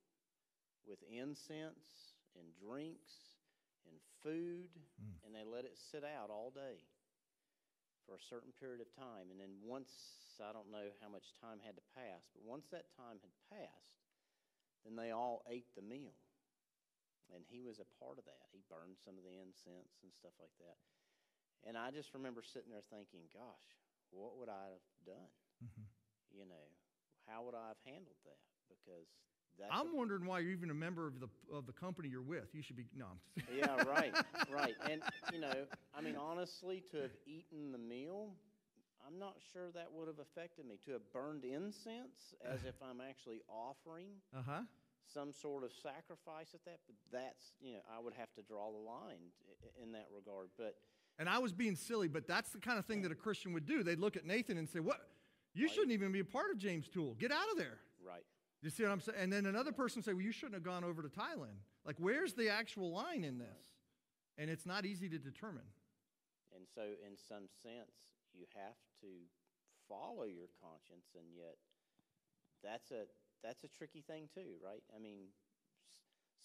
with 0.86 1.02
incense 1.11 2.14
and 2.38 2.46
drinks 2.54 3.42
and 3.90 3.98
food, 4.22 4.70
mm. 5.00 5.18
and 5.26 5.34
they 5.34 5.42
let 5.42 5.64
it 5.64 5.74
sit 5.74 6.04
out 6.04 6.30
all 6.30 6.52
day 6.54 6.84
for 8.06 8.16
a 8.16 8.28
certain 8.30 8.52
period 8.56 8.80
of 8.80 8.88
time. 8.96 9.28
And 9.28 9.36
then 9.40 9.61
once, 9.61 9.92
I 10.40 10.52
don't 10.52 10.72
know 10.72 10.88
how 11.04 11.12
much 11.12 11.36
time 11.40 11.61
had 11.61 11.76
to 11.76 11.84
pass, 11.92 12.24
but 12.32 12.44
once 12.44 12.68
that 12.72 12.88
time 12.96 13.20
had 13.20 13.34
passed, 13.52 13.92
then 14.84 14.94
they 14.96 15.10
all 15.10 15.42
ate 15.48 15.70
the 15.74 15.82
meal. 15.82 16.14
And 17.34 17.44
he 17.44 17.60
was 17.60 17.76
a 17.76 17.88
part 18.00 18.16
of 18.16 18.24
that. 18.24 18.48
He 18.52 18.64
burned 18.72 18.96
some 18.96 19.20
of 19.20 19.24
the 19.24 19.36
incense 19.36 20.00
and 20.00 20.10
stuff 20.16 20.32
like 20.40 20.54
that. 20.64 20.80
And 21.68 21.76
I 21.76 21.90
just 21.92 22.14
remember 22.14 22.40
sitting 22.40 22.72
there 22.72 22.86
thinking, 22.88 23.28
gosh, 23.34 23.68
what 24.08 24.38
would 24.40 24.48
I 24.48 24.78
have 24.78 24.86
done? 25.04 25.32
Mm-hmm. 25.60 25.86
You 26.32 26.48
know, 26.48 26.66
how 27.28 27.44
would 27.44 27.54
I 27.54 27.68
have 27.68 27.82
handled 27.84 28.16
that? 28.24 28.40
Because 28.70 29.08
that's 29.58 29.70
I'm 29.72 29.96
wondering 29.96 30.24
why 30.24 30.38
you're 30.38 30.52
even 30.52 30.70
a 30.70 30.74
member 30.74 31.06
of 31.06 31.20
the 31.20 31.28
of 31.52 31.66
the 31.66 31.72
company 31.72 32.08
you're 32.08 32.22
with. 32.22 32.54
You 32.54 32.62
should 32.62 32.76
be 32.76 32.86
no. 32.96 33.06
I'm 33.36 33.58
yeah, 33.58 33.82
right, 33.84 34.14
right. 34.52 34.74
And, 34.88 35.02
you 35.32 35.40
know, 35.40 35.66
I 35.96 36.00
mean, 36.00 36.16
honestly, 36.16 36.82
to 36.92 37.02
have 37.02 37.10
eaten 37.26 37.72
the 37.72 37.78
meal, 37.78 38.34
I'm 39.09 39.18
not 39.18 39.36
sure 39.52 39.70
that 39.72 39.88
would 39.92 40.06
have 40.06 40.18
affected 40.18 40.66
me. 40.66 40.76
To 40.84 40.92
have 40.92 41.12
burned 41.12 41.44
incense 41.44 42.34
as 42.44 42.64
if 42.64 42.74
I'm 42.82 43.00
actually 43.00 43.40
offering 43.48 44.09
Uh 44.36 44.42
huh. 44.42 44.61
some 45.06 45.32
sort 45.32 45.64
of 45.64 45.72
sacrifice 45.72 46.52
at 46.52 46.62
that, 46.66 46.80
but 46.86 46.94
that's, 47.11 47.54
you 47.61 47.72
know, 47.72 47.80
I 47.90 47.98
would 48.00 48.12
have 48.14 48.32
to 48.34 48.42
draw 48.42 48.70
the 48.70 48.78
line 48.78 49.32
in 49.82 49.92
that 49.92 50.09
regard. 50.14 50.50
But 50.59 50.76
And 51.18 51.28
I 51.28 51.38
was 51.38 51.52
being 51.54 51.74
silly, 51.74 52.06
but 52.06 52.26
that's 52.26 52.50
the 52.50 52.59
kind 52.61 52.78
of 52.78 52.84
thing 52.84 53.00
that 53.02 53.11
a 53.11 53.14
Christian 53.14 53.52
would 53.54 53.64
do. 53.66 53.82
They'd 53.82 53.98
look 53.98 54.16
at 54.16 54.24
Nathan 54.26 54.59
and 54.59 54.68
say, 54.68 54.80
"What? 54.80 55.00
You 55.54 55.66
Right. 55.66 55.74
shouldn't 55.74 55.92
even 55.92 56.12
be 56.12 56.20
a 56.20 56.24
part 56.24 56.50
of 56.50 56.59
James 56.59 56.88
Tool. 56.88 57.14
Get 57.14 57.32
out 57.32 57.50
of 57.50 57.56
there." 57.56 57.80
right, 58.00 58.24
You 58.61 58.70
see 58.70 58.82
what 58.82 58.92
I'm 58.92 59.00
saying? 59.00 59.18
And 59.18 59.32
then 59.32 59.46
another 59.46 59.72
person 59.72 60.02
say, 60.02 60.12
"Well, 60.12 60.22
you 60.22 60.32
shouldn't 60.32 60.54
have 60.54 60.62
gone 60.62 60.84
over 60.84 61.00
to 61.02 61.09
Thailand." 61.09 61.59
Like, 61.84 61.96
where's 61.98 62.34
the 62.34 62.50
actual 62.50 62.90
line 62.92 63.24
in 63.24 63.38
this? 63.38 63.78
And 64.36 64.50
it's 64.50 64.66
not 64.66 64.84
easy 64.84 65.09
to 65.09 65.18
determine. 65.18 65.66
and 66.54 66.66
so 66.74 66.82
in 67.06 67.16
some 67.16 67.46
sense, 67.62 67.92
you 68.32 68.46
have 68.54 68.74
to 69.01 69.11
follow 69.88 70.24
your 70.24 70.49
conscience, 70.61 71.14
and 71.16 71.26
yet 71.34 71.57
that's 72.62 72.90
a 72.90 73.07
that's 73.42 73.64
a 73.64 73.68
tricky 73.68 74.03
thing 74.03 74.28
too, 74.34 74.59
right? 74.64 74.82
I 74.94 74.99
mean, 75.01 75.30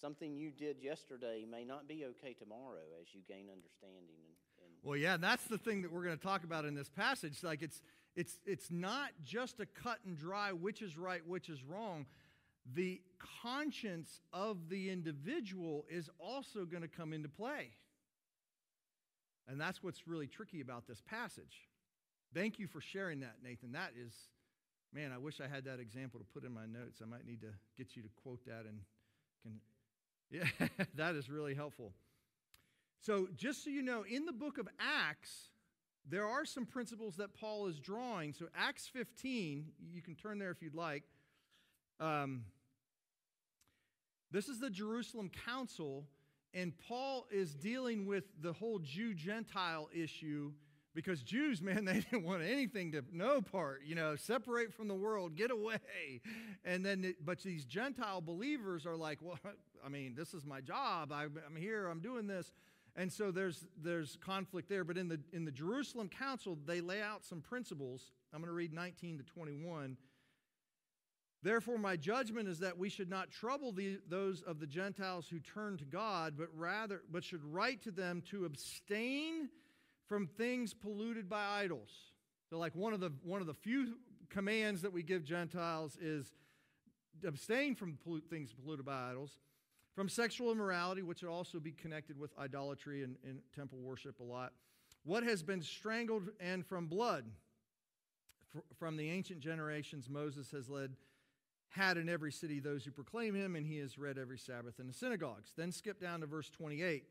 something 0.00 0.36
you 0.36 0.50
did 0.50 0.76
yesterday 0.80 1.44
may 1.50 1.64
not 1.64 1.88
be 1.88 2.04
okay 2.04 2.34
tomorrow 2.34 2.86
as 3.00 3.14
you 3.14 3.20
gain 3.26 3.46
understanding 3.50 4.18
and, 4.24 4.34
and 4.64 4.72
Well, 4.82 4.96
yeah, 4.96 5.16
that's 5.16 5.44
the 5.44 5.58
thing 5.58 5.82
that 5.82 5.92
we're 5.92 6.04
going 6.04 6.16
to 6.16 6.22
talk 6.22 6.44
about 6.44 6.64
in 6.64 6.74
this 6.74 6.88
passage. 6.88 7.42
Like 7.42 7.62
it's 7.62 7.82
it's 8.16 8.38
it's 8.46 8.70
not 8.70 9.10
just 9.24 9.60
a 9.60 9.66
cut 9.66 9.98
and 10.06 10.16
dry 10.16 10.52
which 10.52 10.82
is 10.82 10.96
right, 10.96 11.26
which 11.26 11.48
is 11.48 11.62
wrong. 11.64 12.06
The 12.74 13.02
conscience 13.42 14.20
of 14.32 14.70
the 14.70 14.90
individual 14.90 15.84
is 15.90 16.08
also 16.18 16.64
going 16.64 16.82
to 16.82 16.88
come 16.88 17.12
into 17.12 17.28
play. 17.28 17.72
And 19.46 19.60
that's 19.60 19.82
what's 19.82 20.08
really 20.08 20.26
tricky 20.26 20.62
about 20.62 20.86
this 20.86 21.02
passage. 21.02 21.68
Thank 22.34 22.58
you 22.58 22.66
for 22.66 22.80
sharing 22.80 23.20
that, 23.20 23.36
Nathan. 23.42 23.72
That 23.72 23.92
is 23.96 24.12
man, 24.94 25.10
I 25.12 25.18
wish 25.18 25.40
I 25.40 25.48
had 25.52 25.64
that 25.64 25.80
example 25.80 26.20
to 26.20 26.26
put 26.26 26.44
in 26.44 26.52
my 26.52 26.66
notes. 26.66 27.00
I 27.02 27.06
might 27.06 27.26
need 27.26 27.40
to 27.40 27.48
get 27.76 27.96
you 27.96 28.02
to 28.02 28.08
quote 28.22 28.44
that 28.46 28.64
and 28.66 28.78
can 29.42 29.60
Yeah, 30.30 30.68
that 30.94 31.14
is 31.14 31.28
really 31.28 31.54
helpful. 31.54 31.92
So, 33.00 33.28
just 33.36 33.62
so 33.62 33.70
you 33.70 33.82
know, 33.82 34.04
in 34.08 34.24
the 34.24 34.32
book 34.32 34.58
of 34.58 34.66
Acts, 34.80 35.50
there 36.08 36.26
are 36.26 36.44
some 36.44 36.64
principles 36.64 37.16
that 37.16 37.34
Paul 37.34 37.66
is 37.66 37.78
drawing. 37.78 38.32
So, 38.32 38.46
Acts 38.56 38.88
15, 38.88 39.66
you 39.92 40.00
can 40.00 40.14
turn 40.14 40.38
there 40.38 40.50
if 40.50 40.62
you'd 40.62 40.74
like. 40.74 41.04
Um, 42.00 42.44
this 44.30 44.48
is 44.48 44.58
the 44.58 44.70
Jerusalem 44.70 45.30
Council, 45.44 46.06
and 46.54 46.72
Paul 46.88 47.26
is 47.30 47.54
dealing 47.54 48.06
with 48.06 48.24
the 48.40 48.54
whole 48.54 48.78
Jew 48.78 49.14
Gentile 49.14 49.88
issue 49.94 50.52
because 50.94 51.22
Jews, 51.22 51.60
man, 51.60 51.84
they 51.84 52.00
didn't 52.00 52.24
want 52.24 52.42
anything 52.42 52.92
to 52.92 53.02
no 53.12 53.42
part, 53.42 53.82
you 53.84 53.94
know, 53.94 54.16
separate 54.16 54.72
from 54.72 54.88
the 54.88 54.94
world, 54.94 55.36
get 55.36 55.50
away. 55.50 55.78
And 56.64 56.84
then, 56.84 57.14
but 57.24 57.40
these 57.42 57.64
Gentile 57.64 58.20
believers 58.20 58.86
are 58.86 58.96
like, 58.96 59.18
well, 59.20 59.38
I 59.84 59.88
mean, 59.88 60.14
this 60.16 60.32
is 60.32 60.46
my 60.46 60.60
job. 60.60 61.12
I'm, 61.12 61.38
I'm 61.46 61.56
here. 61.56 61.88
I'm 61.88 62.00
doing 62.00 62.26
this. 62.26 62.52
And 62.96 63.12
so 63.12 63.32
there's 63.32 63.66
there's 63.82 64.16
conflict 64.24 64.68
there. 64.68 64.84
But 64.84 64.96
in 64.96 65.08
the 65.08 65.20
in 65.32 65.44
the 65.44 65.50
Jerusalem 65.50 66.08
Council, 66.08 66.56
they 66.64 66.80
lay 66.80 67.02
out 67.02 67.24
some 67.24 67.40
principles. 67.40 68.12
I'm 68.32 68.40
going 68.40 68.48
to 68.48 68.54
read 68.54 68.72
19 68.72 69.18
to 69.18 69.24
21. 69.24 69.96
Therefore, 71.42 71.76
my 71.76 71.96
judgment 71.96 72.48
is 72.48 72.60
that 72.60 72.78
we 72.78 72.88
should 72.88 73.10
not 73.10 73.30
trouble 73.30 73.70
the, 73.70 73.98
those 74.08 74.40
of 74.40 74.60
the 74.60 74.66
Gentiles 74.66 75.28
who 75.28 75.40
turn 75.40 75.76
to 75.76 75.84
God, 75.84 76.34
but 76.38 76.48
rather, 76.56 77.02
but 77.12 77.22
should 77.22 77.44
write 77.44 77.82
to 77.82 77.90
them 77.90 78.22
to 78.30 78.46
abstain 78.46 79.50
from 80.08 80.26
things 80.26 80.74
polluted 80.74 81.28
by 81.28 81.44
idols. 81.62 81.90
So, 82.50 82.58
like 82.58 82.74
one 82.74 82.92
of 82.92 83.00
the 83.00 83.12
one 83.22 83.40
of 83.40 83.46
the 83.46 83.54
few 83.54 83.96
commands 84.30 84.82
that 84.82 84.92
we 84.92 85.02
give 85.02 85.24
Gentiles 85.24 85.96
is 86.00 86.32
abstain 87.26 87.74
from 87.74 87.98
pollu- 88.06 88.22
things 88.28 88.52
polluted 88.52 88.84
by 88.84 89.10
idols, 89.10 89.38
from 89.94 90.08
sexual 90.08 90.50
immorality, 90.50 91.02
which 91.02 91.22
would 91.22 91.30
also 91.30 91.58
be 91.60 91.72
connected 91.72 92.18
with 92.18 92.36
idolatry 92.38 93.02
and, 93.02 93.16
and 93.24 93.38
temple 93.54 93.78
worship 93.78 94.20
a 94.20 94.24
lot. 94.24 94.52
What 95.04 95.22
has 95.22 95.42
been 95.42 95.62
strangled, 95.62 96.30
and 96.40 96.64
from 96.64 96.86
blood. 96.86 97.24
Fr- 98.52 98.58
From 98.78 98.96
the 98.96 99.10
ancient 99.10 99.40
generations, 99.40 100.08
Moses 100.08 100.50
has 100.50 100.68
led 100.68 100.96
had 101.70 101.96
in 101.96 102.08
every 102.08 102.30
city 102.30 102.60
those 102.60 102.84
who 102.84 102.92
proclaim 102.92 103.34
him, 103.34 103.56
and 103.56 103.66
he 103.66 103.78
is 103.78 103.98
read 103.98 104.16
every 104.16 104.38
Sabbath 104.38 104.78
in 104.78 104.86
the 104.86 104.92
synagogues. 104.92 105.52
Then 105.56 105.72
skip 105.72 106.00
down 106.00 106.20
to 106.20 106.26
verse 106.26 106.48
28. 106.50 107.04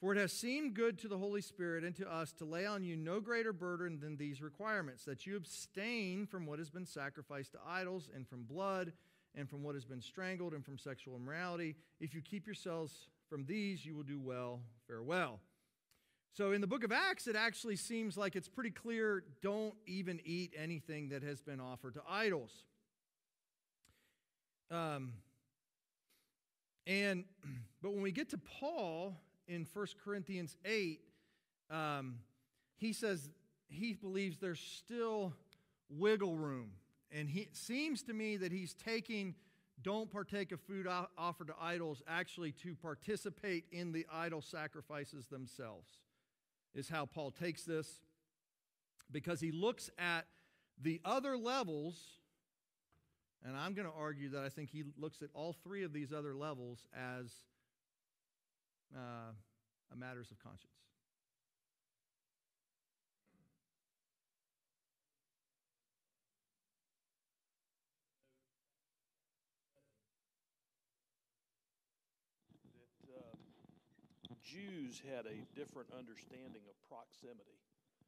For 0.00 0.12
it 0.12 0.18
has 0.18 0.32
seemed 0.32 0.74
good 0.74 0.96
to 0.98 1.08
the 1.08 1.18
Holy 1.18 1.40
Spirit 1.40 1.82
and 1.82 1.94
to 1.96 2.10
us 2.10 2.32
to 2.34 2.44
lay 2.44 2.64
on 2.64 2.84
you 2.84 2.96
no 2.96 3.20
greater 3.20 3.52
burden 3.52 3.98
than 3.98 4.16
these 4.16 4.40
requirements 4.40 5.04
that 5.04 5.26
you 5.26 5.36
abstain 5.36 6.26
from 6.26 6.46
what 6.46 6.60
has 6.60 6.70
been 6.70 6.86
sacrificed 6.86 7.52
to 7.52 7.58
idols, 7.66 8.08
and 8.14 8.28
from 8.28 8.44
blood, 8.44 8.92
and 9.34 9.50
from 9.50 9.64
what 9.64 9.74
has 9.74 9.84
been 9.84 10.00
strangled, 10.00 10.54
and 10.54 10.64
from 10.64 10.78
sexual 10.78 11.16
immorality. 11.16 11.74
If 12.00 12.14
you 12.14 12.22
keep 12.22 12.46
yourselves 12.46 13.08
from 13.28 13.44
these, 13.44 13.84
you 13.84 13.96
will 13.96 14.04
do 14.04 14.20
well. 14.20 14.60
Farewell. 14.86 15.40
So 16.32 16.52
in 16.52 16.60
the 16.60 16.68
book 16.68 16.84
of 16.84 16.92
Acts, 16.92 17.26
it 17.26 17.34
actually 17.34 17.74
seems 17.74 18.16
like 18.16 18.36
it's 18.36 18.48
pretty 18.48 18.70
clear 18.70 19.24
don't 19.42 19.74
even 19.86 20.20
eat 20.24 20.54
anything 20.56 21.08
that 21.08 21.24
has 21.24 21.40
been 21.40 21.58
offered 21.58 21.94
to 21.94 22.02
idols. 22.08 22.52
Um, 24.70 25.14
and 26.86 27.24
but 27.82 27.92
when 27.92 28.02
we 28.02 28.12
get 28.12 28.28
to 28.30 28.38
Paul 28.38 29.16
in 29.48 29.66
1 29.72 29.86
Corinthians 30.04 30.56
8, 30.64 31.00
um, 31.70 32.16
he 32.76 32.92
says 32.92 33.30
he 33.68 33.92
believes 33.94 34.38
there's 34.38 34.60
still 34.60 35.32
wiggle 35.88 36.36
room. 36.36 36.70
And 37.10 37.28
he, 37.28 37.40
it 37.40 37.56
seems 37.56 38.02
to 38.04 38.12
me 38.12 38.36
that 38.36 38.52
he's 38.52 38.74
taking 38.74 39.34
don't 39.82 40.10
partake 40.10 40.52
of 40.52 40.60
food 40.60 40.86
offered 41.16 41.46
to 41.48 41.54
idols 41.60 42.02
actually 42.08 42.52
to 42.52 42.74
participate 42.74 43.64
in 43.70 43.92
the 43.92 44.06
idol 44.12 44.42
sacrifices 44.42 45.26
themselves, 45.26 45.88
is 46.74 46.88
how 46.88 47.06
Paul 47.06 47.30
takes 47.30 47.64
this. 47.64 48.00
Because 49.10 49.40
he 49.40 49.52
looks 49.52 49.88
at 49.98 50.26
the 50.82 51.00
other 51.04 51.38
levels 51.38 52.18
and 53.44 53.56
I'm 53.56 53.74
going 53.74 53.86
to 53.86 53.94
argue 53.94 54.30
that 54.30 54.42
I 54.42 54.48
think 54.48 54.70
he 54.70 54.84
looks 54.98 55.22
at 55.22 55.28
all 55.32 55.54
three 55.64 55.84
of 55.84 55.92
these 55.92 56.12
other 56.12 56.34
levels 56.34 56.86
as 56.94 57.32
uh, 58.94 59.32
a 59.92 59.96
matters 59.96 60.30
of 60.30 60.38
conscience. 60.38 60.72
that 73.08 73.14
uh, 73.14 74.34
Jews 74.44 75.00
had 75.04 75.26
a 75.26 75.36
different 75.56 75.88
understanding 75.96 76.62
of 76.68 76.76
proximity. 76.88 77.58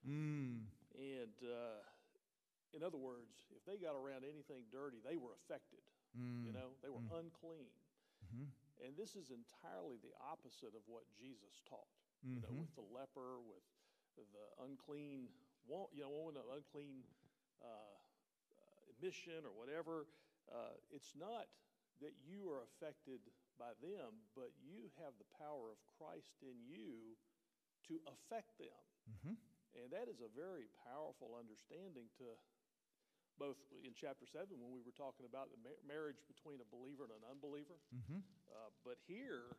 Mm. 0.04 0.64
And 0.96 1.36
uh, 1.44 1.80
in 2.72 2.82
other 2.82 2.98
words, 2.98 3.48
if 3.52 3.64
they 3.64 3.76
got 3.80 3.96
around 3.96 4.24
anything 4.24 4.64
dirty, 4.72 5.00
they 5.04 5.16
were 5.16 5.36
affected. 5.44 5.80
You 6.44 6.52
know, 6.52 6.74
they 6.82 6.90
were 6.90 7.06
unclean. 7.14 7.70
Mhm. 8.26 8.50
And 8.84 8.96
this 8.96 9.14
is 9.16 9.30
entirely 9.30 9.98
the 10.00 10.14
opposite 10.20 10.74
of 10.74 10.82
what 10.86 11.04
Jesus 11.18 11.60
taught. 11.68 11.88
You 12.22 12.40
know, 12.40 12.52
Mhm. 12.52 12.60
with 12.60 12.74
the 12.74 12.82
leper, 12.82 13.40
with 13.40 13.64
the 14.16 14.62
unclean, 14.64 15.28
you 15.68 16.00
know, 16.02 16.10
woman 16.10 16.36
of 16.36 16.48
unclean 16.50 17.04
uh, 17.62 17.66
uh, 17.66 18.92
emission 18.98 19.44
or 19.46 19.52
whatever. 19.52 20.06
Uh, 20.50 20.76
it's 20.90 21.14
not 21.14 21.48
that 22.00 22.14
you 22.24 22.50
are 22.50 22.62
affected 22.64 23.20
by 23.58 23.72
them, 23.74 24.24
but 24.34 24.52
you 24.60 24.90
have 24.96 25.16
the 25.18 25.24
power 25.36 25.70
of 25.70 25.78
Christ 25.98 26.42
in 26.42 26.56
you 26.64 27.16
to 27.88 28.00
affect 28.06 28.56
them. 28.58 28.84
Mhm. 29.08 29.36
And 29.74 29.90
that 29.92 30.08
is 30.08 30.20
a 30.20 30.28
very 30.28 30.68
powerful 30.84 31.34
understanding 31.34 32.08
to 32.18 32.36
both 33.40 33.56
in 33.82 33.96
chapter 33.96 34.26
7 34.28 34.46
when 34.60 34.68
we 34.70 34.84
were 34.84 34.92
talking 34.92 35.24
about 35.24 35.48
the 35.50 35.56
ma- 35.64 35.80
marriage 35.88 36.20
between 36.28 36.60
a 36.60 36.68
believer 36.68 37.04
and 37.08 37.12
an 37.16 37.24
unbeliever. 37.32 37.80
Mhm. 37.88 38.20
Uh, 38.52 38.68
but 38.84 38.98
here, 39.08 39.56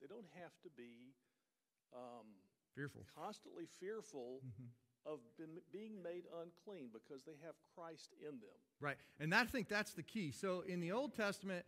they 0.00 0.06
don't 0.06 0.28
have 0.38 0.54
to 0.62 0.70
be 0.70 1.10
um, 1.92 2.26
Fearful. 2.74 3.04
constantly 3.14 3.66
fearful 3.66 4.40
Mhm. 4.46 4.68
of 5.06 5.20
been, 5.36 5.60
being 5.72 6.02
made 6.02 6.26
unclean 6.42 6.90
because 6.92 7.24
they 7.24 7.36
have 7.42 7.54
Christ 7.74 8.12
in 8.20 8.38
them. 8.40 8.58
Right. 8.80 8.98
And 9.18 9.34
I 9.34 9.44
think 9.44 9.68
that's 9.68 9.92
the 9.94 10.02
key. 10.02 10.30
So 10.30 10.60
in 10.62 10.80
the 10.80 10.92
Old 10.92 11.14
Testament, 11.14 11.64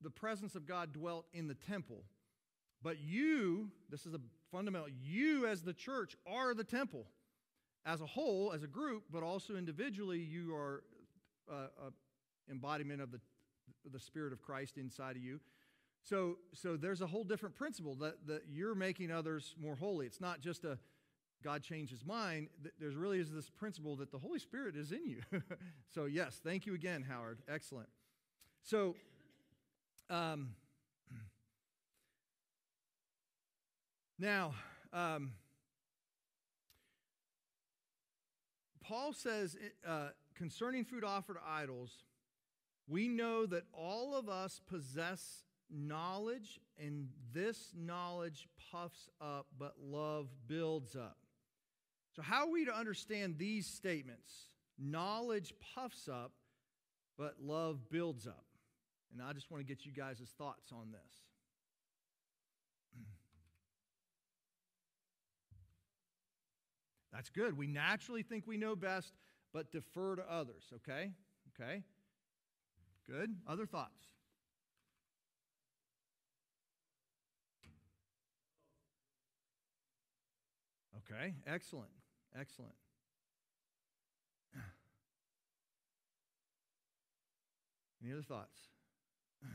the 0.00 0.10
presence 0.10 0.54
of 0.54 0.66
God 0.66 0.92
dwelt 0.92 1.26
in 1.32 1.46
the 1.46 1.54
temple. 1.54 2.04
But 2.82 2.98
you, 3.00 3.70
this 3.88 4.06
is 4.06 4.14
a 4.14 4.20
fundamental, 4.50 4.88
you 4.88 5.46
as 5.46 5.62
the 5.62 5.74
church 5.74 6.16
are 6.26 6.54
the 6.54 6.64
temple. 6.64 7.06
As 7.88 8.02
a 8.02 8.06
whole, 8.06 8.52
as 8.54 8.62
a 8.62 8.66
group, 8.66 9.04
but 9.10 9.22
also 9.22 9.56
individually, 9.56 10.18
you 10.18 10.54
are 10.54 10.82
uh, 11.50 11.86
a 11.86 12.50
embodiment 12.50 13.00
of 13.00 13.10
the, 13.10 13.20
the 13.90 13.98
Spirit 13.98 14.34
of 14.34 14.42
Christ 14.42 14.76
inside 14.76 15.16
of 15.16 15.22
you. 15.22 15.40
So, 16.02 16.36
so 16.52 16.76
there's 16.76 17.00
a 17.00 17.06
whole 17.06 17.24
different 17.24 17.54
principle 17.54 17.94
that, 17.96 18.26
that 18.26 18.42
you're 18.46 18.74
making 18.74 19.10
others 19.10 19.54
more 19.58 19.74
holy. 19.74 20.04
It's 20.04 20.20
not 20.20 20.40
just 20.40 20.64
a 20.64 20.78
God 21.42 21.62
changed 21.62 21.90
his 21.90 22.04
mind. 22.04 22.48
There's 22.78 22.96
really 22.96 23.20
is 23.20 23.32
this 23.32 23.48
principle 23.48 23.96
that 23.96 24.10
the 24.10 24.18
Holy 24.18 24.38
Spirit 24.38 24.76
is 24.76 24.92
in 24.92 25.06
you. 25.06 25.22
so 25.94 26.04
yes, 26.04 26.40
thank 26.44 26.66
you 26.66 26.74
again, 26.74 27.06
Howard. 27.08 27.38
Excellent. 27.48 27.88
So, 28.62 28.96
um, 30.10 30.50
now, 34.18 34.52
um, 34.92 35.32
Paul 38.88 39.12
says 39.12 39.54
uh, 39.86 40.08
concerning 40.34 40.84
food 40.84 41.04
offered 41.04 41.34
to 41.34 41.40
idols, 41.46 42.04
we 42.88 43.06
know 43.06 43.44
that 43.44 43.64
all 43.74 44.14
of 44.14 44.30
us 44.30 44.62
possess 44.66 45.44
knowledge, 45.70 46.58
and 46.82 47.08
this 47.34 47.72
knowledge 47.76 48.48
puffs 48.72 49.10
up, 49.20 49.46
but 49.58 49.74
love 49.78 50.28
builds 50.46 50.96
up. 50.96 51.18
So, 52.16 52.22
how 52.22 52.46
are 52.46 52.50
we 52.50 52.64
to 52.64 52.74
understand 52.74 53.36
these 53.36 53.66
statements? 53.66 54.32
Knowledge 54.78 55.52
puffs 55.74 56.08
up, 56.08 56.32
but 57.18 57.34
love 57.42 57.90
builds 57.90 58.26
up. 58.26 58.46
And 59.12 59.20
I 59.20 59.34
just 59.34 59.50
want 59.50 59.66
to 59.66 59.66
get 59.66 59.84
you 59.84 59.92
guys' 59.92 60.22
thoughts 60.38 60.72
on 60.72 60.92
this. 60.92 61.27
That's 67.18 67.30
good. 67.30 67.58
We 67.58 67.66
naturally 67.66 68.22
think 68.22 68.46
we 68.46 68.56
know 68.56 68.76
best, 68.76 69.12
but 69.52 69.72
defer 69.72 70.14
to 70.14 70.22
others, 70.32 70.62
okay? 70.72 71.10
Okay? 71.60 71.82
Good. 73.10 73.34
Other 73.44 73.66
thoughts? 73.66 74.04
Okay, 80.98 81.34
excellent. 81.44 81.90
Excellent. 82.38 82.76
Any 88.00 88.12
other 88.12 88.22
thoughts? 88.22 88.60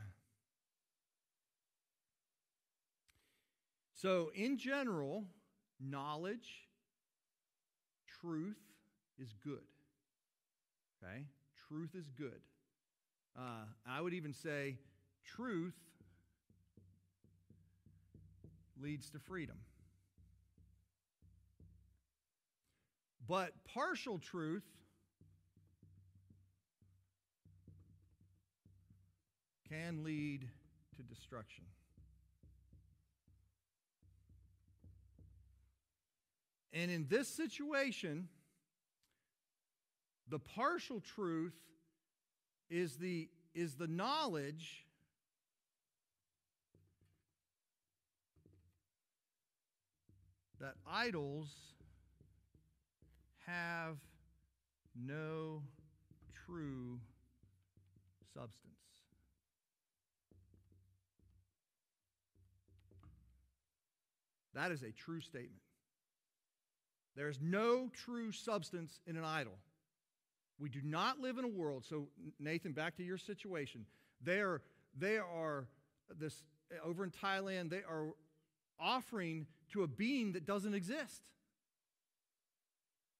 So, 3.95 4.31
in 4.35 4.57
general, 4.57 5.23
knowledge, 5.79 6.67
truth 8.23 8.57
is 9.19 9.33
good. 9.43 9.59
Okay? 11.03 11.25
Truth 11.67 11.95
is 11.95 12.07
good. 12.17 12.41
Uh, 13.37 13.65
I 13.87 13.99
would 13.99 14.13
even 14.13 14.33
say 14.33 14.77
truth 15.25 15.75
leads 18.81 19.09
to 19.11 19.19
freedom. 19.19 19.57
But 23.27 23.53
partial 23.73 24.19
truth 24.19 24.63
can 29.69 30.03
lead 30.03 30.47
to 30.97 31.01
destruction. 31.01 31.63
And 36.73 36.89
in 36.89 37.05
this 37.07 37.27
situation, 37.27 38.27
the 40.27 40.39
partial 40.39 40.99
truth 40.99 41.53
is 42.69 42.97
the, 42.97 43.29
is 43.53 43.75
the 43.75 43.87
knowledge 43.87 44.85
that 50.59 50.73
idols 50.89 51.49
have 53.45 53.97
no 54.95 55.61
true 56.45 56.99
substance. 58.33 58.73
That 64.55 64.71
is 64.71 64.83
a 64.83 64.91
true 64.91 65.21
statement. 65.21 65.62
There 67.15 67.29
is 67.29 67.39
no 67.41 67.89
true 67.93 68.31
substance 68.31 68.99
in 69.05 69.17
an 69.17 69.23
idol. 69.23 69.53
We 70.59 70.69
do 70.69 70.81
not 70.83 71.19
live 71.19 71.37
in 71.37 71.45
a 71.45 71.49
world. 71.49 71.85
So, 71.87 72.07
Nathan, 72.39 72.73
back 72.73 72.95
to 72.97 73.03
your 73.03 73.17
situation. 73.17 73.85
They 74.21 74.39
are, 74.39 74.61
they 74.97 75.17
are 75.17 75.67
this 76.17 76.43
over 76.83 77.03
in 77.03 77.11
Thailand. 77.11 77.69
They 77.69 77.83
are 77.89 78.09
offering 78.79 79.47
to 79.71 79.83
a 79.83 79.87
being 79.87 80.33
that 80.33 80.45
doesn't 80.45 80.73
exist. 80.73 81.29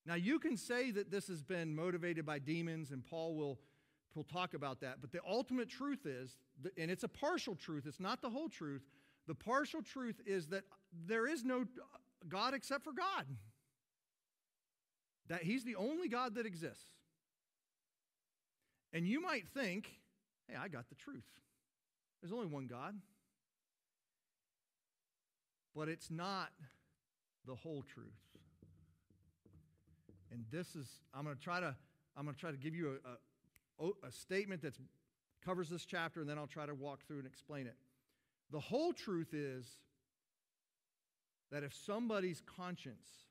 Now, 0.06 0.16
you 0.16 0.39
can 0.39 0.58
say 0.58 0.91
that 0.91 1.12
this 1.12 1.28
has 1.28 1.41
been 1.41 1.76
motivated 1.76 2.26
by 2.26 2.39
demons, 2.39 2.91
and 2.91 3.06
Paul 3.06 3.36
will, 3.36 3.60
will 4.16 4.26
talk 4.26 4.54
about 4.54 4.82
that. 4.82 4.98
But 5.00 5.12
the 5.12 5.22
ultimate 5.28 5.70
truth 5.70 6.06
is, 6.06 6.36
and 6.78 6.91
it's 6.91 7.04
a 7.04 7.08
partial 7.08 7.56
truth, 7.56 7.86
it's 7.88 8.02
not 8.02 8.22
the 8.22 8.30
whole 8.30 8.50
truth. 8.50 8.84
The 9.28 9.36
partial 9.36 9.82
truth 9.82 10.20
is 10.26 10.48
that 10.48 10.64
there 11.08 11.28
is 11.28 11.46
no 11.46 11.66
God 12.28 12.54
except 12.54 12.84
for 12.84 12.91
God. 12.91 13.26
That 15.30 15.44
He's 15.44 15.64
the 15.64 15.76
only 15.76 16.08
God 16.08 16.36
that 16.36 16.46
exists. 16.46 16.86
And 18.92 19.08
you 19.08 19.22
might 19.22 19.48
think, 19.48 19.90
hey, 20.48 20.56
I 20.60 20.68
got 20.68 20.90
the 20.90 20.96
truth. 20.96 21.24
There's 22.22 22.32
only 22.32 22.46
one 22.46 22.68
God. 22.68 22.96
But 25.76 25.90
it's 25.90 26.12
not 26.12 26.50
the 27.48 27.56
whole 27.56 27.84
truth. 27.94 28.08
And 30.32 30.46
this 30.52 30.76
is, 30.76 30.88
I'm 31.14 31.24
going 31.26 31.36
to 31.36 31.42
try 31.42 31.60
to, 31.60 31.76
I'm 32.16 32.26
going 32.26 32.36
to 32.36 32.40
try 32.40 32.52
to 32.52 32.58
give 32.58 32.76
you 32.76 33.00
a, 33.06 33.84
a, 33.86 33.90
a 34.08 34.12
statement 34.12 34.62
that 34.62 34.76
covers 35.44 35.70
this 35.70 35.86
chapter, 35.86 36.22
and 36.22 36.30
then 36.30 36.38
I'll 36.38 36.48
try 36.48 36.66
to 36.66 36.74
walk 36.74 37.06
through 37.06 37.18
and 37.18 37.28
explain 37.28 37.68
it. 37.68 37.76
The 38.52 38.60
whole 38.60 38.94
truth 38.94 39.34
is 39.34 39.66
that 41.52 41.64
if 41.64 41.74
somebody's 41.74 42.42
conscience 42.58 43.23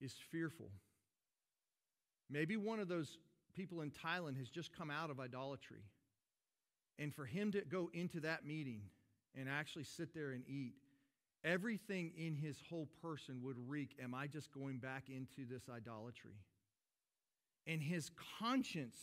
is 0.00 0.14
fearful, 0.30 0.70
maybe 2.30 2.56
one 2.56 2.80
of 2.80 2.88
those 2.88 3.18
people 3.54 3.80
in 3.80 3.90
Thailand 3.90 4.36
has 4.38 4.48
just 4.48 4.76
come 4.76 4.90
out 4.90 5.10
of 5.10 5.18
idolatry, 5.20 5.82
and 6.98 7.14
for 7.14 7.24
him 7.24 7.52
to 7.52 7.62
go 7.62 7.90
into 7.92 8.20
that 8.20 8.44
meeting 8.44 8.82
and 9.36 9.48
actually 9.48 9.84
sit 9.84 10.14
there 10.14 10.30
and 10.30 10.42
eat, 10.48 10.74
everything 11.44 12.12
in 12.16 12.34
his 12.34 12.56
whole 12.68 12.88
person 13.02 13.40
would 13.42 13.56
reek 13.68 13.96
Am 14.02 14.14
I 14.14 14.26
just 14.26 14.52
going 14.52 14.78
back 14.78 15.04
into 15.08 15.48
this 15.48 15.62
idolatry? 15.68 16.36
And 17.66 17.82
his 17.82 18.10
conscience 18.38 18.98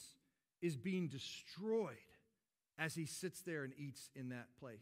is 0.61 0.75
being 0.75 1.07
destroyed 1.07 1.95
as 2.77 2.95
he 2.95 3.05
sits 3.05 3.41
there 3.41 3.63
and 3.63 3.73
eats 3.77 4.09
in 4.15 4.29
that 4.29 4.47
place. 4.59 4.79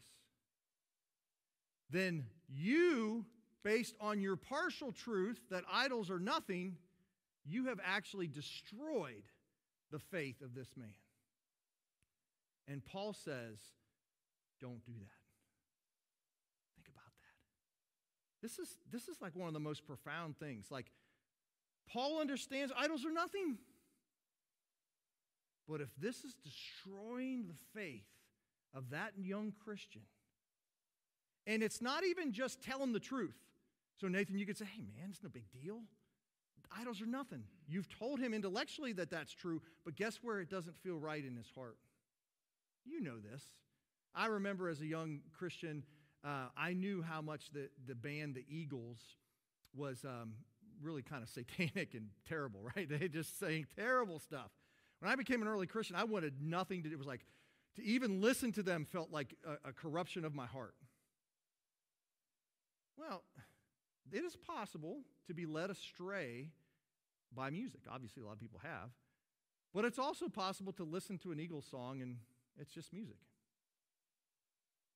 Then 1.90 2.24
you, 2.48 3.26
based 3.64 3.96
on 4.00 4.20
your 4.20 4.36
partial 4.36 4.92
truth 4.92 5.40
that 5.50 5.64
idols 5.72 6.10
are 6.10 6.20
nothing, 6.20 6.76
you 7.44 7.66
have 7.66 7.80
actually 7.84 8.28
destroyed 8.28 9.24
the 9.90 9.98
faith 9.98 10.42
of 10.42 10.54
this 10.54 10.68
man. 10.76 10.94
And 12.68 12.84
Paul 12.84 13.12
says, 13.12 13.58
don't 14.60 14.84
do 14.84 14.92
that. 14.92 15.20
Think 16.76 16.88
about 16.88 17.12
that. 17.18 18.42
This 18.42 18.58
is, 18.58 18.76
this 18.92 19.08
is 19.08 19.20
like 19.20 19.34
one 19.34 19.48
of 19.48 19.54
the 19.54 19.60
most 19.60 19.86
profound 19.86 20.38
things. 20.38 20.66
Like, 20.70 20.90
Paul 21.90 22.20
understands 22.20 22.72
idols 22.76 23.04
are 23.04 23.12
nothing. 23.12 23.58
But 25.68 25.80
if 25.80 25.88
this 25.98 26.24
is 26.24 26.34
destroying 26.34 27.46
the 27.46 27.80
faith 27.80 28.04
of 28.74 28.90
that 28.90 29.12
young 29.18 29.52
Christian, 29.64 30.02
and 31.46 31.62
it's 31.62 31.80
not 31.82 32.04
even 32.04 32.32
just 32.32 32.62
telling 32.62 32.92
the 32.92 33.00
truth. 33.00 33.36
So, 34.00 34.08
Nathan, 34.08 34.38
you 34.38 34.46
could 34.46 34.56
say, 34.58 34.64
hey, 34.64 34.82
man, 34.82 35.10
it's 35.10 35.22
no 35.22 35.28
big 35.28 35.44
deal. 35.50 35.80
Idols 36.76 37.00
are 37.00 37.06
nothing. 37.06 37.44
You've 37.68 37.88
told 37.88 38.18
him 38.18 38.34
intellectually 38.34 38.92
that 38.94 39.10
that's 39.10 39.32
true, 39.32 39.62
but 39.84 39.94
guess 39.94 40.18
where 40.22 40.40
it 40.40 40.50
doesn't 40.50 40.76
feel 40.76 40.98
right 40.98 41.24
in 41.24 41.36
his 41.36 41.50
heart? 41.54 41.76
You 42.84 43.00
know 43.00 43.18
this. 43.18 43.42
I 44.14 44.26
remember 44.26 44.68
as 44.68 44.80
a 44.80 44.86
young 44.86 45.20
Christian, 45.36 45.84
uh, 46.24 46.48
I 46.56 46.72
knew 46.72 47.02
how 47.02 47.20
much 47.20 47.50
the, 47.52 47.68
the 47.86 47.94
band, 47.94 48.34
the 48.34 48.44
Eagles, 48.48 48.98
was 49.74 50.04
um, 50.04 50.34
really 50.82 51.02
kind 51.02 51.22
of 51.22 51.28
satanic 51.28 51.94
and 51.94 52.08
terrible, 52.28 52.60
right? 52.76 52.88
They 52.88 53.08
just 53.08 53.38
saying 53.38 53.66
terrible 53.76 54.18
stuff. 54.18 54.50
When 55.00 55.10
I 55.10 55.16
became 55.16 55.42
an 55.42 55.48
early 55.48 55.66
Christian, 55.66 55.96
I 55.96 56.04
wanted 56.04 56.34
nothing 56.40 56.82
to 56.82 56.88
do. 56.88 56.94
It 56.94 56.98
was 56.98 57.06
like 57.06 57.24
to 57.76 57.84
even 57.84 58.20
listen 58.20 58.52
to 58.52 58.62
them 58.62 58.84
felt 58.84 59.10
like 59.10 59.34
a, 59.46 59.68
a 59.68 59.72
corruption 59.72 60.24
of 60.24 60.34
my 60.34 60.46
heart. 60.46 60.74
Well, 62.96 63.24
it 64.12 64.24
is 64.24 64.36
possible 64.36 65.00
to 65.26 65.34
be 65.34 65.46
led 65.46 65.70
astray 65.70 66.50
by 67.34 67.50
music. 67.50 67.80
Obviously, 67.90 68.22
a 68.22 68.26
lot 68.26 68.32
of 68.32 68.40
people 68.40 68.60
have. 68.62 68.90
But 69.72 69.84
it's 69.84 69.98
also 69.98 70.28
possible 70.28 70.72
to 70.74 70.84
listen 70.84 71.18
to 71.18 71.32
an 71.32 71.40
Eagles 71.40 71.66
song 71.68 72.00
and 72.00 72.18
it's 72.60 72.72
just 72.72 72.92
music. 72.92 73.16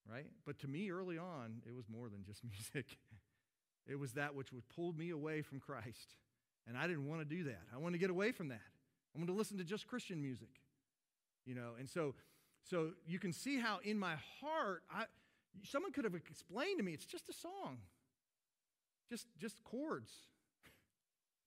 Right? 0.08 0.26
But 0.46 0.58
to 0.60 0.68
me, 0.68 0.90
early 0.90 1.18
on, 1.18 1.62
it 1.66 1.74
was 1.74 1.88
more 1.88 2.08
than 2.08 2.22
just 2.24 2.42
music. 2.74 2.96
It 3.86 3.98
was 3.98 4.12
that 4.12 4.34
which 4.34 4.52
would 4.52 4.68
pull 4.68 4.92
me 4.92 5.10
away 5.10 5.42
from 5.42 5.60
Christ. 5.60 6.16
And 6.66 6.76
I 6.76 6.86
didn't 6.86 7.08
want 7.08 7.20
to 7.20 7.24
do 7.24 7.44
that. 7.44 7.62
I 7.74 7.78
wanted 7.78 7.94
to 7.94 7.98
get 7.98 8.10
away 8.10 8.32
from 8.32 8.48
that. 8.48 8.60
I 9.14 9.18
wanted 9.18 9.32
to 9.32 9.38
listen 9.38 9.58
to 9.58 9.64
just 9.64 9.86
Christian 9.86 10.22
music. 10.22 10.60
You 11.44 11.54
know, 11.54 11.72
and 11.78 11.88
so 11.88 12.14
so 12.62 12.90
you 13.06 13.18
can 13.18 13.32
see 13.32 13.58
how 13.58 13.78
in 13.82 13.98
my 13.98 14.14
heart, 14.40 14.82
I 14.90 15.04
someone 15.64 15.92
could 15.92 16.04
have 16.04 16.14
explained 16.14 16.78
to 16.78 16.84
me 16.84 16.92
it's 16.92 17.06
just 17.06 17.28
a 17.28 17.32
song. 17.32 17.78
Just 19.08 19.26
just 19.38 19.62
chords. 19.64 20.12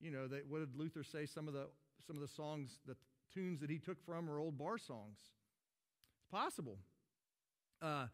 You 0.00 0.10
know, 0.10 0.26
they, 0.26 0.40
what 0.48 0.58
did 0.58 0.76
Luther 0.76 1.04
say? 1.04 1.26
Some 1.26 1.46
of 1.46 1.54
the 1.54 1.66
some 2.06 2.16
of 2.16 2.22
the 2.22 2.28
songs, 2.28 2.80
the 2.86 2.96
tunes 3.32 3.60
that 3.60 3.70
he 3.70 3.78
took 3.78 4.04
from 4.04 4.28
are 4.28 4.38
old 4.38 4.58
bar 4.58 4.78
songs. 4.78 5.18
It's 6.16 6.30
possible. 6.30 6.78
Uh, 7.80 8.06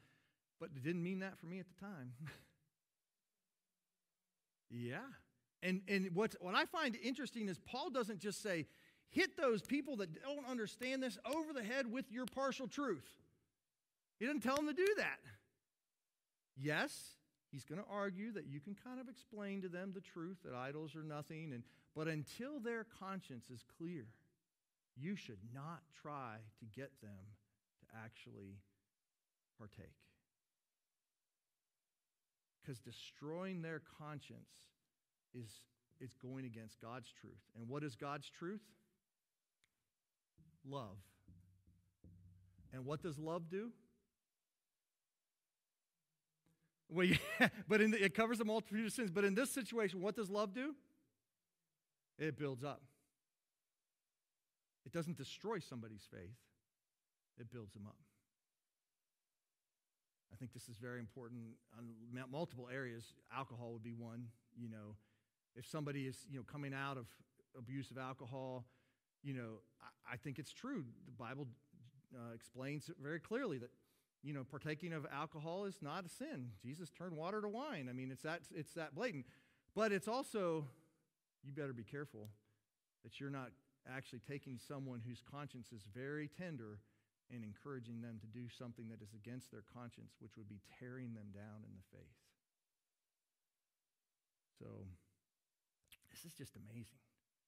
but 0.61 0.71
it 0.77 0.83
didn't 0.83 1.03
mean 1.03 1.21
that 1.21 1.39
for 1.39 1.47
me 1.47 1.61
at 1.61 1.67
the 1.69 1.85
time. 1.85 2.13
yeah. 4.71 4.99
And, 5.63 5.83
and 5.89 6.15
what, 6.15 6.35
what 6.41 6.55
I 6.55 6.67
find 6.67 6.97
interesting 7.03 7.49
is 7.49 7.59
Paul 7.59 7.91
doesn't 7.91 8.21
just 8.21 8.43
say, 8.43 8.67
hit 9.11 9.37
those 9.37 9.63
people 9.63 9.97
that 9.97 10.23
don't 10.23 10.47
understand 10.49 11.03
this 11.03 11.19
over 11.25 11.53
the 11.53 11.63
head 11.63 11.91
with 11.91 12.11
your 12.11 12.27
partial 12.27 12.69
truth. 12.69 13.09
He 14.19 14.27
doesn't 14.27 14.43
tell 14.43 14.57
them 14.57 14.67
to 14.67 14.73
do 14.73 14.87
that. 14.97 15.19
Yes, 16.57 17.17
he's 17.51 17.65
going 17.65 17.81
to 17.81 17.87
argue 17.91 18.33
that 18.33 18.47
you 18.47 18.61
can 18.61 18.77
kind 18.85 19.01
of 19.01 19.09
explain 19.09 19.63
to 19.63 19.69
them 19.69 19.93
the 19.95 20.01
truth 20.01 20.39
that 20.45 20.55
idols 20.55 20.95
are 20.95 21.03
nothing, 21.03 21.53
and, 21.53 21.63
but 21.95 22.09
until 22.09 22.61
their 22.61 22.87
conscience 22.99 23.47
is 23.53 23.65
clear, 23.79 24.07
you 24.97 25.17
should 25.17 25.41
not 25.55 25.83
try 26.03 26.37
to 26.59 26.65
get 26.81 26.91
them 27.01 27.37
to 27.81 27.99
actually 28.05 28.59
partake 29.59 29.95
because 32.69 32.81
destroying 32.81 33.63
their 33.63 33.81
conscience 33.99 34.67
is, 35.35 35.49
is 36.01 36.15
going 36.23 36.45
against 36.45 36.79
God's 36.83 37.11
truth. 37.19 37.41
And 37.57 37.67
what 37.67 37.83
is 37.83 37.97
God's 37.97 38.29
truth? 38.29 38.61
Love. 40.69 40.99
And 42.75 42.85
what 42.85 43.03
does 43.03 43.19
love 43.19 43.49
do? 43.51 43.71
Well, 46.91 47.07
yeah, 47.07 47.17
but 47.69 47.81
the, 47.81 48.03
it 48.03 48.15
covers 48.15 48.41
a 48.41 48.45
multitude 48.45 48.87
of 48.87 48.93
sins. 48.93 49.11
But 49.11 49.25
in 49.25 49.35
this 49.35 49.51
situation, 49.51 50.01
what 50.01 50.17
does 50.17 50.31
love 50.31 50.55
do? 50.55 50.75
It 52.19 52.39
builds 52.39 52.65
up. 52.65 52.83
It 54.85 54.93
doesn't 54.93 55.17
destroy 55.17 55.59
somebody's 55.59 56.07
faith, 56.11 56.37
it 57.39 57.51
builds 57.51 57.73
them 57.73 57.87
up. 57.87 57.97
I 60.33 60.37
think 60.37 60.53
this 60.53 60.69
is 60.69 60.77
very 60.77 61.01
important 61.01 61.41
on 61.77 61.89
multiple 62.31 62.69
areas. 62.73 63.05
Alcohol 63.37 63.73
would 63.73 63.83
be 63.83 63.93
one. 63.93 64.29
You 64.57 64.69
know, 64.69 64.97
if 65.57 65.67
somebody 65.67 66.07
is 66.07 66.17
you 66.31 66.39
know 66.39 66.45
coming 66.45 66.73
out 66.73 66.97
of 66.97 67.07
abuse 67.57 67.91
of 67.91 67.99
alcohol, 67.99 68.65
you 69.23 69.35
know, 69.35 69.61
I, 69.81 70.15
I 70.15 70.17
think 70.17 70.39
it's 70.39 70.53
true. 70.53 70.85
The 71.07 71.13
Bible 71.13 71.49
uh, 72.15 72.35
explains 72.35 72.91
very 73.03 73.21
clearly 73.21 73.59
that 73.59 73.71
you 74.23 74.33
know 74.33 74.45
partaking 74.45 74.93
of 74.93 75.07
alcohol 75.13 75.65
is 75.65 75.79
not 75.81 76.05
a 76.05 76.09
sin. 76.09 76.51
Jesus 76.63 76.91
turned 76.91 77.17
water 77.17 77.41
to 77.41 77.49
wine. 77.49 77.89
I 77.89 77.93
mean, 77.93 78.11
it's 78.11 78.23
that 78.23 78.41
it's 78.55 78.75
that 78.75 78.95
blatant. 78.95 79.27
But 79.75 79.93
it's 79.93 80.09
also 80.09 80.65
you 81.45 81.53
better 81.53 81.73
be 81.73 81.85
careful 81.85 82.29
that 83.05 83.21
you're 83.21 83.31
not 83.31 83.51
actually 83.89 84.21
taking 84.29 84.59
someone 84.59 85.01
whose 85.07 85.23
conscience 85.31 85.73
is 85.73 85.83
very 85.95 86.29
tender 86.29 86.81
and 87.33 87.45
encouraging 87.45 88.01
them 88.01 88.19
to 88.21 88.27
do 88.27 88.49
something 88.49 88.89
that 88.89 89.03
is 89.03 89.13
against 89.15 89.51
their 89.51 89.65
conscience, 89.75 90.17
which 90.21 90.37
would 90.37 90.49
be 90.49 90.61
tearing 90.81 91.15
them 91.15 91.29
down 91.33 91.61
in 91.65 91.73
the 91.77 91.85
faith. 91.93 92.19
So, 94.59 94.67
this 96.11 96.25
is 96.25 96.33
just 96.33 96.57
amazing. 96.57 96.99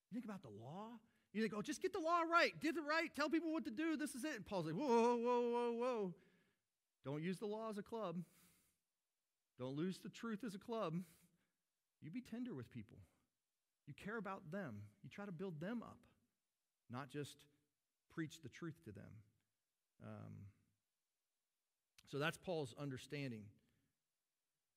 You 0.09 0.15
think 0.15 0.25
about 0.25 0.43
the 0.43 0.53
law, 0.63 0.99
you 1.33 1.41
think, 1.41 1.53
oh, 1.55 1.61
just 1.61 1.81
get 1.81 1.93
the 1.93 1.99
law 1.99 2.21
right, 2.29 2.53
get 2.61 2.75
it 2.75 2.83
right, 2.87 3.13
tell 3.15 3.29
people 3.29 3.51
what 3.51 3.65
to 3.65 3.71
do, 3.71 3.97
this 3.97 4.15
is 4.15 4.23
it. 4.23 4.35
And 4.35 4.45
Paul's 4.45 4.65
like, 4.65 4.75
whoa, 4.75 4.87
whoa, 4.87 5.15
whoa, 5.17 5.41
whoa, 5.49 5.71
whoa. 5.71 6.13
Don't 7.03 7.23
use 7.23 7.37
the 7.37 7.45
law 7.45 7.69
as 7.69 7.77
a 7.77 7.83
club. 7.83 8.17
Don't 9.59 9.75
lose 9.75 9.99
the 9.99 10.09
truth 10.09 10.43
as 10.45 10.55
a 10.55 10.59
club. 10.59 10.95
You 12.01 12.09
be 12.09 12.21
tender 12.21 12.53
with 12.53 12.69
people. 12.71 12.97
You 13.87 13.93
care 13.93 14.17
about 14.17 14.51
them. 14.51 14.75
You 15.03 15.09
try 15.09 15.25
to 15.25 15.31
build 15.31 15.59
them 15.59 15.81
up, 15.83 15.97
not 16.89 17.09
just 17.09 17.37
preach 18.13 18.41
the 18.41 18.49
truth 18.49 18.75
to 18.85 18.91
them. 18.91 19.11
Um, 20.03 20.33
so 22.11 22.17
that's 22.19 22.37
Paul's 22.37 22.73
understanding. 22.79 23.43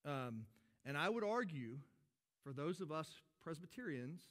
Um, 0.04 0.44
and 0.84 0.96
I 0.96 1.08
would 1.08 1.24
argue 1.24 1.78
for 2.42 2.52
those 2.52 2.80
of 2.80 2.92
us 2.92 3.08
Presbyterians, 3.42 4.22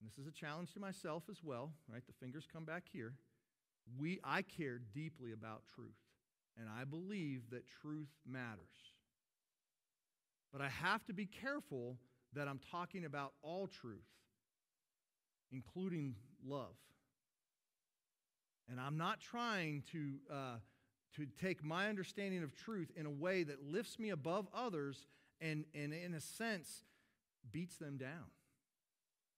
and 0.00 0.08
this 0.08 0.18
is 0.18 0.26
a 0.26 0.32
challenge 0.32 0.72
to 0.74 0.80
myself 0.80 1.24
as 1.30 1.38
well, 1.42 1.72
right? 1.92 2.02
The 2.06 2.12
fingers 2.12 2.46
come 2.52 2.64
back 2.64 2.84
here. 2.92 3.14
We, 3.98 4.20
I 4.22 4.42
care 4.42 4.80
deeply 4.94 5.32
about 5.32 5.62
truth, 5.74 5.96
and 6.58 6.68
I 6.68 6.84
believe 6.84 7.50
that 7.50 7.62
truth 7.80 8.08
matters. 8.26 8.58
But 10.52 10.60
I 10.60 10.68
have 10.68 11.04
to 11.06 11.12
be 11.12 11.26
careful 11.26 11.98
that 12.34 12.48
I'm 12.48 12.60
talking 12.70 13.04
about 13.04 13.32
all 13.42 13.66
truth, 13.66 14.06
including 15.52 16.14
love. 16.46 16.74
And 18.70 18.80
I'm 18.80 18.98
not 18.98 19.20
trying 19.20 19.82
to, 19.92 20.14
uh, 20.30 20.56
to 21.16 21.26
take 21.40 21.64
my 21.64 21.88
understanding 21.88 22.42
of 22.42 22.54
truth 22.54 22.90
in 22.96 23.06
a 23.06 23.10
way 23.10 23.42
that 23.44 23.62
lifts 23.62 23.98
me 23.98 24.10
above 24.10 24.46
others 24.54 25.06
and, 25.40 25.64
and, 25.74 25.92
in 25.94 26.14
a 26.14 26.20
sense, 26.20 26.82
beats 27.50 27.76
them 27.76 27.96
down. 27.96 28.30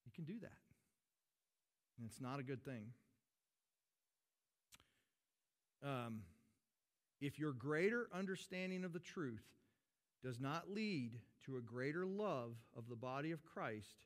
You 0.05 0.11
can 0.13 0.25
do 0.25 0.39
that. 0.41 0.51
And 1.97 2.09
it's 2.09 2.19
not 2.19 2.39
a 2.39 2.43
good 2.43 2.63
thing. 2.65 2.87
Um, 5.83 6.21
if 7.21 7.39
your 7.39 7.53
greater 7.53 8.07
understanding 8.13 8.83
of 8.83 8.93
the 8.93 8.99
truth 8.99 9.45
does 10.23 10.39
not 10.39 10.69
lead 10.69 11.11
to 11.45 11.57
a 11.57 11.61
greater 11.61 12.05
love 12.05 12.55
of 12.75 12.89
the 12.89 12.95
body 12.95 13.31
of 13.31 13.43
Christ, 13.43 14.05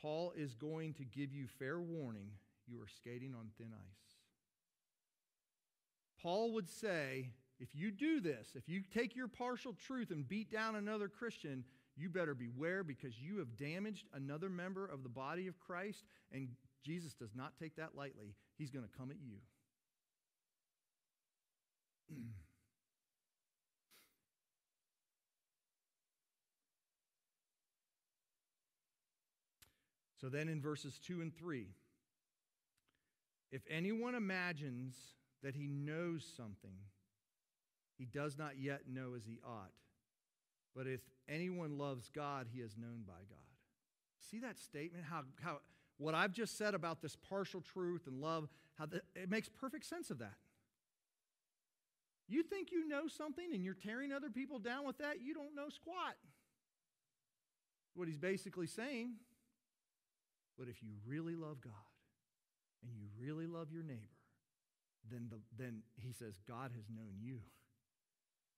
Paul 0.00 0.32
is 0.36 0.54
going 0.54 0.94
to 0.94 1.04
give 1.04 1.32
you 1.32 1.46
fair 1.58 1.80
warning 1.80 2.30
you 2.66 2.80
are 2.80 2.88
skating 2.88 3.34
on 3.34 3.50
thin 3.58 3.72
ice. 3.72 4.16
Paul 6.22 6.52
would 6.52 6.68
say, 6.68 7.30
if 7.60 7.68
you 7.74 7.90
do 7.90 8.20
this, 8.20 8.52
if 8.54 8.68
you 8.68 8.82
take 8.92 9.14
your 9.14 9.28
partial 9.28 9.74
truth 9.74 10.10
and 10.10 10.26
beat 10.26 10.50
down 10.50 10.76
another 10.76 11.08
Christian, 11.08 11.64
you 11.96 12.08
better 12.08 12.34
beware 12.34 12.82
because 12.82 13.20
you 13.20 13.38
have 13.38 13.56
damaged 13.56 14.06
another 14.14 14.48
member 14.48 14.86
of 14.86 15.02
the 15.02 15.08
body 15.08 15.46
of 15.46 15.60
Christ, 15.60 16.04
and 16.32 16.48
Jesus 16.82 17.14
does 17.14 17.34
not 17.34 17.52
take 17.60 17.76
that 17.76 17.94
lightly. 17.94 18.34
He's 18.56 18.70
going 18.70 18.84
to 18.84 18.98
come 18.98 19.10
at 19.10 19.16
you. 19.20 19.36
so 30.24 30.30
then 30.30 30.48
in 30.48 30.58
verses 30.58 30.98
2 31.06 31.20
and 31.20 31.36
3, 31.36 31.66
if 33.52 33.60
anyone 33.68 34.14
imagines 34.14 34.96
that 35.42 35.54
he 35.54 35.66
knows 35.68 36.24
something 36.34 36.78
he 37.98 38.06
does 38.06 38.38
not 38.38 38.58
yet 38.58 38.88
know 38.90 39.12
as 39.14 39.26
he 39.26 39.38
ought. 39.46 39.72
But 40.74 40.86
if 40.86 41.00
anyone 41.28 41.76
loves 41.76 42.08
God, 42.08 42.46
he 42.50 42.60
is 42.60 42.74
known 42.74 43.02
by 43.06 43.12
God. 43.12 43.38
See 44.30 44.40
that 44.40 44.58
statement? 44.58 45.04
How, 45.04 45.24
how 45.42 45.58
what 45.98 46.14
I've 46.14 46.32
just 46.32 46.56
said 46.56 46.72
about 46.72 47.02
this 47.02 47.16
partial 47.28 47.60
truth 47.60 48.06
and 48.06 48.18
love, 48.18 48.48
how 48.78 48.86
the, 48.86 49.02
it 49.14 49.28
makes 49.28 49.50
perfect 49.50 49.84
sense 49.84 50.10
of 50.10 50.20
that. 50.20 50.38
You 52.28 52.42
think 52.42 52.72
you 52.72 52.88
know 52.88 53.08
something 53.08 53.52
and 53.52 53.62
you're 53.62 53.74
tearing 53.74 54.10
other 54.10 54.30
people 54.30 54.58
down 54.58 54.86
with 54.86 54.96
that? 54.96 55.20
You 55.22 55.34
don't 55.34 55.54
know 55.54 55.68
squat. 55.68 56.16
What 57.92 58.08
he's 58.08 58.16
basically 58.16 58.68
saying. 58.68 59.16
But 60.58 60.68
if 60.68 60.82
you 60.82 60.90
really 61.06 61.34
love 61.34 61.60
God 61.60 61.72
and 62.82 62.92
you 62.96 63.06
really 63.18 63.46
love 63.46 63.72
your 63.72 63.82
neighbor, 63.82 64.00
then, 65.10 65.28
the, 65.30 65.38
then 65.58 65.82
he 65.96 66.12
says, 66.12 66.40
God 66.46 66.70
has 66.74 66.84
known 66.88 67.14
you. 67.20 67.40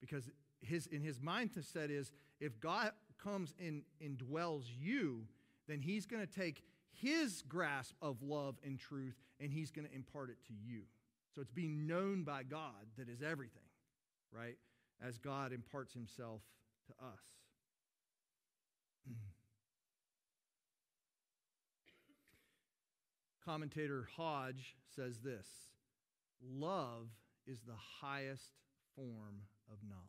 Because 0.01 0.29
his, 0.61 0.87
in 0.87 1.03
his 1.03 1.19
mindset 1.19 1.91
is 1.91 2.13
if 2.41 2.61
God 2.61 2.91
comes 3.23 3.55
and 3.59 3.83
indwells 4.03 4.65
you, 4.67 5.27
then 5.67 5.81
he's 5.81 6.07
going 6.07 6.25
to 6.25 6.33
take 6.33 6.63
his 6.93 7.43
grasp 7.49 7.95
of 8.01 8.23
love 8.23 8.57
and 8.65 8.79
truth 8.79 9.17
and 9.41 9.53
he's 9.53 9.71
going 9.71 9.87
to 9.87 9.95
impart 9.95 10.31
it 10.31 10.39
to 10.47 10.53
you. 10.53 10.83
So 11.35 11.43
it's 11.43 11.51
being 11.51 11.87
known 11.87 12.23
by 12.23 12.43
God 12.43 12.87
that 12.97 13.09
is 13.09 13.23
everything, 13.23 13.63
right? 14.33 14.57
As 15.07 15.19
God 15.19 15.53
imparts 15.53 15.93
himself 15.93 16.41
to 16.87 16.93
us. 17.05 17.21
Commentator 23.47 24.09
Hodge 24.17 24.75
says 24.97 25.21
this 25.21 25.47
love 26.43 27.07
is 27.47 27.61
the 27.61 27.77
highest 28.01 28.51
form 28.97 29.41
of 29.71 29.79
knowledge. 29.89 30.03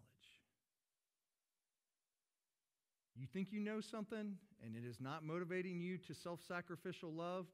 You 3.15 3.27
think 3.31 3.51
you 3.51 3.59
know 3.59 3.79
something 3.79 4.37
and 4.65 4.75
it 4.75 4.83
is 4.87 4.99
not 4.99 5.23
motivating 5.23 5.79
you 5.79 5.99
to 5.99 6.15
self 6.15 6.39
sacrificial 6.47 7.13
love, 7.13 7.45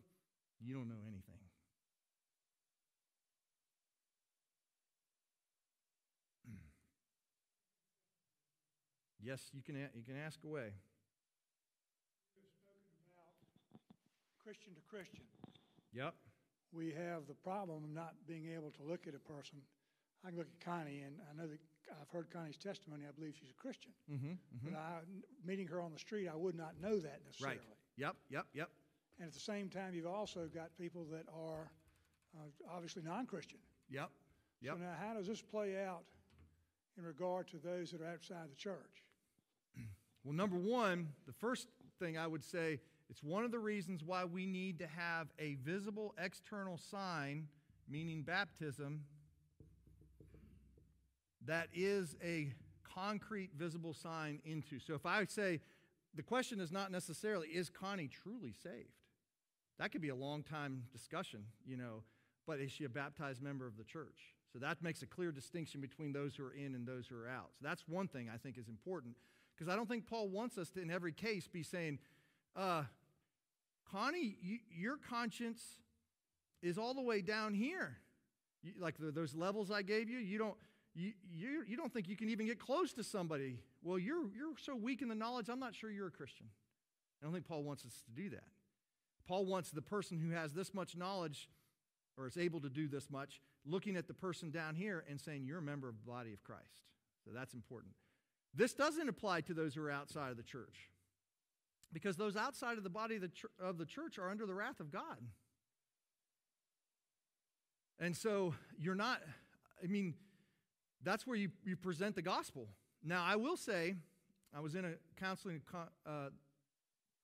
you 0.62 0.74
don't 0.74 0.88
know 0.88 1.04
anything. 1.06 1.36
yes, 9.22 9.42
you 9.54 9.62
can, 9.62 9.76
you 9.96 10.04
can 10.06 10.16
ask 10.26 10.40
away. 10.46 10.70
Christian 14.44 14.74
to 14.76 14.82
Christian. 14.90 15.24
Yep. 15.94 16.14
We 16.72 16.88
have 16.91 17.28
the 17.28 17.36
problem 17.44 17.84
of 17.84 17.89
not 17.91 18.14
being 18.28 18.50
able 18.56 18.72
to 18.72 18.84
look 18.84 19.08
at 19.08 19.14
a 19.14 19.20
person. 19.20 19.60
I 20.26 20.30
can 20.30 20.38
look 20.38 20.48
at 20.48 20.66
Connie, 20.66 21.02
and 21.06 21.16
I 21.30 21.36
know 21.39 21.48
that 21.48 21.60
I've 22.02 22.10
heard 22.10 22.32
Connie's 22.32 22.58
testimony. 22.58 23.04
I 23.08 23.12
believe 23.12 23.36
she's 23.39 23.52
a 23.52 23.62
Christian. 23.62 23.91
Mm-hmm, 24.12 24.34
But 24.64 24.74
I, 24.74 25.00
meeting 25.46 25.68
her 25.68 25.82
on 25.82 25.91
the 25.91 26.00
street, 26.00 26.28
I 26.28 26.36
would 26.36 26.56
not 26.56 26.74
know 26.82 26.98
that 27.00 27.20
necessarily. 27.26 27.58
Right. 27.58 27.66
Yep, 27.98 28.16
yep, 28.30 28.46
yep. 28.54 28.70
And 29.20 29.28
at 29.28 29.34
the 29.34 29.39
same 29.39 29.70
time, 29.70 29.94
you've 29.94 30.08
also 30.08 30.50
got 30.54 30.76
people 30.80 31.06
that 31.12 31.26
are 31.32 31.70
uh, 32.36 32.74
obviously 32.74 33.04
non-Christian. 33.04 33.60
Yep. 33.89 34.10
Yep. 34.62 34.74
So 34.74 34.80
now, 34.80 34.96
how 35.00 35.14
does 35.14 35.28
this 35.28 35.41
play 35.41 35.84
out 35.86 36.04
in 36.98 37.04
regard 37.04 37.48
to 37.50 37.58
those 37.58 37.91
that 37.91 38.02
are 38.02 38.08
outside 38.08 38.50
the 38.50 38.56
church? 38.56 39.04
Well, 40.26 40.34
number 40.34 40.56
one, 40.56 41.10
the 41.28 41.34
first 41.34 41.68
thing 42.00 42.18
I 42.18 42.26
would 42.28 42.46
say, 42.46 42.80
it's 43.14 43.22
one 43.22 43.45
of 43.45 43.51
the 43.51 43.59
reasons 43.59 44.03
why 44.03 44.26
we 44.26 44.47
need 44.47 44.80
to 44.80 44.88
have 44.88 45.28
a 45.38 45.53
visible 45.64 46.16
external 46.18 46.80
sign, 46.80 47.47
meaning 47.88 48.24
baptism, 48.24 49.01
that 51.45 51.68
is 51.76 52.16
a 52.24 52.51
concrete, 52.84 53.51
visible 53.55 53.93
sign 53.93 54.39
into. 54.45 54.80
So 54.80 54.95
if 54.95 55.05
I 55.05 55.24
say, 55.26 55.59
the 56.16 56.24
question 56.24 56.59
is 56.59 56.72
not 56.72 56.91
necessarily, 56.91 57.49
is 57.49 57.70
Connie 57.70 58.07
truly 58.07 58.51
saved? 58.64 58.89
That 59.78 59.91
could 59.91 60.01
be 60.01 60.09
a 60.09 60.16
long 60.16 60.41
time 60.41 60.86
discussion, 60.91 61.43
you 61.68 61.78
know, 61.78 62.01
but 62.47 62.59
is 62.59 62.72
she 62.72 62.84
a 62.84 62.89
baptized 62.89 63.43
member 63.43 63.68
of 63.68 63.78
the 63.78 63.84
church? 63.84 64.34
So 64.51 64.57
that 64.57 64.82
makes 64.82 65.03
a 65.03 65.05
clear 65.05 65.32
distinction 65.32 65.82
between 65.82 66.14
those 66.14 66.36
who 66.36 66.45
are 66.45 66.53
in 66.53 66.74
and 66.74 66.88
those 66.88 67.05
who 67.05 67.16
are 67.16 67.30
out. 67.30 67.51
So 67.59 67.68
that's 67.68 67.88
one 67.88 68.07
thing 68.07 68.32
I 68.34 68.38
think 68.38 68.57
is 68.57 68.70
important 68.70 69.16
because 69.55 69.72
I 69.72 69.76
don't 69.76 69.88
think 69.88 70.07
Paul 70.07 70.30
wants 70.30 70.57
us 70.57 70.72
to, 70.72 70.82
in 70.82 70.89
every 70.89 71.11
case, 71.11 71.47
be 71.47 71.61
saying, 71.61 71.99
uh, 72.55 72.84
Connie, 73.94 74.38
you, 74.41 74.58
your 74.76 74.98
conscience 74.98 75.62
is 76.64 76.78
all 76.78 76.96
the 76.96 77.02
way 77.02 77.22
down 77.22 77.54
here. 77.54 77.98
You, 78.64 78.72
like 78.80 78.98
the, 78.98 79.12
those 79.12 79.36
levels 79.36 79.70
I 79.70 79.84
gave 79.84 80.10
you, 80.10 80.18
you 80.18 80.39
don't, 80.39 80.56
you, 80.96 81.12
you, 81.32 81.64
you 81.68 81.78
don't 81.78 81.94
think 81.94 82.08
you 82.08 82.16
can 82.16 82.30
even 82.30 82.48
get 82.48 82.60
close 82.60 82.94
to 82.94 83.04
somebody. 83.04 83.60
Well, 83.84 84.00
you're, 84.00 84.26
you're 84.36 84.58
so 84.58 84.76
weak 84.76 85.02
in 85.02 85.10
the 85.10 85.16
knowledge, 85.16 85.48
I'm 85.48 85.60
not 85.60 85.76
sure 85.76 85.91
you're 85.91 86.08
a 86.08 86.12
Christian. 86.12 86.48
I 87.22 87.26
don't 87.26 87.34
think 87.34 87.48
Paul 87.48 87.64
wants 87.64 87.86
us 87.86 87.94
to 88.06 88.22
do 88.22 88.30
that. 88.32 88.48
Paul 89.28 89.46
wants 89.46 89.70
the 89.70 89.82
person 89.82 90.18
who 90.18 90.32
has 90.32 90.54
this 90.54 90.74
much 90.74 90.98
knowledge 90.98 91.48
or 92.18 92.28
is 92.28 92.38
able 92.38 92.62
to 92.62 92.70
do 92.70 92.88
this 92.88 93.10
much 93.10 93.41
looking 93.66 93.96
at 93.96 94.08
the 94.08 94.14
person 94.14 94.50
down 94.50 94.76
here 94.76 95.04
and 95.10 95.22
saying, 95.22 95.46
You're 95.46 95.60
a 95.60 95.64
member 95.64 95.88
of 95.88 95.96
the 95.98 96.12
body 96.12 96.34
of 96.34 96.44
Christ. 96.44 96.82
So 97.24 97.32
that's 97.34 97.54
important. 97.54 97.94
This 98.54 98.74
doesn't 98.74 99.08
apply 99.08 99.41
to 99.41 99.54
those 99.54 99.76
who 99.76 99.84
are 99.84 99.91
outside 99.91 100.32
of 100.32 100.38
the 100.38 100.44
church 100.44 100.89
because 101.94 102.18
those 102.18 102.36
outside 102.36 102.78
of 102.78 102.84
the 102.84 102.89
body 102.89 103.16
of 103.16 103.22
the, 103.22 103.28
ch- 103.30 103.46
of 103.62 103.78
the 103.78 103.86
church 103.86 104.18
are 104.18 104.30
under 104.30 104.46
the 104.46 104.54
wrath 104.54 104.80
of 104.80 104.91
God. 104.91 105.18
And 108.00 108.18
so 108.18 108.56
you're 108.78 108.96
not, 108.96 109.22
I 109.84 109.88
mean, 109.88 110.16
that's 111.04 111.28
where 111.28 111.38
you, 111.38 111.50
you 111.64 111.76
present 111.76 112.16
the 112.16 112.22
gospel. 112.22 112.68
Now, 113.04 113.24
I 113.24 113.36
will 113.36 113.58
say, 113.58 113.96
I 114.56 114.60
was 114.60 114.76
in 114.76 114.86
a 114.86 114.94
counseling 115.20 115.62
uh, 116.06 116.30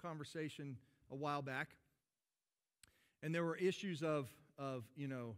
conversation 0.01 0.77
a 1.11 1.15
while 1.15 1.41
back, 1.41 1.69
and 3.23 3.33
there 3.33 3.43
were 3.43 3.55
issues 3.55 4.03
of, 4.03 4.29
of, 4.57 4.83
you 4.95 5.07
know, 5.07 5.35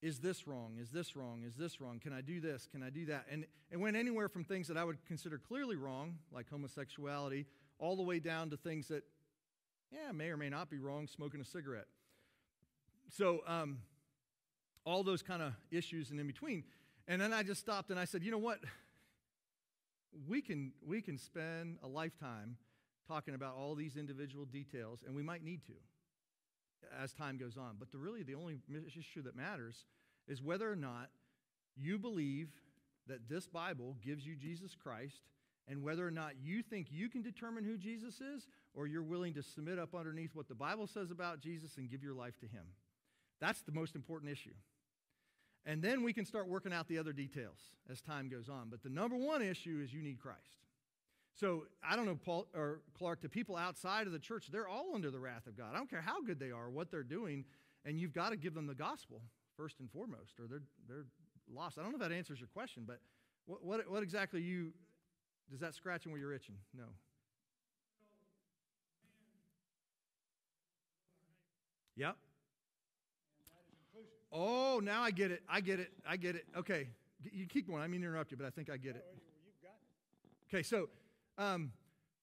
is 0.00 0.20
this 0.20 0.46
wrong? 0.46 0.76
Is 0.80 0.90
this 0.90 1.16
wrong? 1.16 1.42
Is 1.44 1.56
this 1.56 1.80
wrong? 1.80 1.98
Can 1.98 2.12
I 2.12 2.20
do 2.20 2.40
this? 2.40 2.68
Can 2.70 2.82
I 2.82 2.90
do 2.90 3.06
that? 3.06 3.26
And 3.30 3.44
it 3.70 3.78
went 3.78 3.96
anywhere 3.96 4.28
from 4.28 4.44
things 4.44 4.68
that 4.68 4.76
I 4.76 4.84
would 4.84 5.04
consider 5.06 5.38
clearly 5.38 5.74
wrong, 5.74 6.18
like 6.30 6.48
homosexuality, 6.48 7.46
all 7.78 7.96
the 7.96 8.02
way 8.02 8.18
down 8.18 8.50
to 8.50 8.56
things 8.56 8.88
that, 8.88 9.04
yeah, 9.90 10.12
may 10.12 10.28
or 10.28 10.36
may 10.36 10.48
not 10.48 10.70
be 10.70 10.78
wrong, 10.78 11.06
smoking 11.06 11.40
a 11.40 11.44
cigarette. 11.44 11.86
So, 13.10 13.40
um, 13.46 13.78
all 14.84 15.02
those 15.02 15.22
kind 15.22 15.42
of 15.42 15.52
issues 15.70 16.10
and 16.10 16.18
in 16.18 16.26
between. 16.26 16.64
And 17.06 17.20
then 17.20 17.32
I 17.32 17.42
just 17.42 17.60
stopped 17.60 17.90
and 17.90 17.98
I 17.98 18.04
said, 18.04 18.22
you 18.22 18.30
know 18.30 18.38
what? 18.38 18.58
We 20.26 20.40
can, 20.40 20.72
we 20.86 21.02
can 21.02 21.18
spend 21.18 21.78
a 21.82 21.88
lifetime 21.88 22.56
talking 23.06 23.34
about 23.34 23.54
all 23.56 23.74
these 23.74 23.96
individual 23.96 24.44
details, 24.44 25.00
and 25.06 25.14
we 25.14 25.22
might 25.22 25.44
need 25.44 25.64
to 25.66 25.72
as 27.02 27.12
time 27.12 27.38
goes 27.38 27.56
on. 27.56 27.76
But 27.78 27.90
the, 27.90 27.98
really, 27.98 28.22
the 28.22 28.34
only 28.34 28.58
issue 28.98 29.22
that 29.22 29.36
matters 29.36 29.84
is 30.26 30.42
whether 30.42 30.70
or 30.70 30.76
not 30.76 31.08
you 31.76 31.98
believe 31.98 32.48
that 33.06 33.28
this 33.28 33.46
Bible 33.46 33.96
gives 34.02 34.26
you 34.26 34.36
Jesus 34.36 34.74
Christ 34.74 35.22
and 35.68 35.82
whether 35.82 36.06
or 36.06 36.10
not 36.10 36.32
you 36.42 36.62
think 36.62 36.88
you 36.90 37.08
can 37.08 37.22
determine 37.22 37.64
who 37.64 37.76
Jesus 37.76 38.20
is 38.20 38.48
or 38.74 38.86
you're 38.86 39.02
willing 39.02 39.34
to 39.34 39.42
submit 39.42 39.78
up 39.78 39.94
underneath 39.94 40.34
what 40.34 40.48
the 40.48 40.54
Bible 40.54 40.86
says 40.86 41.10
about 41.10 41.40
Jesus 41.40 41.76
and 41.76 41.90
give 41.90 42.02
your 42.02 42.14
life 42.14 42.38
to 42.40 42.46
Him. 42.46 42.64
That's 43.40 43.60
the 43.62 43.72
most 43.72 43.94
important 43.94 44.32
issue. 44.32 44.54
And 45.66 45.82
then 45.82 46.02
we 46.02 46.12
can 46.12 46.24
start 46.24 46.48
working 46.48 46.72
out 46.72 46.88
the 46.88 46.98
other 46.98 47.12
details 47.12 47.58
as 47.90 48.00
time 48.00 48.28
goes 48.28 48.48
on. 48.48 48.68
But 48.70 48.82
the 48.82 48.88
number 48.88 49.16
one 49.16 49.42
issue 49.42 49.80
is 49.84 49.92
you 49.92 50.02
need 50.02 50.18
Christ. 50.18 50.38
So 51.38 51.64
I 51.88 51.94
don't 51.94 52.06
know, 52.06 52.18
Paul 52.24 52.48
or 52.54 52.80
Clark, 52.96 53.20
to 53.22 53.28
people 53.28 53.54
outside 53.54 54.06
of 54.06 54.12
the 54.12 54.18
church, 54.18 54.48
they're 54.50 54.66
all 54.66 54.94
under 54.94 55.10
the 55.10 55.20
wrath 55.20 55.46
of 55.46 55.56
God. 55.56 55.74
I 55.74 55.76
don't 55.76 55.90
care 55.90 56.00
how 56.00 56.22
good 56.22 56.40
they 56.40 56.50
are, 56.50 56.70
what 56.70 56.90
they're 56.90 57.02
doing, 57.02 57.44
and 57.84 58.00
you've 58.00 58.12
got 58.12 58.30
to 58.30 58.36
give 58.36 58.54
them 58.54 58.66
the 58.66 58.74
gospel 58.74 59.20
first 59.56 59.78
and 59.78 59.90
foremost, 59.90 60.40
or 60.40 60.46
they're 60.48 60.62
they're 60.88 61.06
lost. 61.52 61.78
I 61.78 61.82
don't 61.82 61.92
know 61.92 61.96
if 61.96 62.08
that 62.08 62.14
answers 62.14 62.40
your 62.40 62.48
question, 62.48 62.84
but 62.86 62.98
what 63.46 63.64
what, 63.64 63.88
what 63.90 64.02
exactly 64.02 64.40
you 64.40 64.72
does 65.50 65.60
that 65.60 65.74
scratching 65.74 66.12
where 66.12 66.20
you're 66.20 66.32
itching? 66.32 66.56
No. 66.76 66.84
Yep. 71.96 72.16
Oh, 74.30 74.80
now 74.82 75.02
I 75.02 75.10
get 75.10 75.30
it. 75.30 75.42
I 75.48 75.60
get 75.60 75.80
it. 75.80 75.90
I 76.06 76.16
get 76.16 76.36
it. 76.36 76.44
Okay. 76.56 76.88
You 77.32 77.46
keep 77.46 77.66
going. 77.66 77.82
I 77.82 77.88
mean 77.88 78.02
interrupt 78.02 78.30
you, 78.30 78.36
but 78.36 78.46
I 78.46 78.50
think 78.50 78.70
I 78.70 78.76
get 78.76 78.94
it. 78.94 79.04
Okay, 80.48 80.62
so, 80.62 80.88
um, 81.36 81.72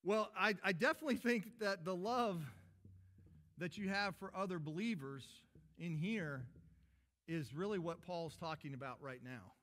well, 0.03 0.32
I, 0.36 0.55
I 0.63 0.71
definitely 0.71 1.17
think 1.17 1.59
that 1.59 1.86
the 1.86 1.95
love 1.95 2.41
that 3.57 3.78
you 3.78 3.89
have 3.89 4.15
for 4.15 4.32
other 4.36 4.57
believers 4.57 5.23
in 5.78 5.95
here 5.95 6.43
is 7.28 7.53
really 7.53 7.80
what 7.80 8.01
Paul's 8.01 8.36
talking 8.36 8.73
about 8.73 8.97
right 9.01 9.21
now. 9.23 9.55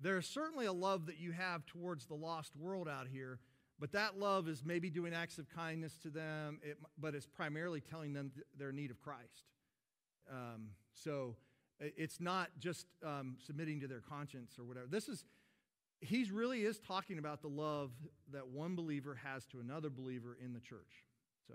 There's 0.00 0.26
certainly 0.28 0.66
a 0.66 0.72
love 0.72 1.06
that 1.06 1.18
you 1.18 1.32
have 1.32 1.66
towards 1.66 2.06
the 2.06 2.14
lost 2.14 2.54
world 2.56 2.88
out 2.88 3.08
here, 3.08 3.40
but 3.80 3.92
that 3.92 4.18
love 4.18 4.48
is 4.48 4.64
maybe 4.64 4.90
doing 4.90 5.12
acts 5.12 5.38
of 5.38 5.48
kindness 5.48 5.98
to 6.02 6.10
them, 6.10 6.60
it, 6.62 6.78
but 6.98 7.14
it's 7.14 7.26
primarily 7.26 7.80
telling 7.80 8.12
them 8.12 8.30
th- 8.34 8.46
their 8.56 8.72
need 8.72 8.90
of 8.90 9.00
Christ. 9.00 9.44
Um, 10.30 10.70
so, 10.94 11.36
It's 11.80 12.20
not 12.20 12.48
just 12.58 12.86
um, 13.04 13.36
submitting 13.38 13.80
to 13.80 13.86
their 13.86 14.00
conscience 14.00 14.58
or 14.58 14.64
whatever. 14.64 14.86
This 14.88 15.08
is, 15.08 15.24
he's 16.00 16.30
really 16.32 16.62
is 16.62 16.78
talking 16.80 17.18
about 17.18 17.40
the 17.40 17.48
love 17.48 17.92
that 18.32 18.48
one 18.48 18.74
believer 18.74 19.14
has 19.22 19.46
to 19.46 19.60
another 19.60 19.90
believer 19.90 20.36
in 20.44 20.52
the 20.52 20.60
church. 20.60 21.04
So, 21.46 21.54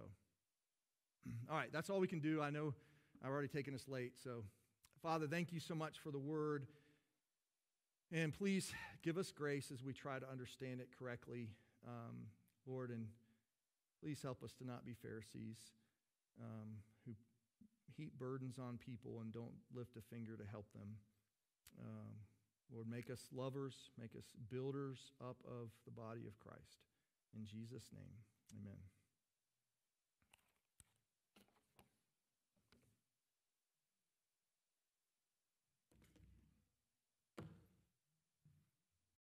all 1.49 1.57
right, 1.57 1.71
that's 1.73 1.89
all 1.89 1.99
we 1.99 2.07
can 2.07 2.19
do. 2.19 2.41
I 2.41 2.49
know 2.49 2.73
I've 3.23 3.31
already 3.31 3.49
taken 3.49 3.73
us 3.75 3.85
late. 3.87 4.13
So, 4.23 4.43
Father, 5.01 5.27
thank 5.27 5.51
you 5.51 5.59
so 5.59 5.75
much 5.75 5.99
for 5.99 6.11
the 6.11 6.19
word. 6.19 6.67
And 8.14 8.32
please 8.32 8.72
give 9.01 9.18
us 9.18 9.32
grace 9.32 9.72
as 9.74 9.84
we 9.84 9.91
try 9.91 10.20
to 10.20 10.30
understand 10.32 10.80
it 10.80 10.89
correctly, 10.99 11.49
um, 11.88 12.28
Lord, 12.68 12.91
and 12.91 13.07
please 13.99 14.22
help 14.22 14.43
us 14.43 14.53
to 14.59 14.68
not 14.68 14.86
be 14.86 14.93
Pharisees 14.93 15.57
um, 16.39 16.78
who 17.05 17.14
heap 17.97 18.14
burdens 18.20 18.59
on 18.59 18.78
people 18.78 19.20
and 19.22 19.34
don't 19.34 19.57
lift 19.74 19.97
a 19.97 20.01
finger 20.14 20.38
to 20.38 20.43
help 20.51 20.72
them. 20.74 20.95
Um, 21.82 22.14
Lord, 22.72 22.88
make 22.88 23.09
us 23.09 23.30
lovers, 23.34 23.74
make 23.99 24.16
us 24.16 24.26
builders 24.51 25.11
up 25.20 25.38
of 25.47 25.70
the 25.86 25.91
body 25.91 26.28
of 26.28 26.38
Christ. 26.39 26.86
In 27.36 27.45
Jesus' 27.45 27.89
name, 27.91 28.14
amen. 28.53 28.78